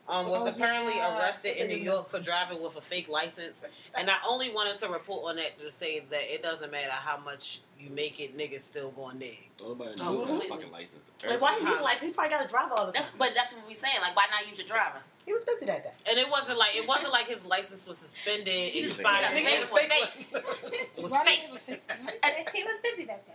[0.09, 1.19] um, was Oh, apparently yeah.
[1.19, 3.65] arrested in New York for driving with a fake license.
[3.95, 7.19] And I only wanted to report on that to say that it doesn't matter how
[7.19, 9.51] much you make it, niggas still going nig.
[9.63, 10.49] Nobody Oh, knows got a completely.
[10.57, 11.05] fucking license.
[11.27, 11.75] Like why he Huh.
[11.75, 13.97] get like he probably got to drive all the That's but that's what we saying.
[14.01, 14.99] Like, why not use your driver?
[15.27, 15.91] He was busy that day.
[16.09, 19.35] And it wasn't like it wasn't like his license was suspended, He just expired.
[19.35, 20.27] made It a was fake fake.
[20.97, 21.47] It was Why do you fake.
[21.49, 21.83] have a fake?
[21.99, 23.35] She said he was busy that day.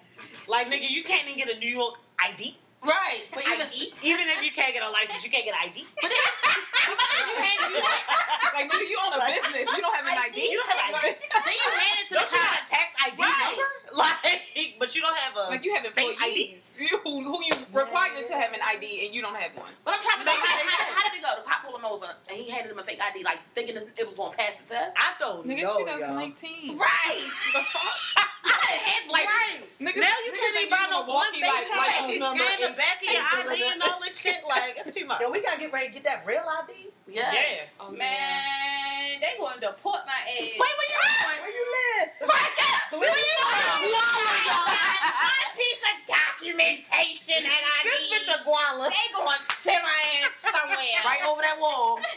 [0.49, 2.57] Like nigga, you can't even get a New York ID.
[2.83, 3.23] Right.
[3.33, 3.93] But even, ID.
[4.03, 5.87] Even if you can't get a license, you can't get an ID.
[6.03, 9.67] but then, you hand you Like, nigga, you own a business.
[9.71, 10.37] You don't have an ID.
[10.51, 11.15] You don't have an ID.
[11.47, 12.47] then you hand it to the Don't you cop.
[12.51, 13.55] have a tax ID Right.
[13.55, 13.67] number?
[13.93, 14.41] Like,
[14.79, 18.25] but you don't have a a Like you have state employees who, who you required
[18.25, 19.69] to have an ID and you don't have one.
[19.85, 21.29] But I'm trying to think, how, how, how did it go?
[21.37, 23.85] The cop pulled him over and he handed him a fake ID, like thinking it
[23.85, 24.97] was going to pass the test.
[24.97, 26.09] I don't Nigga, know, it's y'all.
[26.09, 26.77] 2019.
[26.77, 27.29] Right.
[27.53, 28.25] The fuck?
[28.43, 29.61] I had like Right.
[29.79, 32.43] Niggas, Now you niggas can't even buy no a walkie They like try license number
[32.43, 33.21] scan the back of your
[33.53, 34.41] ID and all this shit.
[34.47, 35.21] Like it's too much.
[35.21, 36.89] Yo, we gotta get ready to get that real ID.
[37.07, 37.75] Yes.
[37.79, 40.39] Oh, Man, they going to deport my ass.
[40.39, 41.27] Wait, where you at?
[41.43, 42.07] Where you live?
[42.29, 42.99] Right there.
[42.99, 48.87] Where you oh, One piece of documentation and I This bitch a guala.
[48.87, 51.03] They going to sit my ass somewhere.
[51.05, 51.99] right over that wall.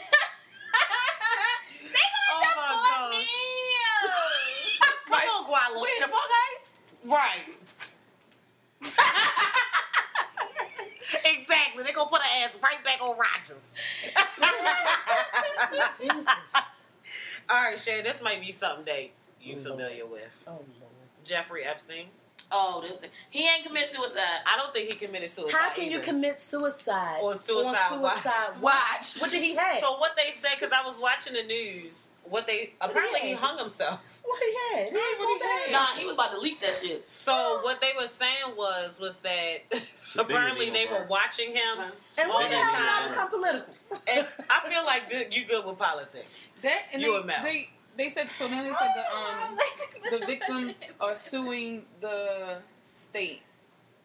[1.83, 3.27] they Oh going to my deport me.
[5.07, 5.83] Come on, guala.
[5.83, 6.71] We in the park heights?
[7.03, 7.57] Right.
[11.25, 11.83] Exactly.
[11.83, 13.59] They're gonna put her ass right back on Rogers.
[17.49, 19.09] All right, Shay, this might be something that
[19.41, 20.29] you Oh, familiar with.
[20.45, 20.65] Oh Lord.
[21.23, 22.07] Jeffrey Epstein.
[22.51, 23.09] Oh, this thing.
[23.29, 24.21] He ain't committed suicide.
[24.45, 25.57] I don't think he committed suicide.
[25.57, 26.03] How can you either.
[26.03, 28.13] commit suicide On suicide watch.
[28.21, 29.17] suicide Watch.
[29.19, 29.79] What did he have?
[29.79, 33.39] So what they said, because I was watching the news, what they apparently he had?
[33.39, 34.01] hung himself.
[34.27, 34.89] What he had?
[34.89, 37.07] He That's what he supposed to Nah, he was about to leak that shit.
[37.07, 39.59] So what they were saying was was that
[40.03, 41.07] She apparently they were her.
[41.09, 41.79] watching him,
[42.19, 43.73] And all when the the hell did I become political?
[44.05, 46.27] and I feel like th- you good with politics.
[46.61, 47.41] That and You they, a Mel.
[47.43, 53.41] they they said so now they said the um the victims are suing the state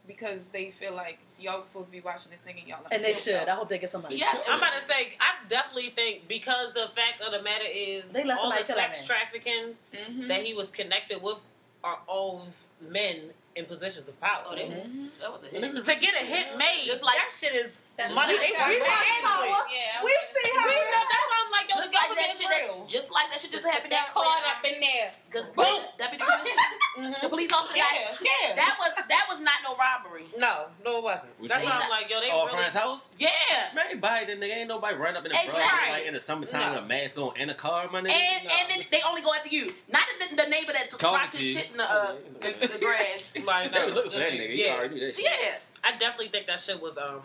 [0.06, 3.04] because they feel like y'all was supposed to be watching this thing and y'all And
[3.04, 3.48] they should.
[3.48, 4.16] I hope they get somebody.
[4.16, 4.32] Yeah.
[4.48, 8.22] I'm about to say, I definitely think because the fact of the matter is They
[8.22, 10.28] all the somebody kill that sex trafficking mm-hmm.
[10.28, 11.38] that he was connected with
[11.84, 12.46] are all
[12.80, 13.16] men
[13.54, 14.42] in positions of power.
[14.46, 15.10] Oh, they, Mhm.
[15.20, 15.84] that was a hit.
[15.84, 18.34] to get a hit made, Just like- that shit is That's money.
[18.34, 18.68] like They that.
[18.68, 19.68] we We watch watch power.
[19.68, 20.00] Yeah.
[20.02, 23.08] We see We know that's why I'm like, yo, Just like that shit that, just
[23.12, 25.12] like that shit just happened that that caught up in there.
[25.54, 25.82] Boom.
[26.00, 26.60] Deputy police,
[26.96, 27.20] Mhm.
[27.20, 28.16] the police officer got Yeah,
[28.48, 28.54] yeah.
[28.56, 30.24] That was that was not no robbery.
[30.38, 31.38] no, no, it wasn't.
[31.38, 32.58] Which That's why I'm like, yo, they Oh, really.
[32.58, 33.10] friend's house?
[33.18, 33.28] Yeah.
[33.74, 35.92] Man, everybody, then nigga ain't nobody run up in the front Exactly.
[35.92, 36.74] like in the summertime No.
[36.80, 38.10] with a mask on in a car, my nigga.
[38.12, 38.54] And No.
[38.58, 41.46] and then they only go after you, not the, the neighbor that Talking dropped his
[41.54, 43.32] shit in the, uh, the, the grass.
[43.44, 44.56] Like, they no, looking for that nigga.
[44.56, 45.24] You Yeah, already knew that shit.
[45.24, 45.58] Yeah.
[45.84, 47.22] I definitely think that shit was um.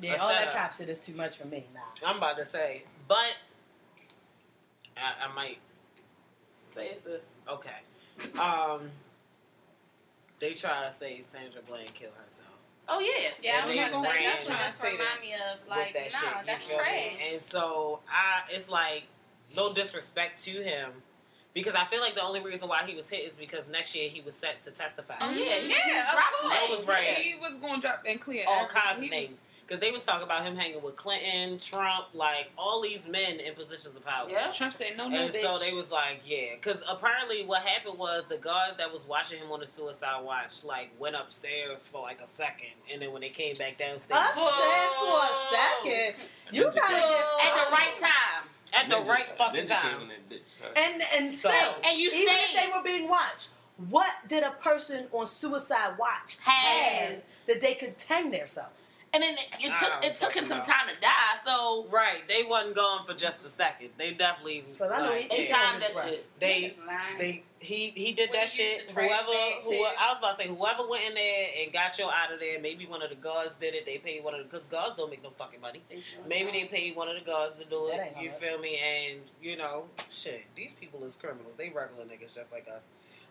[0.00, 0.54] Yeah, a all that setup.
[0.54, 1.64] cop shit is too much for me.
[1.74, 2.08] Nah.
[2.08, 3.36] I'm about to say, but
[4.96, 5.58] I, I might
[6.66, 7.28] say it's this.
[7.48, 7.70] Okay.
[8.40, 8.90] Um,
[10.38, 12.48] they try to say Sandra Bland killed herself.
[12.88, 13.30] Oh yeah.
[13.42, 15.32] Yeah, I was And about they to say that's what trying this to remind me
[15.34, 15.68] of.
[15.68, 16.46] Like, that nah, shit.
[16.46, 16.82] that's feel me?
[16.84, 17.32] trash.
[17.32, 19.04] And so I, it's like
[19.56, 20.90] no disrespect to him.
[21.54, 24.10] Because I feel like the only reason why he was hit is because next year
[24.10, 25.14] he was set to testify.
[25.22, 25.56] Oh yeah.
[25.56, 26.52] Yeah, he was of course.
[26.52, 27.06] That was right.
[27.16, 29.40] He was going to drop and clear all kinds of names.
[29.66, 33.52] Because they was talking about him hanging with Clinton, Trump, like all these men in
[33.54, 34.28] positions of power.
[34.30, 34.52] Yeah.
[34.52, 35.42] Trump said no, no, And bitch.
[35.42, 39.40] so they was like, yeah, because apparently what happened was the guards that was watching
[39.40, 43.22] him on the suicide watch like went upstairs for like a second, and then when
[43.22, 46.14] they came back downstairs Upstairs for a second.
[46.52, 48.48] You gotta get At the right time.
[48.80, 49.98] at the Ninja- right fucking Ninja time.
[49.98, 50.76] came in that bitch.
[50.76, 52.54] And and So- still, And you even stayed.
[52.56, 53.48] if they were being watched,
[53.88, 56.54] what did a person on suicide watch Have.
[57.10, 58.70] have that they could hang themselves?
[59.14, 61.08] And then it, it took it took him fucking some time to die.
[61.46, 63.90] So Right, they wasn't gone for just a second.
[63.96, 66.08] They definitely Because I know like, he- they timed that breath.
[66.10, 66.26] shit.
[66.38, 66.74] they
[67.18, 68.90] they he he did When that he shit.
[68.90, 69.32] Whoever,
[69.64, 69.84] who.
[69.84, 72.60] I was about to say, whoever went in there and got you out of there,
[72.60, 73.86] maybe one of the guards did it.
[73.86, 75.82] They paid one of the because guards don't make no fucking money.
[75.88, 76.52] They sure Maybe don't.
[76.52, 78.12] they paid one of the guards to do it.
[78.20, 78.40] You hard.
[78.42, 78.78] feel me?
[78.78, 81.56] And you know, shit, these people is criminals.
[81.56, 82.82] They regular niggas just like us.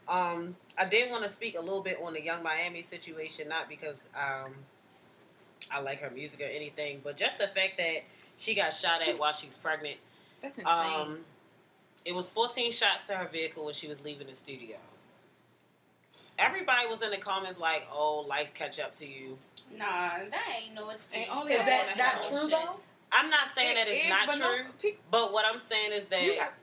[0.08, 3.68] Um, I did want to speak a little bit on the Young Miami situation, not
[3.70, 4.54] because um,
[5.72, 7.98] I like her music or anything, but just the fact that
[8.38, 9.98] she got shot at while she's pregnant.
[10.42, 10.68] That's insane.
[10.68, 11.20] Um,
[12.06, 14.78] it was 14 shots to her vehicle when she was leaving the studio.
[16.38, 19.38] Everybody was in the comments like, "Oh, life catch up to you."
[19.78, 19.86] Nah,
[20.30, 21.22] that ain't no excuse.
[21.22, 22.40] Ain't all Is Yeah, that not bullshit.
[22.40, 22.80] true though?
[23.12, 25.60] I'm not saying that it's It is, not but no, true, pe- but what I'm
[25.60, 26.54] saying is that you got-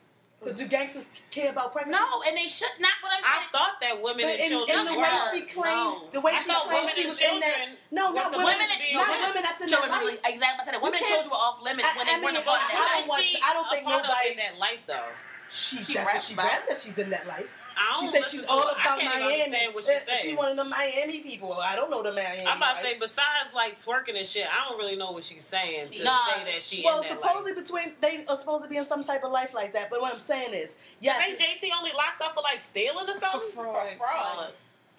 [0.42, 2.02] Because do gangsters care about pregnancy?
[2.02, 2.90] No, and they should not.
[3.00, 3.46] What I'm saying.
[3.46, 5.06] I thought that women But and in, children in the were.
[5.06, 5.30] way were.
[5.38, 6.10] she claimed, No.
[6.10, 7.54] the way I she thought claimed women she and was in that.
[7.62, 7.78] children.
[7.94, 8.46] No, not women.
[8.50, 10.18] Women and Not on- women that's in children, that life.
[10.26, 10.58] exactly.
[10.58, 12.42] I said that women and children were off limits I- when I they weren't mean,
[12.42, 13.38] a part of I that don't life.
[13.38, 15.10] I don't think nobody- in that life though.
[15.54, 17.46] She, She that's what she grabbed that she's in that life.
[17.82, 18.74] I She don't said she's all her.
[18.78, 19.42] I about can't Miami.
[19.42, 20.20] understand what she's.
[20.22, 21.52] She one of the Miami people.
[21.54, 22.46] I don't know the Miami.
[22.46, 25.44] I'm about to say, besides like twerking and shit, I don't really know what she's
[25.44, 26.18] saying to Nah.
[26.26, 27.62] say that she Well, in that supposedly life.
[27.62, 29.90] between they are supposed to be in some type of life like that.
[29.90, 33.14] But what I'm saying is, yes, Ain't JT only locked up for like stealing or
[33.14, 33.50] for something?
[33.50, 33.88] fraud.
[33.92, 34.48] For fraud.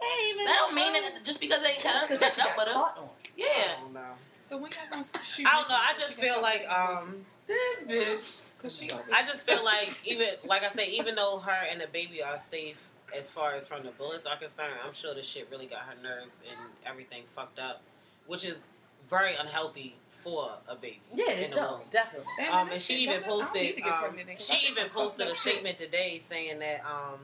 [0.02, 0.84] They even That don't know.
[0.84, 3.04] mean that just because they ain't that's cut because up got with her.
[3.38, 3.46] Yeah.
[3.78, 4.12] I don't know.
[4.44, 5.48] So when y'all gonna shoot?
[5.48, 5.76] I don't know.
[5.80, 7.24] I just feel like, um, divorces?
[7.48, 8.90] This bitch, cause she.
[9.14, 12.38] I just feel like even like I say, even though her and the baby are
[12.38, 15.82] safe as far as from the bullets are concerned, I'm sure this shit really got
[15.82, 17.82] her nerves and everything fucked up,
[18.28, 18.70] which is
[19.10, 21.02] very unhealthy for a baby.
[21.14, 21.82] Yeah, in the no, womb.
[21.92, 22.32] definitely.
[22.50, 24.30] Um, and she even don't- I don't need posted.
[24.30, 27.20] Um, she even posted a statement today saying that um,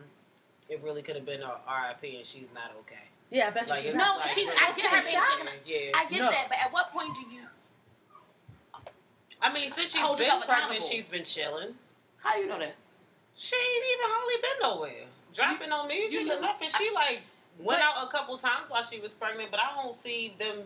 [0.67, 2.95] it really could have been a RIP and she's not okay.
[3.31, 5.61] Yeah, I bet you Like, she's it's No, like she- really I get her frustrating.
[5.65, 5.91] being Yeah.
[5.95, 6.29] I get No.
[6.29, 7.43] that, but at what point do you?
[9.41, 11.69] I mean, since she's Hold been pregnant, she's been chilling.
[12.17, 12.75] How do you know that?
[13.35, 15.07] She ain't even hardly been nowhere.
[15.33, 16.69] Dropping no music you or nothing.
[16.77, 17.21] She like
[17.57, 20.63] went But- out a couple times while she was pregnant, but I don't see them.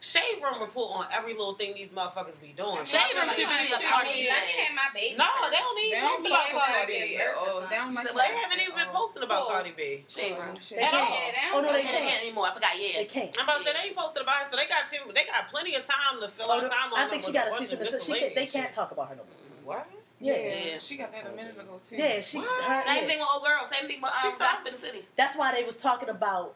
[0.00, 2.84] Shade Room report on every little thing these motherfuckers be doing.
[2.84, 4.88] So I Shade Room should be a I Cardi mean, B let me have my
[4.94, 5.16] baby.
[5.16, 7.16] No, they don't need They to don't be be like everybody Cardi at B.
[7.16, 7.44] all.
[7.46, 7.78] They something.
[7.78, 8.28] don't like said They what?
[8.28, 8.42] that.
[8.46, 8.98] haven't even been Oh.
[9.00, 9.50] posting about Cool.
[9.56, 10.04] Cardi B.
[10.08, 10.54] Shade Room.
[10.56, 10.94] They At can't.
[10.94, 11.58] all.
[11.58, 12.22] Oh no, don't they They can't can't.
[12.22, 12.46] anymore.
[12.46, 12.72] I forgot.
[12.78, 12.96] Yeah.
[13.02, 13.30] They can't.
[13.38, 15.04] I'm about to say they ain't posted about her, so they got too.
[15.12, 17.32] They got plenty of time to fill Oh, out no, time on I think she
[17.32, 17.58] got a season.
[17.58, 18.06] bunch cease of and desist.
[18.06, 19.76] She can't, they can't talk about her no more.
[19.76, 19.86] What?
[20.20, 20.78] Yeah, Yeah.
[20.78, 21.96] She got that a minute ago too.
[21.96, 22.20] yeah.
[22.20, 22.44] She, her,
[22.86, 23.06] Same yeah.
[23.08, 23.60] thing with old girl.
[23.66, 25.04] Same thing with um, She Gospel in the City.
[25.16, 26.54] That's why they was talking about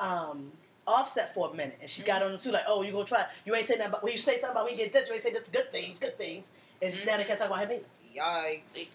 [0.00, 0.52] um,
[0.86, 2.50] Offset for a minute, and she got on them too.
[2.52, 3.24] Like, oh, you gonna try?
[3.46, 4.02] You ain't say nothing about.
[4.02, 5.44] When you say something about we get this, you ain't say this.
[5.44, 6.50] Good things, good things.
[6.82, 7.06] And Mhm.
[7.06, 7.84] now they can't talk about him either.
[8.22, 8.90] Yikes.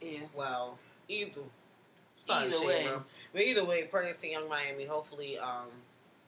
[0.00, 0.20] Yeah.
[0.34, 0.78] Well,
[1.08, 1.42] either.
[2.22, 2.86] Sorry, Either way.
[2.86, 3.04] Room.
[3.32, 4.84] But either way, prayers to Young Miami.
[4.86, 5.68] Hopefully, um,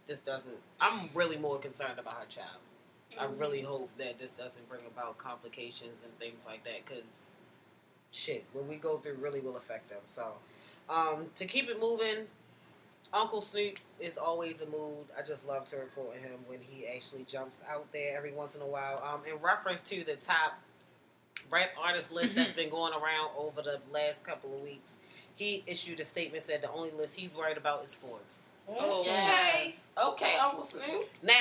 [0.06, 0.58] this doesn't.
[0.80, 2.58] I'm really more concerned about her child.
[3.18, 7.34] I really hope that this doesn't bring about complications and things like that because
[8.12, 9.98] shit, what we go through really will affect them.
[10.04, 10.34] So,
[10.88, 12.26] um, to keep it moving,
[13.12, 15.04] Uncle Snoop is always a mood.
[15.18, 18.62] I just love to report him when he actually jumps out there every once in
[18.62, 19.02] a while.
[19.04, 20.58] Um, in reference to the top
[21.50, 24.96] rap artist list that's been going around over the last couple of weeks,
[25.34, 28.50] he issued a statement said the only list he's worried about is Forbes.
[28.68, 29.86] Oh, Yes.
[30.00, 31.02] Okay, Uncle Snoop.
[31.22, 31.34] Now,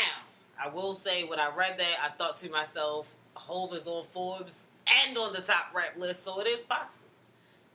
[0.59, 4.63] I will say when I read that, I thought to myself, Hove is on Forbes
[5.05, 7.05] and on the top rap list, so it is possible.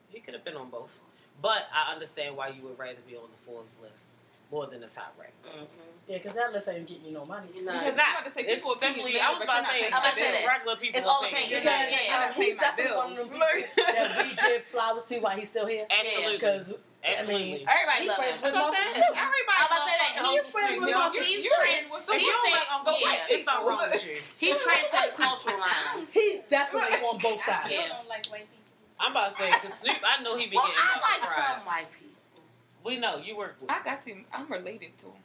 [0.09, 0.99] He could have been on both.
[1.43, 4.07] But I understand why you would rather be on the Forbes list
[4.51, 5.65] more than the top rap list.
[5.73, 5.81] Mm-hmm.
[6.07, 7.49] Yeah, because that list ain't getting you no money.
[7.57, 8.21] You know, It's I'm not.
[8.21, 9.89] about to say It's people opinions simply, matter, I was about to say, not it's
[9.89, 10.53] paying my simply bills.
[10.53, 11.45] regular people It's all opinion.
[11.45, 11.65] opinions.
[11.65, 13.49] Because Yeah, I pay he's definitely one of them people
[13.89, 15.85] that we give flowers to while he's still here.
[15.91, 16.37] Absolutely.
[16.37, 16.67] Because
[17.05, 17.65] Absolutely.
[17.69, 18.45] everybody He loves friends him.
[18.45, 18.95] with That's what I'm saying.
[19.01, 19.17] Snoop.
[19.17, 20.13] Everybody I'm about to say that.
[20.13, 20.81] loves He Uncle friends Snoop.
[20.85, 21.57] with Yo, Marcus he's Snoop.
[21.65, 23.05] trend- with If the you don't said- like Uncle yeah.
[23.05, 24.17] Snoop, it's something wrong with you.
[24.39, 26.09] He's transcending cultural lines.
[26.13, 27.65] he's definitely on both I sides.
[27.73, 28.64] still don't like white people.
[29.05, 31.21] I'm about to say, because Snoop, I know he be Well, getting I up like
[31.21, 31.55] to cry.
[31.57, 32.43] some white people.
[32.85, 33.71] We know you work with.
[33.71, 34.15] I got to.
[34.33, 35.23] I'm related to him.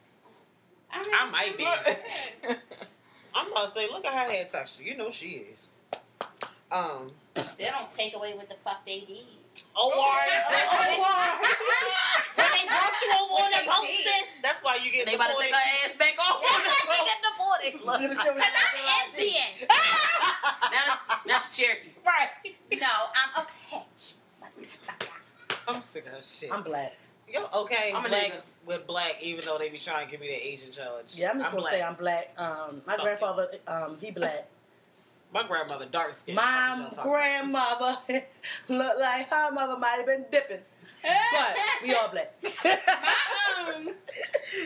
[0.91, 1.65] I, mean, I might be.
[3.35, 4.83] I'm about to say, look at her hair texture.
[4.83, 5.69] You know she is.
[6.71, 7.11] Um.
[7.37, 9.23] Still don't take away what the fuck they did.
[9.75, 10.27] Oh, Warren.
[12.35, 15.15] When they brought you on What one they and post that's why you get They
[15.15, 16.41] about to take her ass back off.
[16.41, 17.29] That's why you get the.
[17.79, 19.67] Because I'm Indian.
[20.71, 21.89] now, now she's Cherokee.
[22.05, 22.55] Right.
[22.79, 24.15] No, I'm a patch.
[25.67, 26.51] I'm sick of her shit.
[26.51, 26.93] I'm black.
[27.27, 28.41] Yo, okay, I'm a black nigga.
[28.65, 31.15] with black, even though they be trying to give me the Asian charge.
[31.15, 31.73] Yeah, I'm just gonna black.
[31.73, 32.33] say I'm black.
[32.37, 34.47] Um, my Fuck grandfather, um, he black.
[35.31, 36.33] My grandmother dark skin.
[36.33, 37.99] My grandmother
[38.67, 40.61] looked like her mother might have been dipping,
[41.03, 42.33] but we all black.
[42.43, 43.85] my um,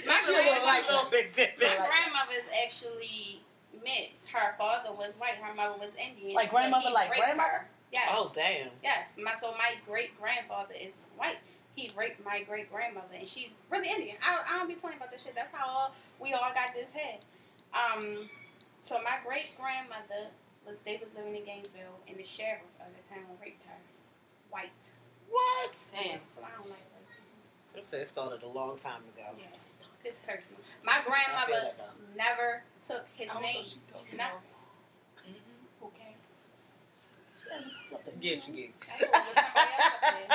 [0.08, 1.68] my She look like grandmother, a little bit dipping.
[1.68, 3.42] my grandmother is actually
[3.84, 4.28] mixed.
[4.30, 5.36] Her father was white.
[5.36, 6.34] Her mother was Indian.
[6.34, 7.66] Like grandmother, he like grandmother?
[7.92, 8.08] Yes.
[8.12, 8.70] Oh damn.
[8.82, 9.18] Yes.
[9.22, 11.38] My so my great grandfather is white.
[11.76, 14.18] He raped my great grandmother, and she's really Indian.
[14.22, 15.34] I, I don't be playing about this shit.
[15.36, 17.26] That's how all, we all got this head.
[17.74, 18.30] Um,
[18.82, 20.30] so my great grandmother
[20.68, 23.78] was they was living in Gainesville, and the sheriff of the town raped her.
[24.52, 24.70] White.
[25.30, 25.74] What?
[25.92, 26.20] Damn.
[26.28, 27.80] So I don't like white people.
[27.80, 29.34] It said it started a long time ago.
[29.40, 29.46] Yeah,
[30.04, 30.62] this personal.
[30.86, 31.74] My grandmother
[32.16, 33.56] never took his I don't name.
[33.58, 34.38] what she talking Nothing.
[35.82, 35.90] about.
[35.90, 36.14] Okay.
[37.50, 37.50] Yeah, she get.
[37.50, 38.36] I thought it was somebody else up there.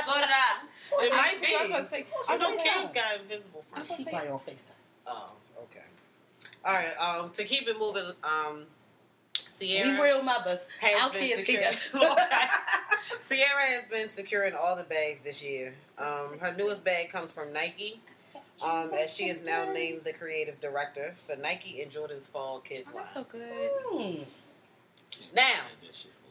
[0.05, 0.59] So did I.
[1.01, 1.55] It I might was be.
[1.55, 3.89] about to say, I I know was Kim's got invisible I friends.
[3.91, 5.07] was She say- probably on Facetime.
[5.07, 5.33] Oh,
[5.65, 5.85] okay.
[6.65, 6.97] All right.
[6.99, 8.65] Um, to keep it moving, um,
[9.37, 10.61] We Sierra real mothers.
[10.81, 11.73] has Our been kids secure- here.
[13.29, 15.75] Sierra has been securing all the bags this year.
[15.99, 18.01] Um, her newest bag comes from Nike,
[18.65, 22.89] um, as she is now named the creative director for Nike and Jordan's Fall Kids
[22.93, 23.05] Oh, line.
[23.05, 23.71] that's so good.
[23.91, 24.23] Hmm.
[25.35, 25.61] Now,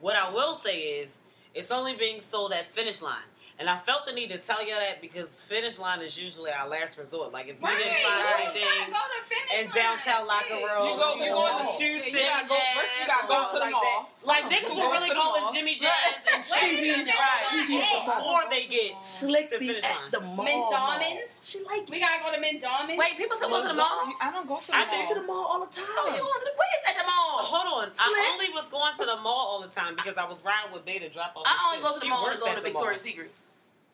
[0.02, 1.18] what I will say is,
[1.54, 3.18] it's only being sold at Finish Line.
[3.60, 6.70] And I felt the need to tell y'all that because Finish Line is usually our
[6.70, 7.34] last resort.
[7.34, 7.78] Like, if you Right.
[7.80, 9.76] didn't you find gotta anything go to finish in line.
[9.76, 12.14] downtown locker room, You go, you go in the shoe shoe fit.
[12.14, 13.00] You gotta go first.
[13.02, 14.10] You gotta go to the like mall.
[14.28, 14.44] That.
[14.44, 15.48] Like, niggas You will go really to the go mall.
[15.48, 17.08] to Jimmy Jazz and Wait, shit.
[17.08, 17.16] Right.
[17.16, 17.66] what?
[17.68, 19.94] She- Hey, Before they get Slick To be finish line.
[20.06, 20.46] at the mall.
[20.46, 21.50] McDonald's?
[21.50, 22.98] She like We gotta go to McDonald's.
[23.00, 24.14] Wait, people still go to the mall?
[24.22, 24.82] I don't go to the mall.
[24.82, 24.94] I mall.
[24.96, 25.86] think to the mall all the time.
[25.98, 27.40] Oh, you going to the where's at the mall?
[27.42, 27.92] Hold on.
[28.00, 30.86] I only was going to the mall all the time because I was riding with
[30.86, 31.44] Beta drop off.
[31.48, 33.02] I only go to the mall to go to Victoria's.
[33.02, 33.32] Secret.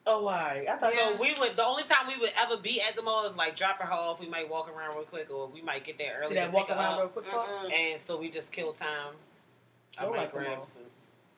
[0.06, 0.66] Oh, all right.
[0.68, 1.56] I thought So we would.
[1.56, 4.20] The only time we would ever be at the mall is like dropping her off.
[4.20, 6.28] We might walk around real quick, or we might get there early.
[6.28, 6.98] see that pick walk her around up.
[7.00, 7.24] real quick.
[7.26, 7.46] part?
[7.48, 7.72] Mm-mm.
[7.72, 9.14] And so we just kill time.
[9.98, 10.82] I Don't might like the grab some.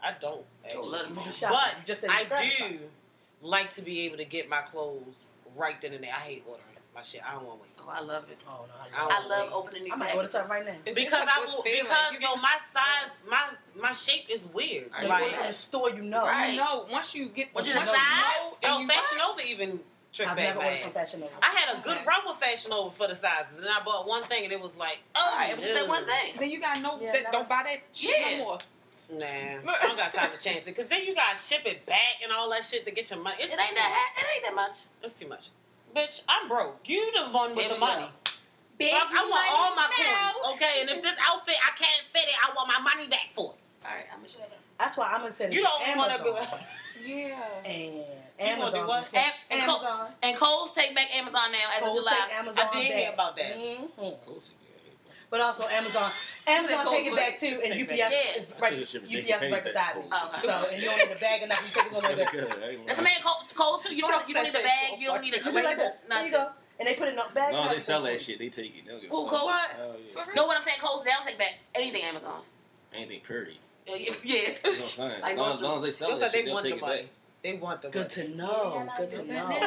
[0.02, 0.88] I don't actually.
[0.88, 1.24] love the You mall.
[1.24, 1.32] be.
[1.40, 2.78] But You just I you grabbed do
[3.42, 6.12] like to be able to get my clothes right then and there.
[6.12, 6.62] I hate ordering
[6.94, 7.20] my shit.
[7.26, 7.72] I don't want to wait.
[7.88, 8.38] Oh, I love it.
[8.48, 10.30] Oh no, I I, don't- I love opening new I might order packages.
[10.32, 10.72] something right now.
[10.86, 13.48] If Because it's a I will, feeling, because you yo, my size, my
[13.80, 14.90] my shape is weird.
[14.92, 15.02] Right.
[15.02, 16.22] You Like, order from the store, you know.
[16.24, 16.52] Right.
[16.52, 18.02] You know, once you get Once you once decide,
[18.62, 19.80] know yo, and you Fashion Nova even
[20.16, 20.92] trick I've back never my ordered from.
[20.92, 21.32] Fashion Nova.
[21.42, 22.06] I had a good Okay.
[22.06, 24.76] run with Fashion Nova for the sizes, and I bought one thing, and it was
[24.76, 26.34] like, oh, All right, it was just that one thing.
[26.38, 28.38] then you got no Yeah, that, don't buy that shit Yeah.
[28.38, 28.58] no more.
[29.08, 31.86] Nah, I don't got time to change it, because then you got to ship it
[31.86, 33.36] back and all that shit to get your money.
[33.40, 33.82] It's It ain't too much.
[33.84, 34.12] that.
[34.18, 34.78] It ain't that much.
[35.02, 35.50] It's too much.
[35.94, 36.80] Bitch, I'm broke.
[36.88, 38.02] You the one with Here the money.
[38.02, 38.08] go.
[38.78, 40.32] Big Fuck, I want all my money now.
[40.32, 40.80] coins, okay?
[40.82, 43.86] And if this outfit I can't fit it, I want my money back for it.
[43.86, 44.58] All right, I'm gonna shut up.
[44.78, 46.58] That's why I'm gonna send it You to don't want to be Amazon.
[47.04, 47.36] Yeah.
[47.64, 48.04] and
[48.40, 48.72] Amazon.
[48.72, 49.14] gonna do what?
[49.14, 50.08] And, and, Kohl's, Amazon.
[50.22, 52.16] and Kohl's take back Amazon now as of Kohl's July.
[52.28, 52.98] take Amazon I did back.
[52.98, 53.56] hear about that.
[53.56, 53.88] Mhm.
[53.96, 54.52] Cool, see,
[55.30, 56.10] But also Amazon,
[56.46, 57.96] Amazon take it back too, and UPS.
[57.98, 58.08] Yeah.
[58.36, 58.72] is right.
[58.72, 59.96] took a ship with UPS is right beside back.
[59.96, 60.02] me.
[60.10, 60.40] Oh, okay.
[60.46, 61.66] So and you don't need a bag or nothing.
[61.66, 62.62] You take it It's on the good.
[62.62, 63.94] I That's a man Cole, Kohl's too.
[63.94, 64.98] You don't, you don't need a bag.
[65.00, 66.04] You don't need a You be like this.
[66.08, 66.50] There you go.
[66.78, 67.48] And they put it in a bag.
[67.50, 68.84] As long as they sell that shit, they take it.
[68.86, 69.26] They don't Who.
[69.28, 69.52] Kohl's?
[69.52, 70.12] Hell yeah.
[70.12, 70.34] For real?
[70.36, 72.42] No, what I'm saying, Kohl's they don't take back anything Amazon.
[72.92, 73.56] Anything period.
[73.88, 74.34] Yeah, yeah.
[74.34, 75.20] You know what I'm saying?
[75.22, 76.54] Like as, long, most as long as they sell Looks that like shit, they they'll
[76.54, 77.02] want take the it money.
[77.02, 77.10] back.
[77.42, 77.92] They want the money.
[77.92, 78.30] Good money.
[78.30, 78.88] to know.
[78.96, 79.48] Good to Taking know.
[79.48, 79.58] them.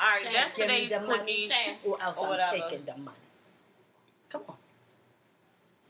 [0.00, 1.50] All right, Shane, that's give me today's the money.
[1.84, 3.16] Or else Or I'm taking the money.
[4.28, 4.56] Come on.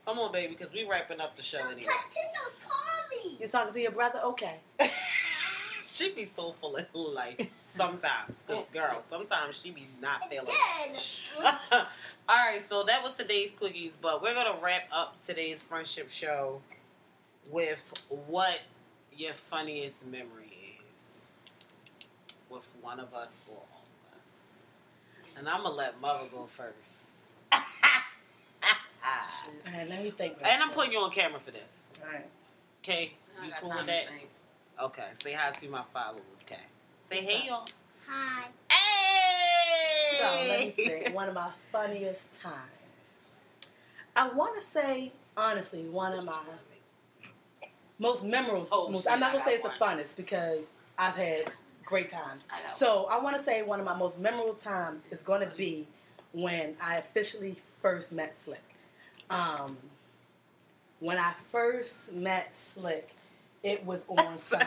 [0.04, 1.86] Come on, baby, because we wrapping up the show anyway.
[3.40, 4.20] You talking to your brother?
[4.24, 4.56] Okay.
[5.86, 8.42] she be so full of life sometimes.
[8.46, 10.46] This girl, sometimes she be not feeling.
[12.26, 16.62] All right, so that was today's quickies, but we're gonna wrap up today's friendship show
[17.50, 17.92] with
[18.26, 18.60] what
[19.14, 21.32] your funniest memory is
[22.48, 25.34] with one of us or all of us.
[25.36, 27.02] And I'm gonna let Mother go first.
[27.52, 27.60] All
[29.72, 30.36] right, let me think.
[30.42, 31.82] and I'm putting you on camera for this.
[32.02, 32.26] All right.
[32.82, 33.12] Okay,
[33.44, 34.06] you cool with that?
[34.82, 36.60] Okay, say hi to my followers, okay?
[37.10, 37.66] Say hey, y'all.
[38.08, 38.46] Hi.
[40.18, 41.14] So let me think.
[41.14, 43.30] One of my funniest times.
[44.16, 46.38] I want to say, honestly, one of my
[47.98, 48.68] most memorable.
[48.70, 51.52] Oh, most, I'm not gonna say it's the funnest because I've had
[51.84, 52.48] great times.
[52.50, 55.54] I So I want to say one of my most memorable times is going to
[55.56, 55.86] be
[56.32, 58.62] when I officially first met Slick.
[59.30, 59.76] Um,
[61.00, 63.10] when I first met Slick,
[63.62, 64.60] it was on some.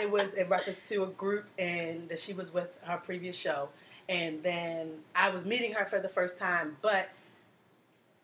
[0.00, 3.68] it was in reference to a group and that she was with her previous show,
[4.12, 7.08] and then I was meeting her for the first time, but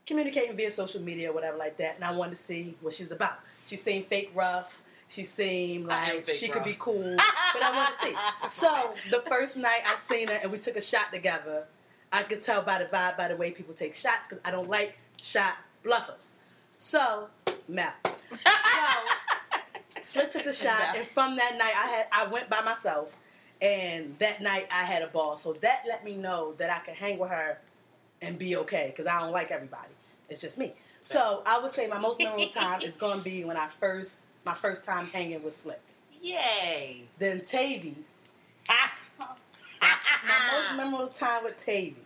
[0.06, 3.02] communicating via social media or whatever like that, and I wanted to see what she
[3.02, 3.40] was about.
[3.66, 4.82] She seemed fake rough.
[5.08, 6.56] She seemed like she rough.
[6.56, 7.16] could be cool,
[7.54, 8.60] but I wanted to see.
[8.60, 11.64] So the first night I seen her and we took a shot together,
[12.12, 14.68] I could tell by the vibe, by the way people take shots, because I don't
[14.68, 15.54] like shot
[15.84, 16.32] bluffers.
[16.76, 17.28] So,
[17.66, 17.92] Mel.
[19.90, 23.14] So, Slick took the shot, and from that night I had I went by myself,
[23.60, 25.36] and that night I had a ball.
[25.36, 27.58] So that let me know that I could hang with her
[28.22, 29.90] and be okay, because I don't like everybody.
[30.28, 30.74] It's just me.
[31.02, 34.22] So I would say my most memorable time is going to be when I first
[34.44, 35.80] my first time hanging with Slick.
[36.20, 37.04] Yay!
[37.18, 37.94] Then Tavy,
[40.28, 41.96] my most memorable time with Tavy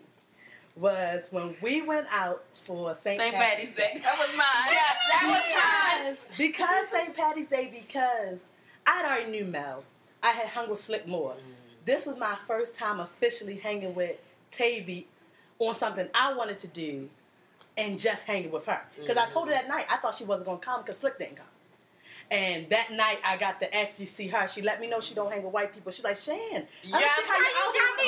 [0.76, 3.20] was when we went out for St.
[3.20, 3.34] St.
[3.34, 4.00] Patty's Day.
[4.02, 4.78] That was mine.
[6.02, 7.14] Because, because St.
[7.14, 8.40] Patty's Day, because
[8.86, 9.84] I'd already knew Mel.
[10.22, 11.32] I had hung with Slick more.
[11.32, 11.38] Mm.
[11.84, 14.16] This was my first time officially hanging with
[14.50, 15.06] Tavy
[15.58, 17.08] on something I wanted to do
[17.76, 18.80] and just hanging with her.
[19.00, 19.56] Because I told her mm.
[19.56, 21.46] that night I thought she wasn't going to come because Slick didn't come.
[22.30, 24.48] And that night I got to actually see her.
[24.48, 25.92] She let me know she don't hang with white people.
[25.92, 28.06] She's like, Shan, I Yes, don't see how you out here with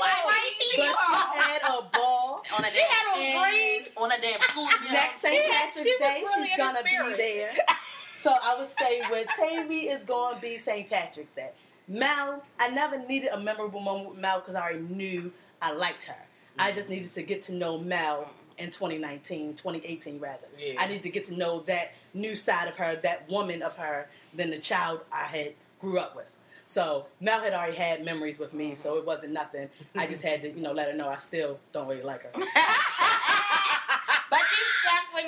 [0.00, 0.94] white White people." people.
[1.08, 2.42] But she had a ball.
[2.58, 4.68] On a She damn, had on And- on a damn school.
[4.92, 5.50] Next She St.
[5.50, 7.52] Patrick's she was Day, she's in gonna be there.
[8.16, 10.88] So I would say with Tavy is going to be St.
[10.88, 11.50] Patrick's Day.
[11.86, 15.32] Mel, I never needed a memorable moment with Mel because I already knew
[15.62, 16.16] I liked her.
[16.58, 18.28] I just needed to get to know Mel
[18.58, 20.46] in 2019, 2018 rather.
[20.58, 20.74] Yeah.
[20.78, 24.08] I needed to get to know that new side of her, that woman of her,
[24.34, 26.26] than the child I had grew up with.
[26.66, 29.68] So Mel had already had memories with me, so it wasn't nothing.
[29.94, 32.30] I just had to, you know, let her know I still don't really like her.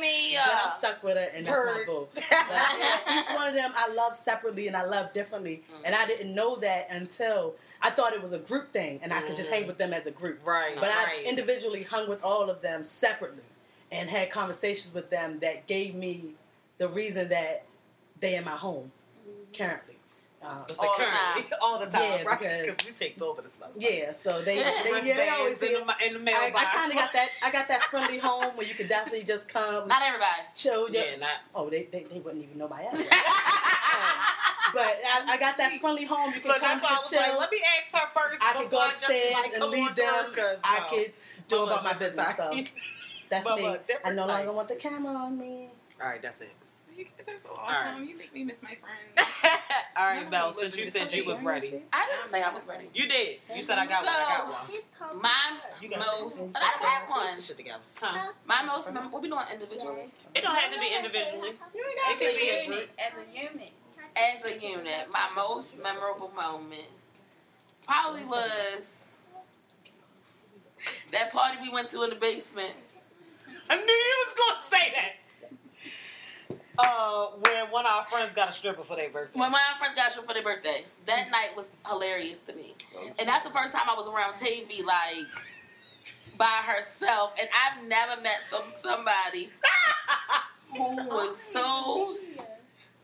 [0.00, 0.36] But you stuck with me.
[0.36, 1.86] But I'm Uh, stuck with her, and that's my Bird.
[1.86, 2.08] boo.
[2.14, 6.34] But, each one of them I love separately and I love differently, and I didn't
[6.34, 9.66] know that until I thought it was a group thing, and I could just hang
[9.66, 10.44] with them as a group.
[10.44, 11.24] Right, But right.
[11.24, 13.44] I individually hung with all of them separately,
[13.92, 16.32] and had conversations with them that gave me
[16.78, 17.64] the reason that
[18.20, 18.90] they are in my home
[19.56, 19.97] currently.
[20.40, 21.52] Uh, It's All like the currently, time.
[21.62, 22.38] all the time, Yeah, right?
[22.40, 23.70] because- Because we takes over this motherfucker.
[23.76, 25.80] yeah, so they, they yeah, they always in hear.
[25.80, 26.64] the, ma- in the I, mailbox.
[26.64, 27.28] I kind of got that.
[27.42, 30.42] I got that friendly home where you could definitely just come, Not everybody.
[30.54, 31.04] show your.
[31.04, 31.30] Yeah, not.
[31.56, 33.08] Oh, they, they they wouldn't even know my address.
[34.74, 36.32] but I, I got that friendly home.
[36.34, 37.38] You can Look, come, that's why I was can like, chill.
[37.40, 38.42] let me ask her first.
[38.42, 40.32] I could before go just, upstairs like, and leave them.
[40.34, 40.96] through, I no.
[40.96, 41.12] could
[41.48, 42.36] do Mama, about my business.
[42.36, 42.50] So
[43.28, 43.66] that's Mama, me.
[43.68, 44.54] I different no longer type.
[44.54, 45.70] want the camera on me.
[46.00, 46.50] All right, that's it.
[46.98, 47.92] You guys are so right.
[47.94, 48.08] awesome.
[48.08, 49.30] You make me miss my friends.
[49.96, 50.52] All right, No, Belle.
[50.52, 52.86] Since you said you was ready, I didn't say I was ready.
[52.92, 53.38] you did.
[53.54, 54.12] You said I got one.
[54.12, 54.36] I
[54.98, 55.22] got one.
[55.22, 55.30] My
[55.80, 56.50] You got most, shit.
[56.56, 57.32] I don't have one.
[57.34, 57.78] your shit together.
[58.00, 58.32] Huh?
[58.46, 60.10] My most, mem- what we doing individually?
[60.34, 61.50] It don't have to be individually.
[61.50, 62.90] It As can be a unit.
[62.98, 63.70] As a unit.
[64.16, 66.88] As a unit, my most memorable moment
[67.86, 69.04] probably was
[71.12, 72.74] that party we went to in the basement.
[73.70, 75.12] I knew you was gonna say that.
[76.78, 79.38] Uh, when one of our friends got a stripper for their birthday.
[79.38, 82.74] When my friends got a stripper for their birthday, that night was hilarious to me.
[83.18, 85.26] And that's the first time I was around Tavy, like,
[86.36, 87.32] by herself.
[87.40, 89.50] And I've never met some somebody
[90.76, 92.16] who was so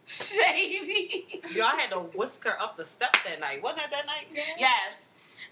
[0.06, 1.40] shady.
[1.52, 3.62] Y'all had to whisk her up the steps that night.
[3.62, 4.28] Wasn't that that night?
[4.56, 4.96] yes.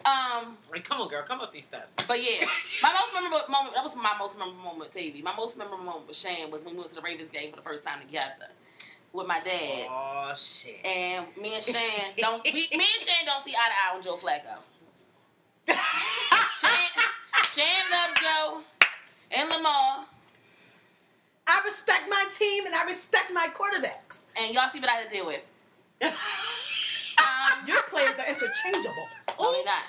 [0.05, 1.95] Um, Like, come on, girl, come up these steps.
[2.09, 2.45] but yeah,
[2.83, 5.23] my most memorable moment, that was my most memorable moment with Tavy.
[5.23, 7.57] My most memorable moment with Shan was when we went to the Ravens game for
[7.57, 8.49] the first time together
[9.12, 9.87] with my dad.
[9.91, 10.85] Oh shit.
[10.85, 11.77] And me and Shan
[12.19, 14.59] don't, we, me and Shan don't see eye to eye on Joe Flacco.
[15.69, 16.89] Shan,
[17.55, 18.61] Shan loved Joe
[19.37, 20.07] and Lamar.
[21.47, 24.24] I respect my team and I respect my quarterbacks.
[24.37, 25.41] And y'all see what I had to deal with.
[27.66, 29.09] Your players are interchangeable.
[29.39, 29.84] no, they not.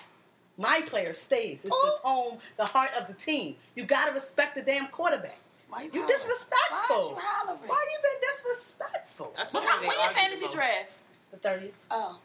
[0.58, 1.62] My player stays.
[1.62, 3.56] It's the home, the heart of the team.
[3.76, 5.40] You gotta respect the damn quarterback.
[5.70, 6.08] Why You hollering?
[6.08, 6.70] disrespectful.
[6.90, 7.60] Why you hollering?
[7.68, 9.34] Why you been disrespectful?
[9.36, 9.74] I told What's up?
[9.82, 10.92] her When they your fantasy draft?
[11.32, 11.72] The 30th.
[11.90, 12.20] Oh.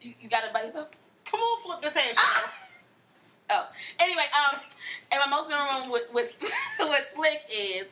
[0.00, 0.88] You, you got it by yourself?
[1.24, 2.16] Come on, flip this ass.
[2.16, 2.50] shit.
[3.50, 3.68] Oh.
[3.98, 4.22] Anyway,
[4.52, 4.60] um,
[5.10, 6.36] and my most memorable with, with,
[6.80, 7.86] with Slick is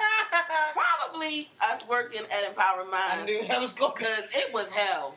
[0.72, 3.92] probably us working at Empower I knew that was going.
[3.96, 5.14] Because it was hell.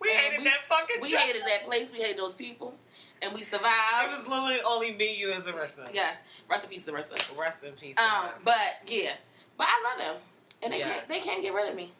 [0.00, 0.96] We And hated we- that fucking.
[0.96, 1.02] Church.
[1.02, 1.20] We job.
[1.20, 1.92] hated that place.
[1.92, 2.74] We hated those people.
[3.22, 4.12] And we survived.
[4.12, 5.88] It was literally only me, you, as a wrestler.
[5.94, 6.16] yes.
[6.50, 7.32] Rest in peace the rest of us.
[7.38, 7.96] Rest in peace.
[7.98, 8.56] Um, but
[8.86, 9.12] yeah.
[9.56, 10.22] But I love them.
[10.62, 10.88] And they Yes.
[10.94, 11.92] can't they can't get rid of me.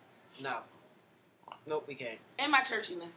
[0.43, 0.59] no.
[1.67, 2.19] Nope, we can't.
[2.39, 3.15] And my churchiness.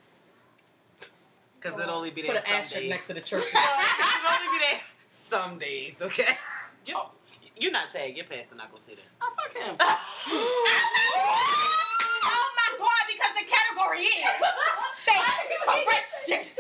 [1.60, 2.90] Because it'll only be Put there an some asterisk days.
[2.90, 3.44] next to the church.
[3.54, 4.80] It'll only be there
[5.12, 6.38] some days, okay?
[6.86, 6.96] You,
[7.60, 8.16] you're not tagged.
[8.18, 9.18] Your pastor not to see this.
[9.22, 9.76] Oh fuck him.
[12.30, 14.28] Oh my god, because the category is
[15.06, 16.58] fake Christians.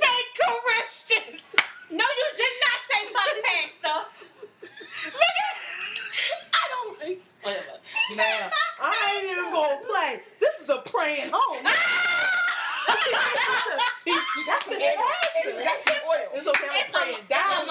[0.00, 0.32] Fake
[0.64, 1.42] Christians!
[1.90, 3.98] No, you did not say fuck pastor.
[5.06, 5.56] Look at.
[6.52, 7.78] I don't think whatever.
[8.16, 10.20] Man, I ain't even gonna play.
[10.40, 11.64] This is a praying home.
[11.66, 12.88] Ah!
[14.46, 16.28] That's the That's the oil.
[16.34, 16.68] It's okay.
[16.70, 17.68] I'm It's a, praying down.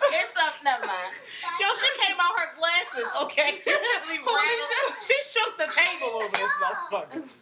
[0.00, 1.12] Long it's some never mind.
[1.60, 3.60] Yo, she came out her glasses, okay?
[3.66, 5.02] really Holy rattled.
[5.02, 7.36] She shook the table over this motherfucker.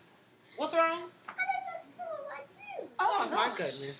[0.56, 1.02] What's wrong?
[1.28, 2.88] I didn't know someone like you.
[2.98, 3.98] Oh, my goodness.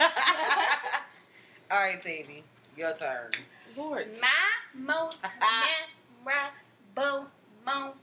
[1.70, 2.42] All right, Tavy,
[2.76, 3.30] your turn.
[3.76, 4.06] Lord.
[4.20, 4.28] My
[4.74, 5.22] most
[6.24, 7.26] memorable
[7.66, 7.94] moment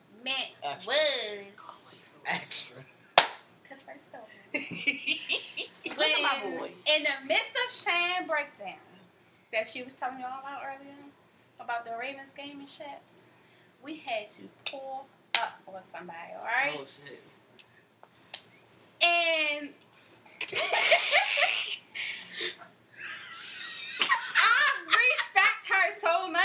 [0.63, 0.85] Extra.
[0.87, 1.45] was
[2.27, 2.77] Extra.
[3.63, 6.71] because first off, Look when at my boy.
[6.95, 8.75] in the midst of Shane breakdown
[9.55, 10.91] that she was telling y'all about earlier
[11.61, 12.99] about the Ravens game and shit,
[13.81, 15.05] we had to pull
[15.39, 16.77] up on somebody, all right?
[16.77, 17.23] Oh shit.
[19.01, 19.69] And
[24.41, 26.41] I respect her so much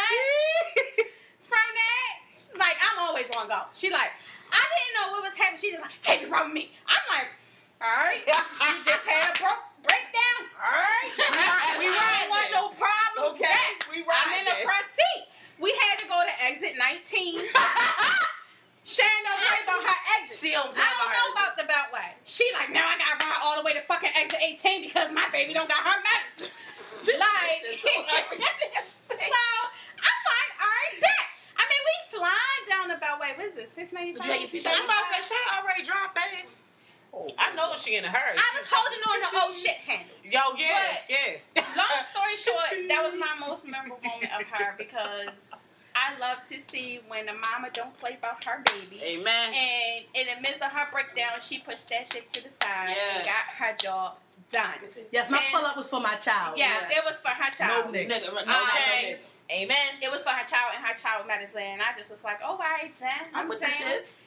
[1.40, 2.14] from that.
[2.58, 3.62] Like, I'm always on go.
[3.74, 4.10] She like,
[4.52, 5.60] I didn't know what was happening.
[5.60, 6.70] She just like, take it from me.
[6.86, 7.26] I'm like,
[7.82, 8.22] all right.
[8.22, 10.46] She just had a broke breakdown.
[10.62, 11.10] All right.
[11.80, 12.68] We don't want no
[13.14, 13.40] problems.
[13.40, 13.86] Okay, back.
[13.90, 15.22] we I'm in the front seat.
[15.60, 17.36] We had to go to exit 19.
[18.82, 20.40] Shannon don't about her exit.
[20.40, 22.16] She don't I don't know about the beltway.
[22.24, 25.28] She like, now I gotta ride all the way to fucking exit 18 because my
[25.30, 26.56] baby don't got her medicine.
[27.06, 27.60] like,
[29.04, 31.26] so I'm like, all right, bet.
[31.54, 33.36] I mean, we flying down the beltway.
[33.36, 34.16] What is it, 695?
[34.16, 36.60] Did you have your I'm about to say, she already drive fast.
[37.38, 38.36] I know she in a hurry.
[38.36, 40.14] I was holding on the old shit handle.
[40.24, 41.16] Yo, yeah, But-
[41.56, 41.64] yeah.
[41.76, 45.50] Long story short, that was my most memorable moment of her because
[45.94, 49.02] I love to see when a mama don't play about her baby.
[49.02, 49.52] Amen.
[49.54, 53.24] And in the midst of her breakdown, she pushed that shit to the side and
[53.24, 54.16] got her job
[54.52, 54.74] done.
[55.12, 56.56] Yes, my And- pull up was for my child.
[56.58, 57.92] Yes, it was for her child.
[57.94, 58.08] nigga.
[58.10, 59.18] Nigga, um, no, Okay.
[59.52, 59.76] Amen.
[60.00, 61.80] It was for her child and her child medicine.
[61.80, 63.10] I just was like, oh, all right, then.
[63.34, 64.20] I'm with the shits.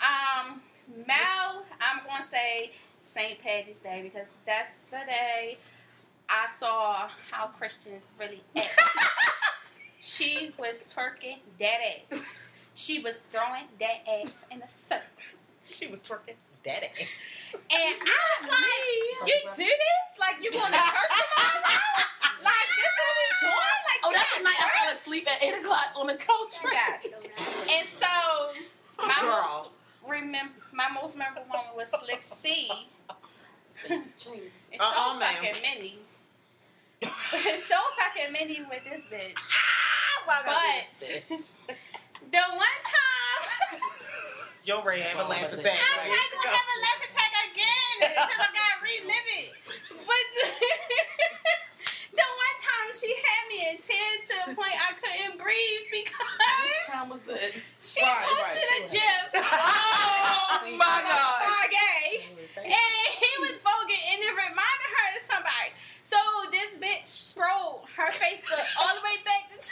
[0.00, 0.60] Um,
[1.06, 3.40] Mel, I'm gonna say St.
[3.40, 5.58] Patty's Day because that's the day
[6.28, 8.70] I saw how Christians really act.
[10.00, 11.78] she was twerking that
[12.12, 12.38] ass.
[12.74, 15.04] She was throwing that ass in a circle.
[15.66, 17.06] She was twerking that ass.
[17.52, 20.18] And I was like, you do this?
[20.18, 22.06] Like, you going to church tomorrow?
[22.42, 23.80] Like, this what we doing?
[23.86, 26.54] Like, Oh, that's at the night I fell asleep at 8 o'clock on the couch.
[26.72, 27.06] Yes.
[27.70, 28.06] And so,
[28.98, 29.72] my Girl.
[30.08, 32.70] Remem- my most memorable moment was Slick C.
[33.88, 34.32] It's so
[34.78, 35.34] Uh-uh, ma'am.
[35.42, 35.98] fucking many.
[37.02, 39.34] it's so fucking many with this bitch.
[39.36, 41.50] Ah, why But- this bitch?
[42.30, 43.80] The one time,
[44.64, 45.78] Yo, Ray, have a laugh attack.
[45.80, 49.52] I'm not here gonna have a laugh attack again because I gotta relive it.
[49.88, 50.26] But
[52.12, 56.86] the one time she had me in tears to the point I couldn't breathe because
[56.92, 57.50] time was that?
[57.90, 58.86] She Right, posted right.
[58.86, 59.24] a gif.
[60.62, 61.40] Oh, my God.
[61.70, 62.26] Gay,
[62.60, 65.70] and he was voguing and it reminded her of somebody.
[66.04, 66.18] So
[66.52, 69.70] this bitch scrolled her Facebook all the way back to 2007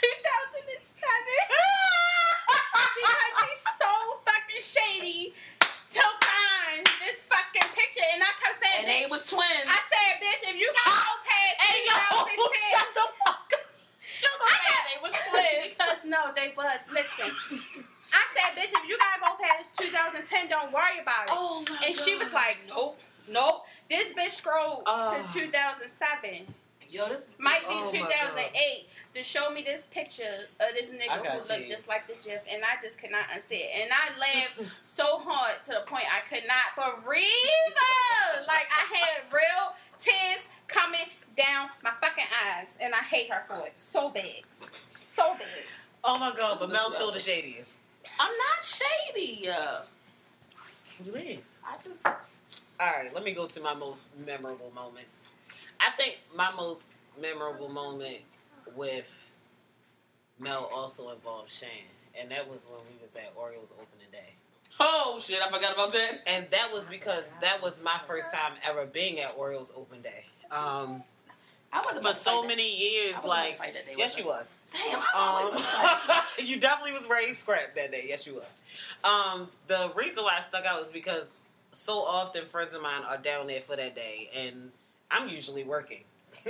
[2.97, 3.91] because she's so
[4.25, 5.33] fucking shady
[5.93, 8.07] to find this fucking picture.
[8.15, 9.67] And I kept saying, And they was twins.
[9.67, 13.63] I said, bitch, if you can go past Hey, yo, 2010, shut the fuck up.
[14.23, 15.63] You I gonna got- they was twins.
[15.75, 16.79] because no, they was.
[16.91, 17.29] Listen,
[18.13, 21.31] I said, bitch, if you gotta go past 2010, don't worry about it.
[21.33, 22.97] oh my and she was like, nope,
[23.29, 23.65] nope.
[23.89, 25.21] This bitch scrolled Oh.
[25.25, 26.45] to 2007,
[26.91, 31.35] Yo, this might be Oh 2008, to show me this picture of this nigga who
[31.37, 31.69] looked tears.
[31.69, 33.69] just like the GIF, and I just could not unsee it.
[33.79, 37.27] And I laughed so hard to the point I could not breathe.
[38.47, 41.05] Like I had real tears coming
[41.37, 44.41] down my fucking eyes, and I hate her for it so bad,
[45.13, 45.45] so bad.
[46.03, 47.69] Oh my god, but Mel's still the shadiest.
[48.19, 49.49] I'm not shady.
[49.49, 49.81] Uh,
[51.05, 51.61] You is.
[51.65, 52.05] I just
[52.81, 55.29] Alright, let me go to my most memorable moments.
[55.79, 56.89] I think my most
[57.21, 58.17] memorable moment
[58.75, 59.29] with
[60.39, 61.69] Mel also involved Shan.
[62.19, 64.33] And that was when we was at Orioles opening day.
[64.79, 66.21] oh shit, I forgot about that.
[66.27, 70.25] And that was because that was my first time ever being at Orioles open day.
[70.51, 71.03] Um,
[71.71, 72.77] I wasn't for so many that.
[72.83, 74.37] years, I wasn't like about to fight that day, yes, was you I?
[74.37, 74.51] was.
[74.73, 76.03] Damn,
[76.39, 78.05] Um, you definitely was ready scrapped that day.
[78.07, 78.45] Yes, you was.
[79.03, 81.27] Um, the reason why I stuck out was because
[81.71, 84.71] so often friends of mine are down there for that day, and
[85.11, 86.03] I'm usually working.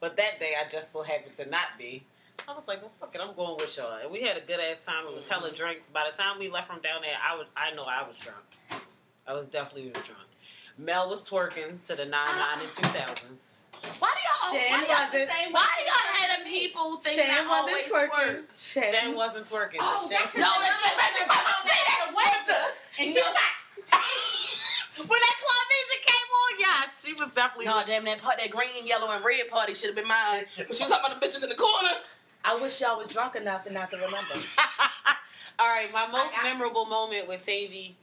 [0.00, 2.02] but that day, I just so happened to not be.
[2.48, 3.98] I was like, well, fuck it, I'm going with y'all.
[4.02, 5.06] And we had a good ass time.
[5.06, 5.56] It was hella Mm-hmm.
[5.56, 5.88] drinks.
[5.90, 8.82] By the time we left from down there, I was, I know I was drunk.
[9.26, 10.28] I was definitely drunk.
[10.76, 13.26] Mel was twerking to the 99 and 2000s.
[13.98, 14.52] Why do y'all?
[14.54, 15.52] Shan why do y'all, wasn't.
[15.54, 18.10] why do y'all have them people think Shan that wasn't always twerking.
[18.10, 18.58] twerk?
[18.58, 19.80] Shan, Shan wasn't twerking.
[19.80, 20.96] Oh, Shan, that's no, that's right.
[20.98, 21.94] Right, right, right, say that.
[22.98, 23.90] And she was like,
[24.96, 27.66] when that club music came on, yeah, she was definitely.
[27.66, 30.44] No, damn that part, that green, yellow, and red party should have been mine.
[30.56, 31.90] But she was talking about the bitches in the corner.
[32.44, 34.34] I wish y'all was drunk enough and not to remember.
[35.58, 37.96] All right, my most I got memorable moment with Tavy.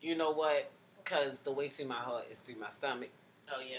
[0.00, 0.70] You know what?
[1.02, 3.10] Because the way to my heart is through my stomach.
[3.54, 3.78] Oh yeah.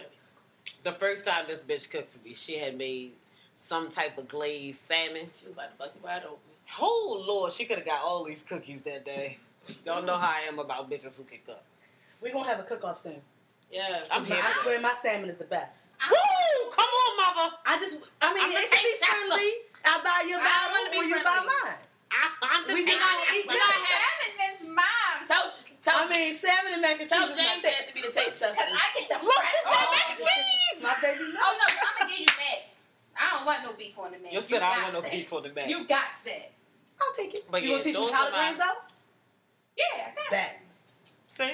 [0.83, 3.11] The first time this bitch cooked for me, she had made
[3.55, 5.29] some type of glazed salmon.
[5.35, 6.37] She was about to bust it wide open.
[6.79, 9.37] Oh Lord, she could have got all these cookies that day.
[9.85, 11.61] Don't know how I am about bitches who can cook.
[12.21, 13.21] We're gonna have a cook off soon.
[13.71, 13.99] Yeah.
[14.11, 14.43] I'm My- here.
[14.43, 15.91] I swear my salmon is the best.
[16.09, 16.71] Woo!
[16.71, 17.55] Come on, mother.
[17.65, 19.51] I just, I mean, I'm gonna be friendly.
[19.83, 21.75] I buy your I bottle or you buy mine.
[22.11, 23.59] I, I'm the We taste- gonna eat we this.
[23.59, 24.06] gotta have- Salmon is mine.
[25.87, 27.71] Tell, tell, I mean, salmon and mac and tell cheese is my James thing.
[27.79, 28.59] that to be the taste tester.
[28.59, 30.83] Cause I get the Look, fresh she said mac and cheese.
[30.83, 31.39] My baby no.
[31.39, 32.59] Oh no, I'm gonna give you that.
[33.15, 34.31] I don't want no beef on the man.
[34.35, 35.69] You said I don't want no beef on the back.
[35.69, 36.51] You got that.
[36.99, 37.45] I'll take it.
[37.49, 38.79] But you yeah, gonna teach me those collard are my- greens though?
[39.77, 40.53] Yeah, I got That.
[41.27, 41.53] See?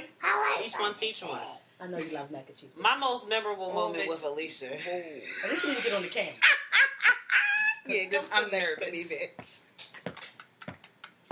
[0.65, 1.39] Each one teach one.
[1.79, 2.69] I know you love mac and cheese.
[2.77, 4.09] My most memorable Oh, moment bitch.
[4.09, 4.73] with Alicia.
[4.73, 6.33] At least you need to get on the can.
[7.85, 9.63] Yeah, Cause I'm nervous.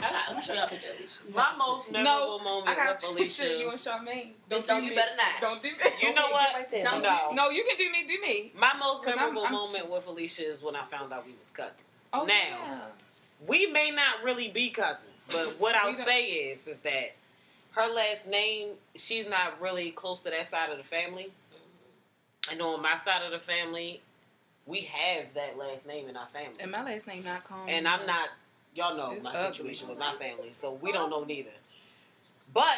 [0.04, 1.20] I got, let me show y'all a picture of Alicia.
[1.34, 3.92] My most memorable I moment got with a picture of you Alicia.
[3.98, 4.28] and Charmaine.
[4.50, 4.96] Bitch, don't do you me.
[4.96, 5.42] better not.
[5.42, 5.78] Don't do me.
[6.02, 6.50] You know what?
[6.50, 6.84] get Right there.
[6.86, 7.32] Don't- No.
[7.34, 8.06] No, you can do me.
[8.08, 8.52] Do me.
[8.58, 11.34] My most 'Cause I'm- memorable I'm- moment with Alicia is when I found out we
[11.34, 11.82] was cousins.
[12.14, 12.80] Oh, now, yeah.
[13.48, 17.12] we may not really be cousins, but what I'll say is, is that
[17.72, 21.32] her last name, she's not really close to that side of the family.
[22.50, 24.02] And on my side of the family,
[24.66, 26.56] we have that last name in our family.
[26.60, 27.70] And my last name not calm.
[27.70, 28.30] and I'm not.
[28.74, 29.54] Y'all know It's my ugly.
[29.54, 31.50] situation with my family, so we don't know neither.
[32.54, 32.78] But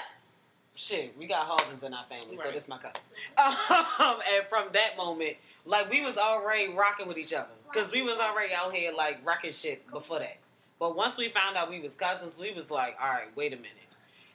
[0.75, 2.53] shit, we got Hawkins in our family, so Right.
[2.53, 3.01] this my cousin.
[3.99, 8.01] Um, and from that moment, like we was already rocking with each other because we
[8.01, 10.37] was already out here like rocking shit before that.
[10.79, 13.55] But once we found out we was cousins, we was like, all right, wait a
[13.55, 13.69] minute.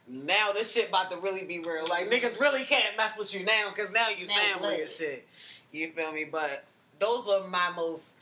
[0.07, 1.87] Now this shit about to really be real.
[1.89, 5.27] Like niggas really can't mess with you now because now you Now family and shit.
[5.73, 6.25] You feel me?
[6.25, 6.65] But
[6.99, 8.13] those were my most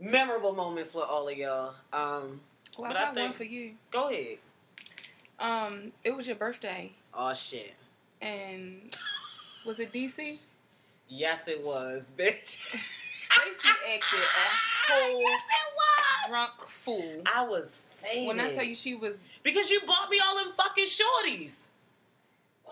[0.00, 1.74] memorable moments with all of y'all.
[1.92, 2.40] Um,
[2.78, 3.72] Well, But I I got one for you.
[3.90, 4.38] go ahead.
[5.38, 7.72] Um, it was your birthday, Oh shit.
[8.20, 8.96] and
[9.64, 10.38] was it DC?
[11.08, 12.60] Yes, it was, bitch.
[13.22, 15.22] Stacy acted a whole
[16.28, 17.22] drunk fool.
[17.26, 18.26] I was faded.
[18.28, 21.56] When I tell you she was, because you bought me all them fucking shorties.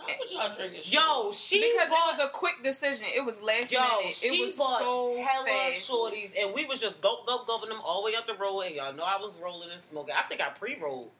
[0.08, 0.82] Why would y'all drinking?
[0.84, 3.08] Yo, she because bought, it was a quick decision.
[3.14, 4.14] It was last Yo, minute.
[4.14, 5.88] she it was bought so hella fast.
[5.90, 8.60] shorties, and we was just go go gulping them all the way up the road.
[8.62, 10.14] And y'all know I was rolling and smoking.
[10.18, 11.10] I think I pre-rolled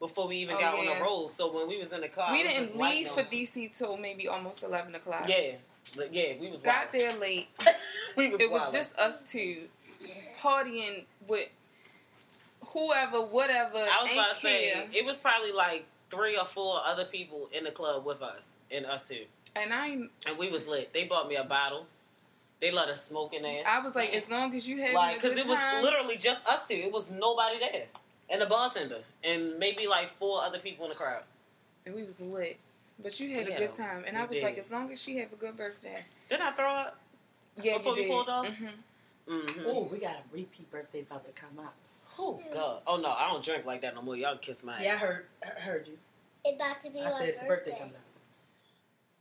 [0.00, 1.28] before we even Oh, got on the road.
[1.28, 3.22] So when we was in the car, We I didn't just leave for.
[3.22, 5.24] DC till maybe almost eleven o'clock.
[5.28, 5.52] Yeah,
[5.96, 7.02] but yeah, we was Got wild.
[7.02, 7.48] there late.
[8.16, 8.40] we was.
[8.40, 9.68] it was just us two
[10.40, 11.48] partying with
[12.68, 13.78] whoever, whatever.
[13.78, 17.64] I was about to say it was probably like three or four other people in
[17.64, 19.24] the club with us and us two,
[19.56, 19.88] and I,
[20.26, 20.92] and we was lit.
[20.92, 21.86] They bought me a bottle.
[22.60, 23.62] They let us smoke in there.
[23.66, 26.46] I was like, as long as you had like because it was time, literally just
[26.46, 26.74] us two.
[26.74, 27.86] It was nobody there,
[28.30, 31.22] and the bartender, and maybe like four other people in the crowd.
[31.86, 32.58] and we was lit.
[33.02, 34.42] But you had Yeah, a good time, and I was did.
[34.44, 36.04] like, as long as she have a good birthday.
[36.28, 36.98] Didn't I throw up?
[37.60, 38.10] Yeah, Before you we did.
[38.10, 38.46] pulled off?
[38.46, 38.66] hmm
[39.28, 39.60] Mm-hmm.
[39.66, 41.72] Oh, we got a repeat birthday about to come out.
[42.18, 42.82] Oh God!
[42.86, 44.16] Oh no, I don't drink like that no more.
[44.16, 44.82] Y'all kiss my ass.
[44.82, 45.94] Yeah, I heard, I heard you.
[46.44, 48.00] It about to be I my said it's a birthday coming up.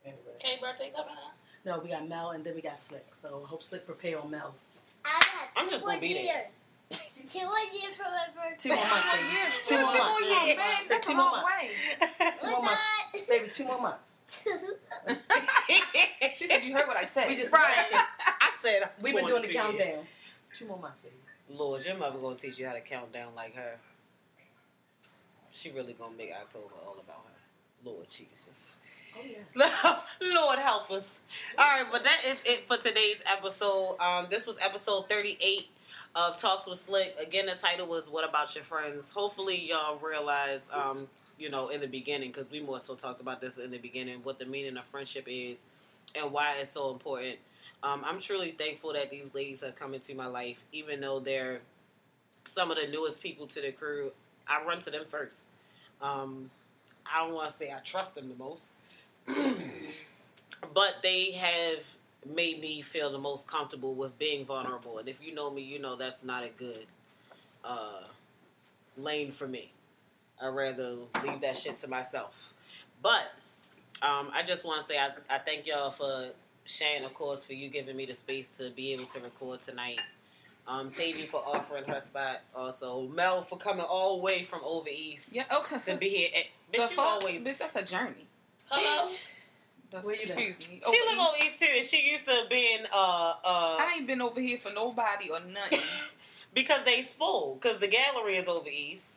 [0.05, 1.35] Anyway, K birthday coming up.
[1.65, 3.05] no, we got Mel and then we got Slick.
[3.13, 4.67] So I hope Slick prepare on Mel's.
[5.05, 6.23] I got I'm two just more gonna be there.
[6.23, 6.47] years.
[7.31, 8.69] two more years from my birthday.
[8.69, 9.53] Two more months, baby.
[9.63, 10.21] Two two more more months.
[10.21, 10.55] years, Yeah.
[10.57, 10.77] man.
[10.89, 11.47] That's Two a more long months.
[11.61, 12.31] way.
[12.39, 13.49] Two We're more months, baby.
[13.53, 14.15] Two more months.
[16.33, 17.87] She said, "You heard what I said." We just right.
[17.91, 20.05] I said We've been doing the countdown.
[20.53, 21.15] Two more months, baby.
[21.57, 23.75] Lord, your mother gonna teach you how to count down like her.
[25.51, 27.89] She really gonna make October all about her.
[27.89, 28.77] Lord Jesus.
[29.17, 29.99] Oh yeah.
[30.33, 31.03] Lord help us.
[31.57, 33.97] All right, but that is it for today's episode.
[33.99, 35.67] Um, this was episode 38
[36.15, 37.15] of Talks with Slick.
[37.21, 41.07] Again, the title was "What About Your Friends." Hopefully, y'all realize, um,
[41.37, 44.19] you know, in the beginning, because we more so talked about this in the beginning,
[44.23, 45.61] what the meaning of friendship is
[46.15, 47.37] and why it's so important.
[47.83, 51.61] Um, I'm truly thankful that these ladies have come into my life, even though they're
[52.45, 54.11] some of the newest people to the crew.
[54.47, 55.45] I run to them first.
[56.01, 56.49] Um,
[57.05, 58.73] I don't want to say I trust them the most,
[60.73, 61.83] but they have
[62.31, 64.99] made me feel the most comfortable with being vulnerable.
[64.99, 66.85] And if you know me, you know that's not a good
[67.63, 68.03] uh,
[68.97, 69.71] lane for me.
[70.41, 72.53] I'd rather leave that shit to myself.
[73.01, 73.31] But
[74.01, 76.29] um, I just want to say I, I thank y'all for
[76.65, 79.99] Shane, of course, for you giving me the space to be able to record tonight.
[80.67, 82.41] Um, Tavy for offering her spot.
[82.55, 85.43] Also, Mel for coming all the way from over east Yeah.
[85.51, 85.79] Okay.
[85.91, 86.29] to be here.
[86.35, 87.43] And, the bitch, you fuck, always.
[87.43, 88.27] bitch, that's a journey.
[88.69, 89.11] Hello.
[89.89, 90.81] The, Where you excuse me.
[90.85, 91.45] She live over East.
[91.55, 94.57] east too, and she used to be in uh uh I ain't been over here
[94.57, 95.79] for nobody or nothing.
[96.53, 99.07] because they spoil because the gallery is over east.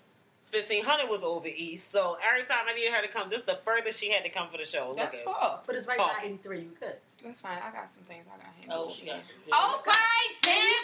[0.55, 3.45] Fifteen hundred was over east, so every time I needed her to come, this is
[3.45, 4.95] the furthest she had to come for the show.
[4.95, 5.61] Look That's at far.
[5.67, 6.23] But it's right Talk.
[6.23, 6.61] by 83.
[6.61, 6.95] You could.
[7.25, 7.59] That's fine.
[7.59, 8.87] I got some things I got to handle.
[8.87, 9.35] Oh, she got some.
[9.51, 10.79] Okay, Tim.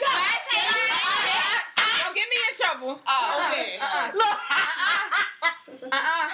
[2.03, 2.99] Don't get me in trouble.
[3.07, 3.47] Uh, uh-uh.
[3.47, 3.79] Okay.
[3.79, 3.95] Uh-uh.
[3.95, 4.19] uh-uh.
[4.19, 4.39] Look.
[4.51, 5.95] Uh-uh.
[5.95, 6.29] uh-uh.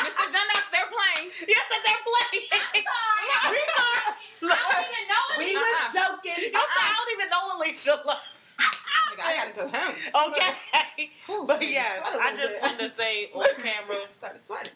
[0.00, 0.24] Mr.
[0.32, 1.36] Dunlap, they're playing.
[1.44, 2.48] yes, and they're playing.
[2.48, 3.28] We sorry.
[4.40, 4.56] Look.
[4.56, 5.68] I don't even know We Uh-uh.
[5.68, 6.48] was joking.
[6.48, 8.00] You said I don't even know Alicia.
[9.22, 9.94] I gotta go home.
[10.32, 11.10] Okay.
[11.26, 13.96] Whew, But yes, I just wanted to say on camera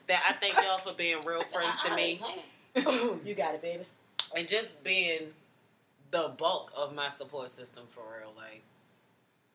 [0.09, 2.21] that I thank y'all for being real friends to me.
[3.25, 3.85] you got it, baby.
[4.37, 5.29] and just being
[6.11, 8.33] the bulk of my support system for real.
[8.37, 8.63] Like,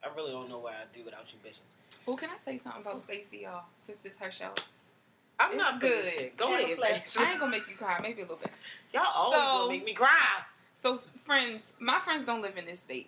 [0.03, 1.61] I really don't know what I'd do without you bitches.
[2.05, 3.63] Well, can I say something about Stacey, y'all?
[3.85, 4.51] Since it's her show,
[5.39, 6.05] I'm It's not good.
[6.05, 6.37] Shit.
[6.37, 6.77] Go ahead.
[7.17, 7.99] I ain't gonna make you cry.
[8.01, 8.51] Maybe a little bit.
[8.93, 10.39] Y'all always So- gonna make me cry.
[10.75, 13.07] So, friends, my friends don't live in this state.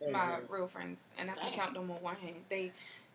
[0.00, 0.48] My Mhm.
[0.50, 1.52] real friends, and I can Dang.
[1.54, 2.44] count them on one hand.
[2.48, 2.72] They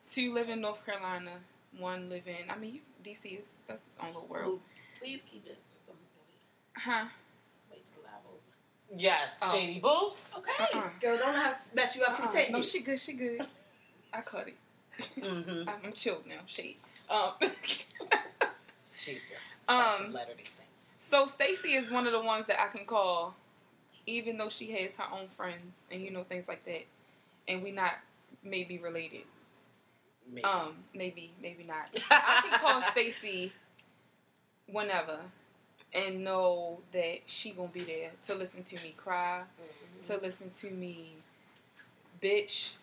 [0.09, 1.39] two live in North Carolina.
[1.77, 2.49] One live in.
[2.49, 4.61] I mean, you, DC is that's its own little world,
[4.99, 5.57] Please keep it.
[6.77, 7.05] huh?
[7.71, 8.97] Wait till live over.
[9.01, 9.51] Yes, Oh.
[9.53, 10.33] shady boobs.
[10.37, 10.51] Okay.
[10.79, 10.89] Uh-uh.
[11.01, 12.11] Girl, don't have mess you up.
[12.19, 12.27] Uh-uh.
[12.27, 12.51] Continue.
[12.51, 12.99] No, she good.
[12.99, 13.47] She good.
[14.13, 14.57] I cut it.
[15.17, 15.67] Mm-hmm.
[15.69, 16.39] I'm, I'm chilled now.
[16.45, 16.77] Shade.
[17.09, 17.33] Um,
[19.03, 19.21] Jesus.
[19.67, 20.69] Um, Latter Day Saint.
[20.99, 23.35] so Stacy is one of the ones that I can call,
[24.05, 26.85] even though she has her own friends and you know things like that,
[27.47, 27.93] and we not
[28.43, 29.23] maybe related.
[30.27, 30.43] Maybe.
[30.43, 31.89] Um, maybe, maybe not.
[32.09, 33.51] I can call Stacy
[34.71, 35.19] whenever
[35.93, 39.41] and know that she gonna be there to listen to me cry,
[40.05, 41.15] to listen to me
[42.21, 42.73] bitch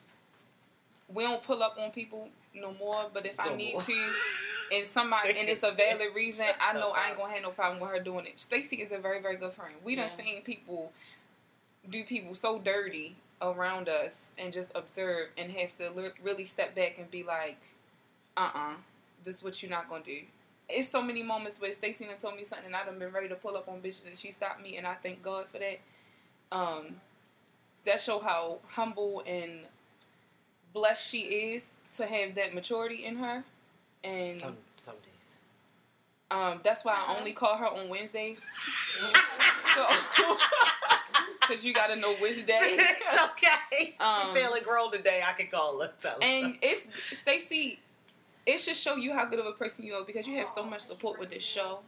[1.15, 3.07] we don't pull up on people no more.
[3.13, 3.83] But if I need more.
[3.83, 4.13] to,
[4.73, 7.81] and somebody and it's a valid reason, I know I ain't gonna have no problem
[7.81, 8.39] with her doing it.
[8.41, 9.75] Stacy is a very very good friend.
[9.85, 10.25] We done Yeah.
[10.25, 10.93] seen people
[11.91, 16.75] do people so dirty around us and just observe and have to li- really step
[16.77, 17.59] back and be like,
[18.37, 18.73] uh uh
[19.25, 20.21] this is what you're not gonna do.
[20.69, 23.29] It's so many moments where Stacy done told me something and I done been ready
[23.29, 25.81] to pull up on bitches and she stopped me and I thank God for that.
[26.51, 26.97] Um,
[27.85, 29.61] that show how humble and
[30.73, 33.45] blessed she is to have that maturity in her.
[34.05, 35.37] And Some some days.
[36.31, 38.41] um, that's why I only call her on Wednesdays.
[39.75, 39.87] So,
[41.41, 42.79] because you got to know which day.
[43.31, 43.95] okay.
[43.99, 45.23] Um, she feeling grown today.
[45.27, 45.91] I can call her.
[45.99, 46.19] Tell her.
[46.23, 46.83] And it's
[47.19, 47.79] Stacy.
[48.45, 50.63] It should show you how good of a person you are because you have so
[50.63, 51.79] much support with this show,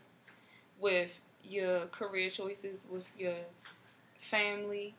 [0.80, 3.34] with your career choices, with your
[4.18, 4.94] family,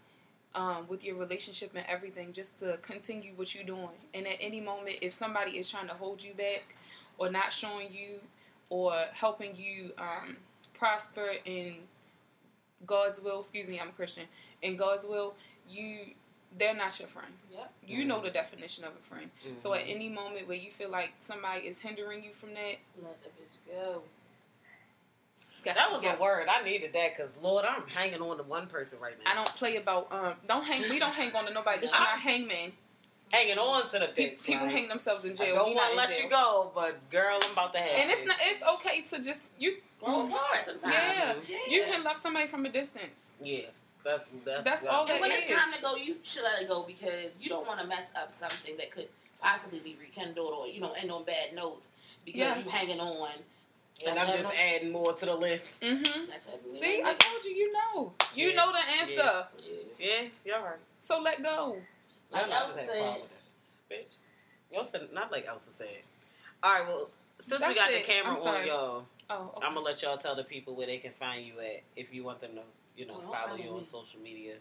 [0.56, 3.90] um, with your relationship and everything, just to continue what you're doing.
[4.14, 6.76] And at any moment, if somebody is trying to hold you back,
[7.18, 8.20] or not showing you,
[8.70, 10.38] or helping you um,
[10.74, 11.76] prosper in
[12.86, 14.24] God's will, excuse me, I'm a Christian.
[14.62, 15.36] In God's will,
[15.70, 15.98] you
[16.58, 17.34] they're not your friend.
[17.52, 17.72] Yep.
[17.86, 19.30] You know the definition of a friend.
[19.58, 19.80] So Mm-hmm.
[19.82, 23.30] at any moment where you feel like somebody is hindering you from that, Let the
[23.30, 24.02] bitch go.
[25.66, 26.14] You got that was go.
[26.14, 26.48] a word.
[26.48, 29.32] I needed that because Lord, I'm hanging on to one person right now.
[29.32, 30.34] I don't play about um.
[30.48, 30.90] Don't hang.
[30.90, 31.80] We don't hang on to nobody.
[31.82, 32.72] This is not hangman.
[33.32, 34.46] hanging on to the Pe- bitch.
[34.46, 35.56] People like, hang themselves in I jail.
[35.56, 36.24] don't We want not to let jail.
[36.26, 37.90] you go, but girl, I'm about to have.
[38.00, 38.28] And it's to.
[38.28, 38.38] not.
[38.42, 39.78] It's okay to just you.
[40.04, 40.94] Grow apart sometimes.
[40.94, 41.34] Yeah.
[41.50, 41.58] yeah.
[41.68, 43.32] You can love somebody from a distance.
[43.42, 43.62] Yeah,
[44.04, 45.58] that's that's That's all And when It it's is.
[45.58, 48.30] time to go, you should let it go because you don't want to mess up
[48.32, 49.08] something that could
[49.42, 51.90] possibly be rekindled or you know end on bad notes
[52.24, 52.66] because Yes.
[52.66, 53.30] you hanging on.
[54.06, 55.82] And I'm just adding more to the list.
[55.82, 56.30] Mm-hmm.
[56.30, 57.52] That's what we See, I told you.
[57.52, 58.14] You know.
[58.36, 58.56] You Yeah.
[58.56, 59.48] know the answer.
[59.66, 59.74] Yeah.
[59.98, 60.78] Yeah, you're right.
[61.00, 61.78] So let go.
[62.32, 63.30] Like I'm not Elsa saying said, problem with
[63.90, 64.08] that shit.
[64.72, 65.88] Bitch, Elsa, not like Elsa said.
[66.64, 67.10] All right, well,
[67.40, 68.06] since we got it.
[68.06, 68.68] the camera I'm on sorry.
[68.68, 69.52] y'all, Oh.
[69.56, 69.66] Okay.
[69.66, 72.24] I'm gonna let y'all tell the people where they can find you at if you
[72.24, 72.62] want them to,
[72.98, 74.54] you know, don't follow follow you on social media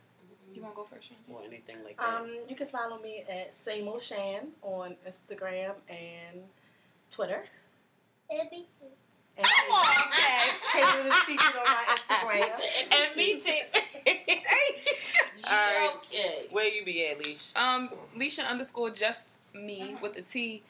[0.52, 1.08] You want to go first?
[1.08, 1.22] Shannon?
[1.30, 2.20] or anything like that.
[2.20, 6.42] Um, you can follow me at Same Shan on Instagram and
[7.10, 7.44] Twitter.
[8.30, 8.86] Baby too.
[9.36, 9.46] And
[10.72, 12.50] Caitlin is featured on my Instagram.
[12.92, 13.50] and me too.
[15.44, 15.90] All right.
[15.96, 16.46] Okay.
[16.50, 17.56] Where you be at, Leisha?
[17.56, 20.62] Um, Leisha underscore just me with a T.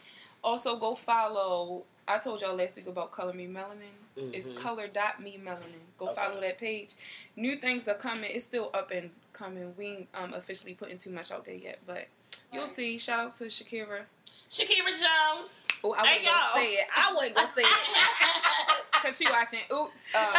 [0.42, 1.84] Also, go follow.
[2.06, 3.92] I told y'all last week about Color Me Melanin.
[4.32, 4.56] It's Mhm.
[4.56, 5.80] color dot me melanin.
[5.98, 6.14] Go Okay.
[6.14, 6.94] follow that page.
[7.36, 8.30] New things are coming.
[8.30, 9.74] It's still up and coming.
[9.76, 12.06] We ain't um, officially putting too much out there yet, but
[12.52, 12.68] you'll Right.
[12.70, 12.98] see.
[12.98, 14.04] Shout out to Shakira.
[14.50, 15.50] Shakira Jones.
[15.82, 16.88] Oh, I Hey, wasn't gonna say it.
[16.96, 17.68] I wasn't gonna say it
[18.92, 19.60] because she watching.
[19.72, 19.98] Oops.
[20.14, 20.34] Um,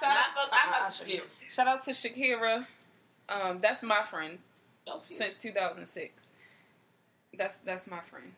[0.00, 0.34] shout out.
[0.34, 1.22] fuck, I Shakira.
[1.50, 2.66] Shout out to Shakira.
[3.28, 4.38] Um, that's my friend.
[4.86, 6.22] Don't since 2006.
[7.36, 8.34] That's that's my friend.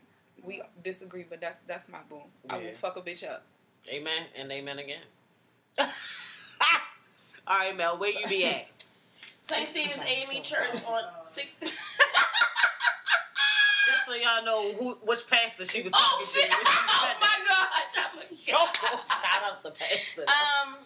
[0.46, 2.20] We disagree, but that's that's my boo.
[2.48, 3.42] I will fuck a bitch up.
[3.92, 5.02] amen and amen again.
[7.48, 8.66] All right, Mel, where you be at?
[9.42, 9.68] St.
[9.68, 11.60] Stephen's Amy Church on 6th.
[11.60, 11.76] Just
[14.06, 16.50] so y'all know who which pastor she was oh talking shit!
[16.50, 16.56] to.
[16.58, 17.36] Oh my
[18.30, 18.74] Yo, gosh!
[18.80, 20.24] shout out the pastor.
[20.26, 20.76] Um,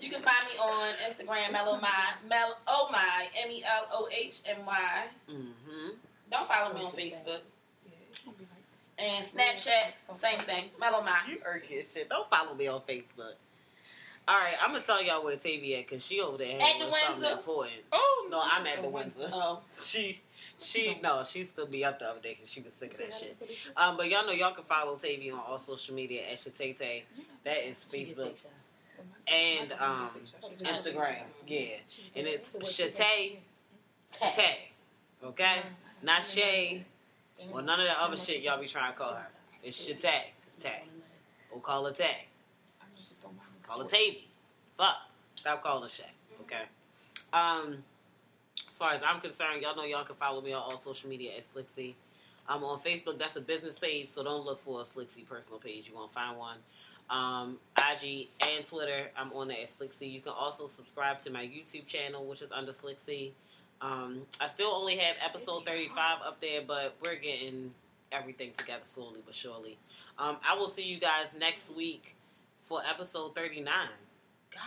[0.00, 4.08] you can find me on Instagram, Mellow My, Mel, oh my, M E L O
[4.12, 5.04] H M Y.
[5.30, 5.88] mm-hmm.
[6.30, 7.40] Don't follow me on Facebook
[8.98, 10.16] and Snapchat.
[10.18, 11.18] Same thing, Mellow My.
[11.28, 12.08] You as shit.
[12.08, 13.34] Don't follow me on Facebook.
[14.28, 16.90] All right, I'm gonna tell y'all where Tavia at because she over there At the
[16.90, 17.32] Windsor?
[17.36, 17.76] important.
[17.92, 19.30] Oh No, I'm at the Windsor.
[19.32, 20.20] Oh, She,
[20.58, 23.14] she, no, she still be up the other day because she was sick of that
[23.14, 23.36] shit.
[23.76, 27.02] Um, but y'all know y'all can follow Tavia on all social media at Shatete.
[27.44, 28.36] That is Facebook
[29.28, 30.10] and um
[30.60, 31.22] Instagram.
[31.46, 31.66] Yeah,
[32.16, 33.36] and it's Shatay
[34.12, 34.70] Tay.
[35.24, 35.62] Okay,
[36.02, 36.84] not Shay
[37.52, 39.26] or none of that other shit y'all be trying to call her.
[39.62, 40.22] It's Shatay.
[40.46, 40.82] It's Tay.
[41.50, 42.26] Or call her Tay.
[43.62, 44.28] Call her Tavy.
[44.76, 44.96] Fuck.
[45.34, 46.04] Stop calling her Shay.
[46.42, 46.62] Okay.
[47.32, 47.78] Um,
[48.68, 51.32] as far as I'm concerned, y'all know y'all can follow me on all social media
[51.36, 51.94] at Slicksy.
[52.48, 53.18] I'm on Facebook.
[53.18, 55.88] That's a business page, so don't look for a Slicksy personal page.
[55.88, 56.58] You won't find one.
[57.08, 60.10] Um, IG and Twitter, I'm on there at Slicksy.
[60.10, 63.32] You can also subscribe to my YouTube channel, which is under Slicksy.
[63.80, 67.72] Um, I still only have episode 35 up there, but we're getting
[68.12, 69.76] everything together slowly but surely.
[70.18, 72.14] Um, I will see you guys next week
[72.64, 73.64] for episode 39.
[74.52, 74.60] God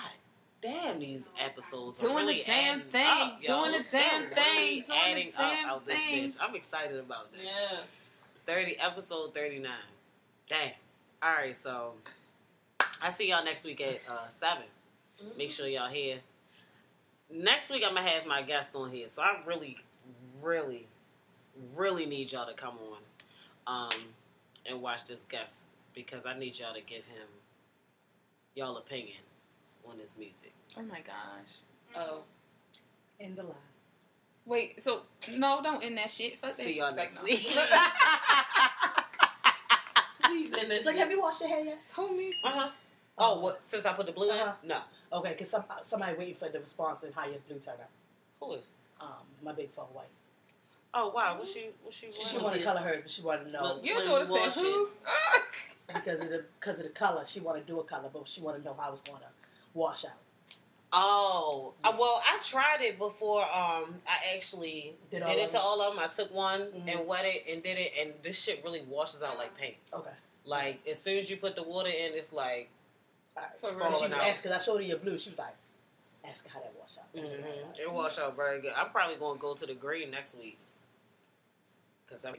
[0.62, 4.82] damn, these episodes are Doing the damn thing, up, doing the damn They're thing, really
[4.82, 6.32] doing the adding up damn out this thing.
[6.32, 6.36] bitch.
[6.40, 7.42] I'm excited about this.
[7.44, 7.82] yes.
[8.46, 9.72] 30 episode 39.
[10.48, 10.72] Damn.
[11.24, 11.94] All right, so
[13.02, 14.64] I see y'all next week at uh, 7.
[15.38, 16.18] Make sure y'all here.
[17.32, 19.78] Next week I'm gonna have my guest on here, so I really,
[20.42, 20.88] really,
[21.76, 22.76] really need y'all to come
[23.68, 24.00] on um,
[24.66, 27.28] and watch this guest because I need y'all to give him
[28.56, 29.18] y'all opinion
[29.88, 30.54] on his music.
[30.78, 31.58] Oh my gosh.
[31.96, 32.22] Oh,
[33.20, 33.54] In the line.
[34.46, 35.02] Wait, so
[35.38, 36.40] no, don't end that shit.
[36.40, 36.76] Fuck that See shit.
[36.78, 37.52] y'all It's next like, week.
[37.56, 37.66] no.
[40.34, 40.86] he's in this.
[40.86, 41.78] Like, have you washed your hair yet?
[41.96, 42.32] Homie.
[42.44, 42.70] uh huh.
[43.20, 44.54] Oh, well, Since I put the blue Uh-huh.
[44.64, 44.68] in?
[44.70, 44.82] No.
[45.12, 47.90] Okay, because some, somebody waiting for the response and how your blue turned out.
[48.40, 48.68] Who is?
[49.02, 49.08] Um,
[49.44, 50.06] my big phone wife.
[50.94, 51.38] Oh wow.
[51.38, 51.68] What she?
[51.84, 52.08] What she?
[52.12, 53.86] She, she wanted to color hers, but she wanted to know Look.
[53.86, 54.90] Your When daughter you said wash who?
[55.94, 57.24] because of the because of the color.
[57.26, 59.20] She wanted to do a color, but she wanted to know how it was going
[59.20, 59.28] to
[59.76, 60.12] wash out.
[60.92, 63.44] Oh, uh, well, I tried it before.
[63.44, 65.62] Um, I actually Did did, it to them?
[65.64, 66.04] all of them.
[66.04, 66.88] I took one Mhm.
[66.98, 69.76] and wet it and did it, and this shit really washes out like paint.
[69.94, 70.10] Okay.
[70.46, 72.79] Like as soon as you put the water in, it's like All
[73.42, 73.60] right.
[73.60, 73.96] For real.
[73.98, 74.22] she was out.
[74.22, 75.18] asking, I showed her your blue.
[75.18, 75.56] She was like,
[76.26, 77.14] ask her how that wash out.
[77.16, 78.74] mhm, it wash out very good.
[78.76, 80.58] I'm probably gonna go to the green next week
[82.06, 82.36] because I'm.